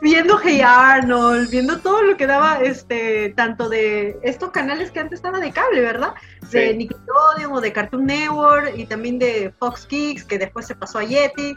viendo 0.00 0.38
Hey 0.42 0.60
Arnold, 0.64 1.50
viendo 1.50 1.78
todo 1.78 2.02
lo 2.02 2.16
que 2.16 2.26
daba, 2.26 2.60
este, 2.60 3.30
tanto 3.30 3.68
de 3.68 4.18
estos 4.22 4.50
canales 4.50 4.90
que 4.90 5.00
antes 5.00 5.18
estaban 5.18 5.40
de 5.40 5.52
cable, 5.52 5.80
¿verdad? 5.80 6.14
De 6.50 6.74
Nickelodeon 6.74 7.52
o 7.52 7.60
de 7.60 7.72
Cartoon 7.72 8.06
Network 8.06 8.72
y 8.76 8.86
también 8.86 9.18
de 9.18 9.52
Fox 9.58 9.86
Kids, 9.86 10.24
que 10.24 10.38
después 10.38 10.66
se 10.66 10.74
pasó 10.74 10.98
a 10.98 11.04
Yeti 11.04 11.56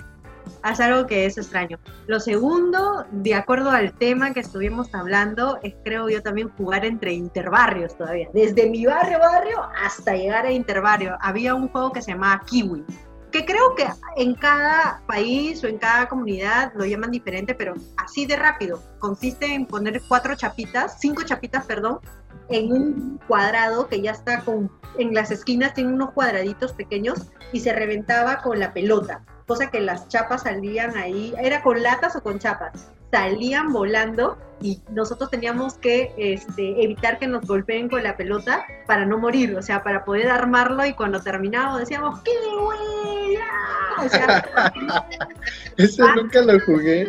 es 0.64 0.80
algo 0.80 1.07
que 1.07 1.26
es 1.26 1.38
extraño. 1.38 1.80
Lo 2.07 2.20
segundo, 2.20 3.05
de 3.12 3.36
acuerdo 3.36 3.72
al 3.72 3.93
tema 3.93 4.34
que 4.34 4.41
estuvimos 4.41 4.93
hablando, 4.93 5.60
es 5.64 5.76
creo 5.84 6.10
yo 6.10 6.22
también 6.22 6.49
jugar 6.49 6.86
entre 6.86 7.14
interbarrios 7.14 7.97
todavía. 7.97 8.30
Desde 8.34 8.70
mi 8.70 8.86
barrio, 8.86 9.20
barrio, 9.20 9.62
hasta 9.84 10.16
llegar 10.16 10.45
a 10.45 10.51
interbarrio. 10.51 11.18
Había 11.22 11.55
un 11.55 11.70
juego 11.70 11.91
que 11.91 12.01
se 12.01 12.12
llamaba 12.12 12.41
Kiwi, 12.45 12.84
que 13.32 13.45
creo 13.45 13.76
que 13.76 13.88
en 14.18 14.36
cada 14.36 15.01
país 15.07 15.64
o 15.64 15.68
en 15.68 15.78
cada 15.78 16.07
comunidad 16.07 16.74
lo 16.76 16.86
llaman 16.86 17.12
diferente, 17.12 17.53
pero 17.53 17.76
así 17.97 18.26
de 18.26 18.36
rápido. 18.36 18.82
Consiste 18.99 19.53
en 19.53 19.66
poner 19.66 20.01
cuatro 20.07 20.36
chapitas, 20.36 20.97
cinco 20.99 21.24
chapitas, 21.24 21.66
perdón, 21.66 21.99
en 22.49 22.72
un 22.72 23.20
cuadrado 23.28 23.88
que 23.88 24.01
ya 24.01 24.12
está 24.12 24.41
con, 24.41 24.72
en 24.97 25.14
las 25.14 25.32
esquinas 25.32 25.74
tiene 25.74 25.93
unos 25.93 26.12
cuadraditos 26.12 26.74
pequeños 26.74 27.28
y 27.53 27.60
se 27.60 27.74
reventaba 27.74 28.41
con 28.41 28.60
la 28.60 28.74
pelota 28.74 29.24
cosa 29.50 29.72
que 29.72 29.82
las 29.82 30.08
chapas 30.10 30.43
salían 30.43 30.95
ahí, 30.95 31.34
era 31.41 31.64
con 31.64 31.82
latas 31.82 32.16
o 32.16 32.22
con 32.22 32.38
chapas, 32.38 32.91
salían 33.12 33.74
volando 33.74 34.38
y 34.62 34.80
nosotros 34.91 35.32
teníamos 35.32 35.74
que 35.74 36.14
este, 36.18 36.84
evitar 36.84 37.18
que 37.18 37.26
nos 37.26 37.47
golpeen 37.47 37.89
con 37.89 38.04
la 38.04 38.16
pelota 38.16 38.64
para 38.86 39.08
no 39.08 39.18
morir, 39.18 39.56
o 39.56 39.64
sea, 39.64 39.82
para 39.82 40.06
poder 40.06 40.30
armarlo 40.30 40.86
y 40.86 40.93
cuando 40.93 41.20
terminábamos 41.20 41.80
decíamos, 41.80 42.22
¡qué 42.22 42.32
buena! 42.62 44.06
O 44.06 44.08
sea, 44.08 44.72
Eso 45.78 46.08
nunca 46.16 46.41
lo 46.41 46.60
jugué. 46.60 47.08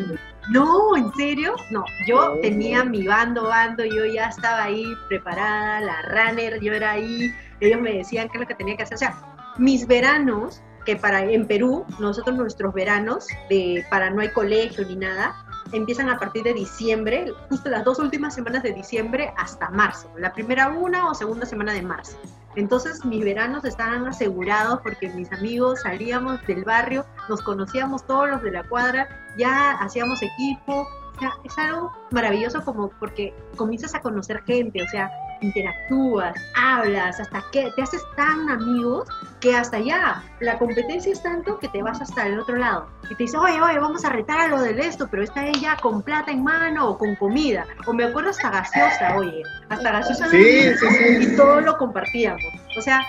No, 0.51 0.97
¿en 0.97 1.12
serio? 1.16 1.55
No, 1.70 1.84
yo 2.07 2.38
tenía 2.41 2.84
mi 2.84 3.07
bando, 3.07 3.49
bando, 3.49 3.84
yo 3.84 4.07
ya 4.07 4.28
estaba 4.28 4.64
ahí 4.64 4.86
preparada, 5.09 5.82
la 5.82 6.03
runner, 6.09 6.59
yo 6.61 6.72
era 6.72 6.93
ahí, 6.93 7.34
ellos 7.61 7.82
me 7.82 7.93
decían 7.99 8.30
qué 8.30 8.38
es 8.38 8.41
lo 8.41 8.47
que 8.47 8.55
tenía 8.55 8.78
que 8.78 8.84
hacer, 8.84 8.95
o 8.95 8.99
sea, 8.99 9.14
mis 9.59 9.86
veranos 9.86 10.62
que 10.85 10.97
para 10.97 11.24
en 11.24 11.47
Perú, 11.47 11.85
nosotros 11.99 12.37
nuestros 12.37 12.72
veranos, 12.74 13.26
de, 13.49 13.85
para 13.91 14.11
no 14.11 14.20
hay 14.20 14.31
colegio 14.31 14.85
ni 14.87 14.97
nada, 14.97 15.35
empiezan 15.72 16.09
a 16.09 16.18
partir 16.18 16.43
de 16.43 16.55
diciembre, 16.55 17.33
justo 17.49 17.68
las 17.68 17.85
dos 17.85 17.99
últimas 17.99 18.35
semanas 18.35 18.62
de 18.62 18.72
diciembre 18.72 19.33
hasta 19.37 19.70
marzo, 19.70 20.11
la 20.18 20.33
primera 20.33 20.68
una 20.68 21.11
o 21.11 21.14
segunda 21.14 21.47
semana 21.47 21.72
de 21.72 21.83
marzo. 21.83 22.18
Entonces 22.57 23.05
mis 23.05 23.24
veranos 23.24 23.64
estaban 23.64 24.07
asegurados 24.09 24.81
porque 24.83 25.09
mis 25.11 25.31
amigos 25.33 25.83
salíamos 25.83 26.45
del 26.47 26.64
barrio, 26.64 27.07
nos 27.28 27.41
conocíamos 27.43 28.05
todos 28.07 28.28
los 28.28 28.43
de 28.43 28.51
la 28.51 28.64
cuadra, 28.64 29.09
ya 29.39 29.72
hacíamos 29.72 30.20
equipo, 30.22 30.89
o 31.16 31.20
sea, 31.20 31.33
es 31.45 31.57
algo 31.59 31.93
maravilloso 32.11 32.64
como 32.64 32.91
porque 32.99 33.35
comienzas 33.57 33.95
a 33.95 34.01
conocer 34.01 34.43
gente, 34.45 34.83
o 34.83 34.89
sea, 34.89 35.11
interactúas, 35.41 36.34
hablas, 36.57 37.20
hasta 37.20 37.43
que 37.53 37.70
te 37.76 37.82
haces 37.82 38.03
tan 38.16 38.49
amigos 38.51 39.09
que 39.41 39.57
hasta 39.57 39.78
ya 39.78 40.22
la 40.41 40.59
competencia 40.59 41.12
es 41.12 41.22
tanto 41.22 41.59
que 41.59 41.68
te 41.68 41.82
vas 41.82 42.01
hasta 42.01 42.26
el 42.26 42.38
otro 42.38 42.57
lado 42.57 42.88
y 43.11 43.14
te 43.14 43.24
dice, 43.24 43.36
oye, 43.36 43.61
oye, 43.61 43.78
vamos 43.78 44.05
a 44.05 44.11
retar 44.11 44.41
a 44.41 44.49
lo 44.49 44.61
del 44.61 44.78
esto, 44.78 45.09
pero 45.11 45.22
está 45.22 45.47
ella 45.47 45.76
con 45.82 46.03
plata 46.03 46.30
en 46.30 46.45
mano 46.45 46.91
o 46.91 46.99
con 46.99 47.16
comida. 47.16 47.66
O 47.86 47.93
me 47.93 48.05
acuerdo 48.05 48.30
hasta 48.30 48.51
gaseosa, 48.51 49.16
oye, 49.16 49.43
hasta 49.68 49.93
gaseosa. 49.93 50.28
Sí, 50.28 50.74
sí, 50.74 50.86
sí. 50.86 51.32
Y 51.32 51.36
todo 51.36 51.61
lo 51.61 51.76
compartíamos. 51.76 52.43
O 52.76 52.82
sea, 52.82 53.01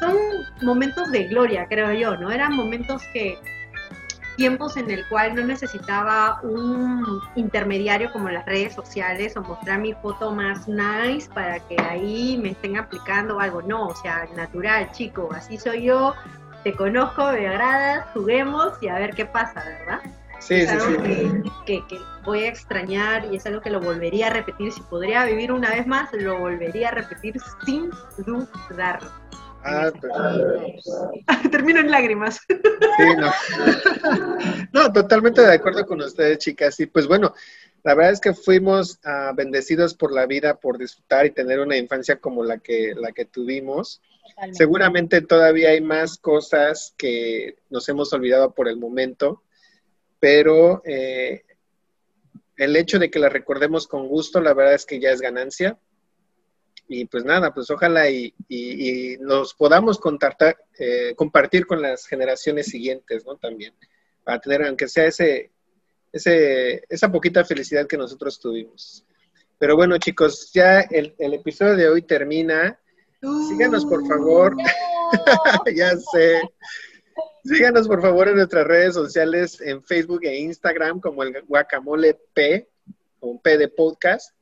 son 0.00 0.16
momentos 0.62 1.10
de 1.10 1.24
gloria, 1.24 1.66
creo 1.68 1.92
yo, 1.92 2.16
¿no? 2.16 2.30
Eran 2.30 2.54
momentos 2.54 3.02
que 3.12 3.38
tiempos 4.38 4.76
en 4.76 4.88
el 4.90 5.06
cual 5.08 5.34
no 5.34 5.42
necesitaba 5.44 6.40
un 6.42 7.20
intermediario 7.34 8.10
como 8.12 8.30
las 8.30 8.46
redes 8.46 8.72
sociales 8.72 9.36
o 9.36 9.42
mostrar 9.42 9.80
mi 9.80 9.92
foto 9.94 10.30
más 10.32 10.66
nice 10.68 11.28
para 11.34 11.58
que 11.58 11.76
ahí 11.82 12.38
me 12.40 12.50
estén 12.52 12.78
aplicando 12.78 13.40
algo. 13.40 13.60
No, 13.62 13.88
o 13.88 13.94
sea, 13.96 14.26
natural, 14.36 14.90
chico, 14.92 15.28
así 15.34 15.58
soy 15.58 15.82
yo, 15.86 16.14
te 16.62 16.72
conozco, 16.72 17.24
me 17.32 17.48
agradas, 17.48 18.06
juguemos 18.14 18.72
y 18.80 18.86
a 18.88 18.94
ver 18.94 19.10
qué 19.14 19.26
pasa, 19.26 19.62
¿verdad? 19.64 20.00
Sí, 20.38 20.54
es 20.54 20.70
sí, 20.70 20.76
algo 20.76 21.04
sí. 21.04 21.10
que, 21.10 21.42
que- 21.66 21.86
que 21.88 21.98
voy 22.24 22.44
a 22.44 22.48
extrañar 22.48 23.24
y 23.32 23.36
es 23.36 23.44
algo 23.46 23.60
que 23.60 23.70
lo 23.70 23.80
volvería 23.80 24.28
a 24.28 24.30
repetir. 24.30 24.70
Si 24.72 24.80
podría 24.82 25.24
vivir 25.24 25.50
una 25.50 25.70
vez 25.70 25.84
más, 25.84 26.10
lo 26.12 26.38
volvería 26.38 26.88
a 26.90 26.92
repetir 26.92 27.34
sin 27.66 27.90
dudar. 28.24 29.00
Ah, 29.64 29.90
perfecto. 30.00 31.10
Termino 31.68 31.86
en 31.86 31.90
lágrimas. 31.90 32.40
Sí, 32.96 33.04
no. 33.16 33.32
No, 34.72 34.92
totalmente 34.92 35.40
de 35.40 35.52
acuerdo 35.52 35.86
con 35.86 36.00
ustedes, 36.00 36.38
chicas. 36.38 36.80
Y 36.80 36.86
pues 36.86 37.06
bueno, 37.06 37.32
la 37.84 37.94
verdad 37.94 38.12
es 38.12 38.20
que 38.20 38.34
fuimos 38.34 38.98
ah, 39.04 39.32
bendecidos 39.36 39.94
por 39.94 40.12
la 40.12 40.26
vida, 40.26 40.58
por 40.58 40.78
disfrutar 40.78 41.26
y 41.26 41.30
tener 41.30 41.60
una 41.60 41.76
infancia 41.76 42.16
como 42.16 42.42
la 42.42 42.58
que, 42.58 42.94
la 42.96 43.12
que 43.12 43.24
tuvimos. 43.24 44.02
Totalmente. 44.26 44.58
Seguramente 44.58 45.20
todavía 45.20 45.70
hay 45.70 45.80
más 45.80 46.18
cosas 46.18 46.92
que 46.96 47.56
nos 47.70 47.88
hemos 47.88 48.12
olvidado 48.12 48.52
por 48.52 48.66
el 48.66 48.78
momento, 48.78 49.42
pero 50.18 50.82
eh, 50.84 51.44
el 52.56 52.74
hecho 52.74 52.98
de 52.98 53.10
que 53.10 53.20
las 53.20 53.32
recordemos 53.32 53.86
con 53.86 54.08
gusto, 54.08 54.40
la 54.40 54.54
verdad 54.54 54.74
es 54.74 54.86
que 54.86 54.98
ya 54.98 55.10
es 55.10 55.20
ganancia. 55.20 55.78
Y 56.90 57.04
pues 57.04 57.24
nada, 57.24 57.52
pues 57.52 57.70
ojalá 57.70 58.08
y, 58.10 58.34
y- 58.48 59.16
nos 59.18 59.52
podamos 59.54 59.98
contactar, 59.98 60.56
eh, 60.78 61.12
compartir 61.16 61.66
con 61.66 61.82
las 61.82 62.06
generaciones 62.06 62.66
siguientes, 62.66 63.26
¿no? 63.26 63.36
También, 63.36 63.74
para 64.24 64.40
tener, 64.40 64.62
aunque 64.64 64.88
sea 64.88 65.04
ese, 65.06 65.50
ese, 66.12 66.82
esa 66.88 67.12
poquita 67.12 67.44
felicidad 67.44 67.86
que 67.86 67.98
nosotros 67.98 68.40
tuvimos. 68.40 69.04
Pero 69.58 69.76
bueno, 69.76 69.98
chicos, 69.98 70.50
ya 70.54 70.80
el, 70.80 71.14
el 71.18 71.34
episodio 71.34 71.76
de 71.76 71.88
hoy 71.88 72.02
termina. 72.02 72.78
Síganos, 73.48 73.84
por 73.84 74.06
favor. 74.06 74.56
Ya 75.74 75.96
sé. 75.96 76.42
Síganos 77.42 77.88
por 77.88 78.02
favor 78.02 78.28
en 78.28 78.36
nuestras 78.36 78.66
redes 78.66 78.92
sociales, 78.94 79.58
en 79.62 79.82
Facebook 79.82 80.20
e 80.24 80.36
Instagram, 80.40 81.00
como 81.00 81.22
el 81.22 81.42
Guacamole 81.46 82.14
P, 82.34 82.68
con 83.18 83.38
P 83.40 83.56
de 83.56 83.68
podcast. 83.68 84.34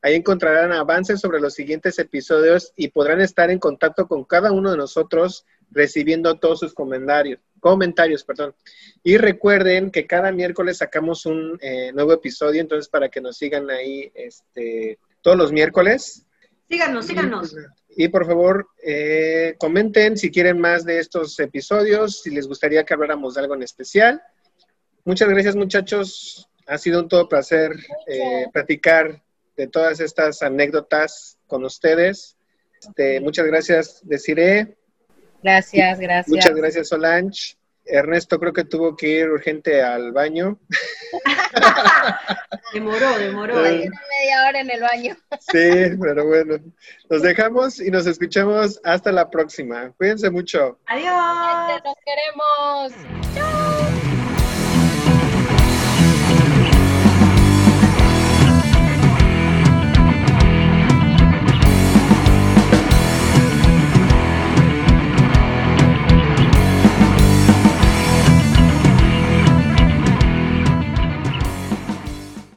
Ahí 0.00 0.14
encontrarán 0.14 0.72
avances 0.72 1.20
sobre 1.20 1.40
los 1.40 1.54
siguientes 1.54 1.98
episodios 1.98 2.72
y 2.76 2.88
podrán 2.88 3.20
estar 3.20 3.50
en 3.50 3.58
contacto 3.58 4.06
con 4.06 4.24
cada 4.24 4.52
uno 4.52 4.70
de 4.70 4.76
nosotros 4.76 5.44
recibiendo 5.70 6.38
todos 6.38 6.60
sus 6.60 6.74
comentarios. 6.74 7.40
Comentarios, 7.60 8.22
perdón. 8.22 8.54
Y 9.02 9.16
recuerden 9.16 9.90
que 9.90 10.06
cada 10.06 10.30
miércoles 10.30 10.78
sacamos 10.78 11.26
un 11.26 11.58
eh, 11.60 11.92
nuevo 11.92 12.12
episodio, 12.12 12.60
entonces 12.60 12.88
para 12.88 13.08
que 13.08 13.20
nos 13.20 13.36
sigan 13.36 13.68
ahí 13.70 14.10
este, 14.14 14.98
todos 15.20 15.36
los 15.36 15.50
miércoles. 15.50 16.24
Síganos, 16.68 17.06
síganos. 17.06 17.56
Y 17.96 18.08
por 18.08 18.26
favor, 18.26 18.68
eh, 18.84 19.56
comenten 19.58 20.16
si 20.16 20.30
quieren 20.30 20.60
más 20.60 20.84
de 20.84 21.00
estos 21.00 21.40
episodios, 21.40 22.22
si 22.22 22.30
les 22.30 22.46
gustaría 22.46 22.84
que 22.84 22.94
habláramos 22.94 23.34
de 23.34 23.40
algo 23.40 23.54
en 23.56 23.64
especial. 23.64 24.22
Muchas 25.04 25.28
gracias, 25.28 25.56
muchachos. 25.56 26.48
Ha 26.66 26.78
sido 26.78 27.00
un 27.00 27.08
todo 27.08 27.28
placer 27.28 27.72
eh, 28.06 28.46
platicar 28.52 29.22
de 29.58 29.66
todas 29.66 30.00
estas 30.00 30.40
anécdotas 30.40 31.36
con 31.46 31.64
ustedes. 31.64 32.38
Este, 32.80 33.20
muchas 33.20 33.44
gracias, 33.44 34.00
Desiree. 34.04 34.78
Gracias, 35.42 35.98
gracias. 35.98 36.28
Muchas 36.28 36.54
gracias, 36.54 36.88
Solange. 36.88 37.58
Ernesto 37.84 38.38
creo 38.38 38.52
que 38.52 38.64
tuvo 38.64 38.96
que 38.96 39.08
ir 39.08 39.28
urgente 39.28 39.82
al 39.82 40.12
baño. 40.12 40.60
Demoró, 42.74 43.18
demoró. 43.18 43.64
Eh, 43.64 43.68
ahí. 43.68 43.86
Una 43.86 44.00
media 44.20 44.46
hora 44.46 44.60
en 44.60 44.70
el 44.70 44.82
baño. 44.82 45.16
Sí, 45.40 45.96
pero 45.98 46.26
bueno. 46.26 46.58
Nos 47.08 47.22
dejamos 47.22 47.80
y 47.80 47.90
nos 47.90 48.06
escuchamos 48.06 48.78
hasta 48.84 49.10
la 49.10 49.30
próxima. 49.30 49.90
Cuídense 49.96 50.28
mucho. 50.28 50.78
Adiós. 50.86 51.80
Nos 51.82 51.94
queremos. 52.04 52.92
Chao. 53.34 54.07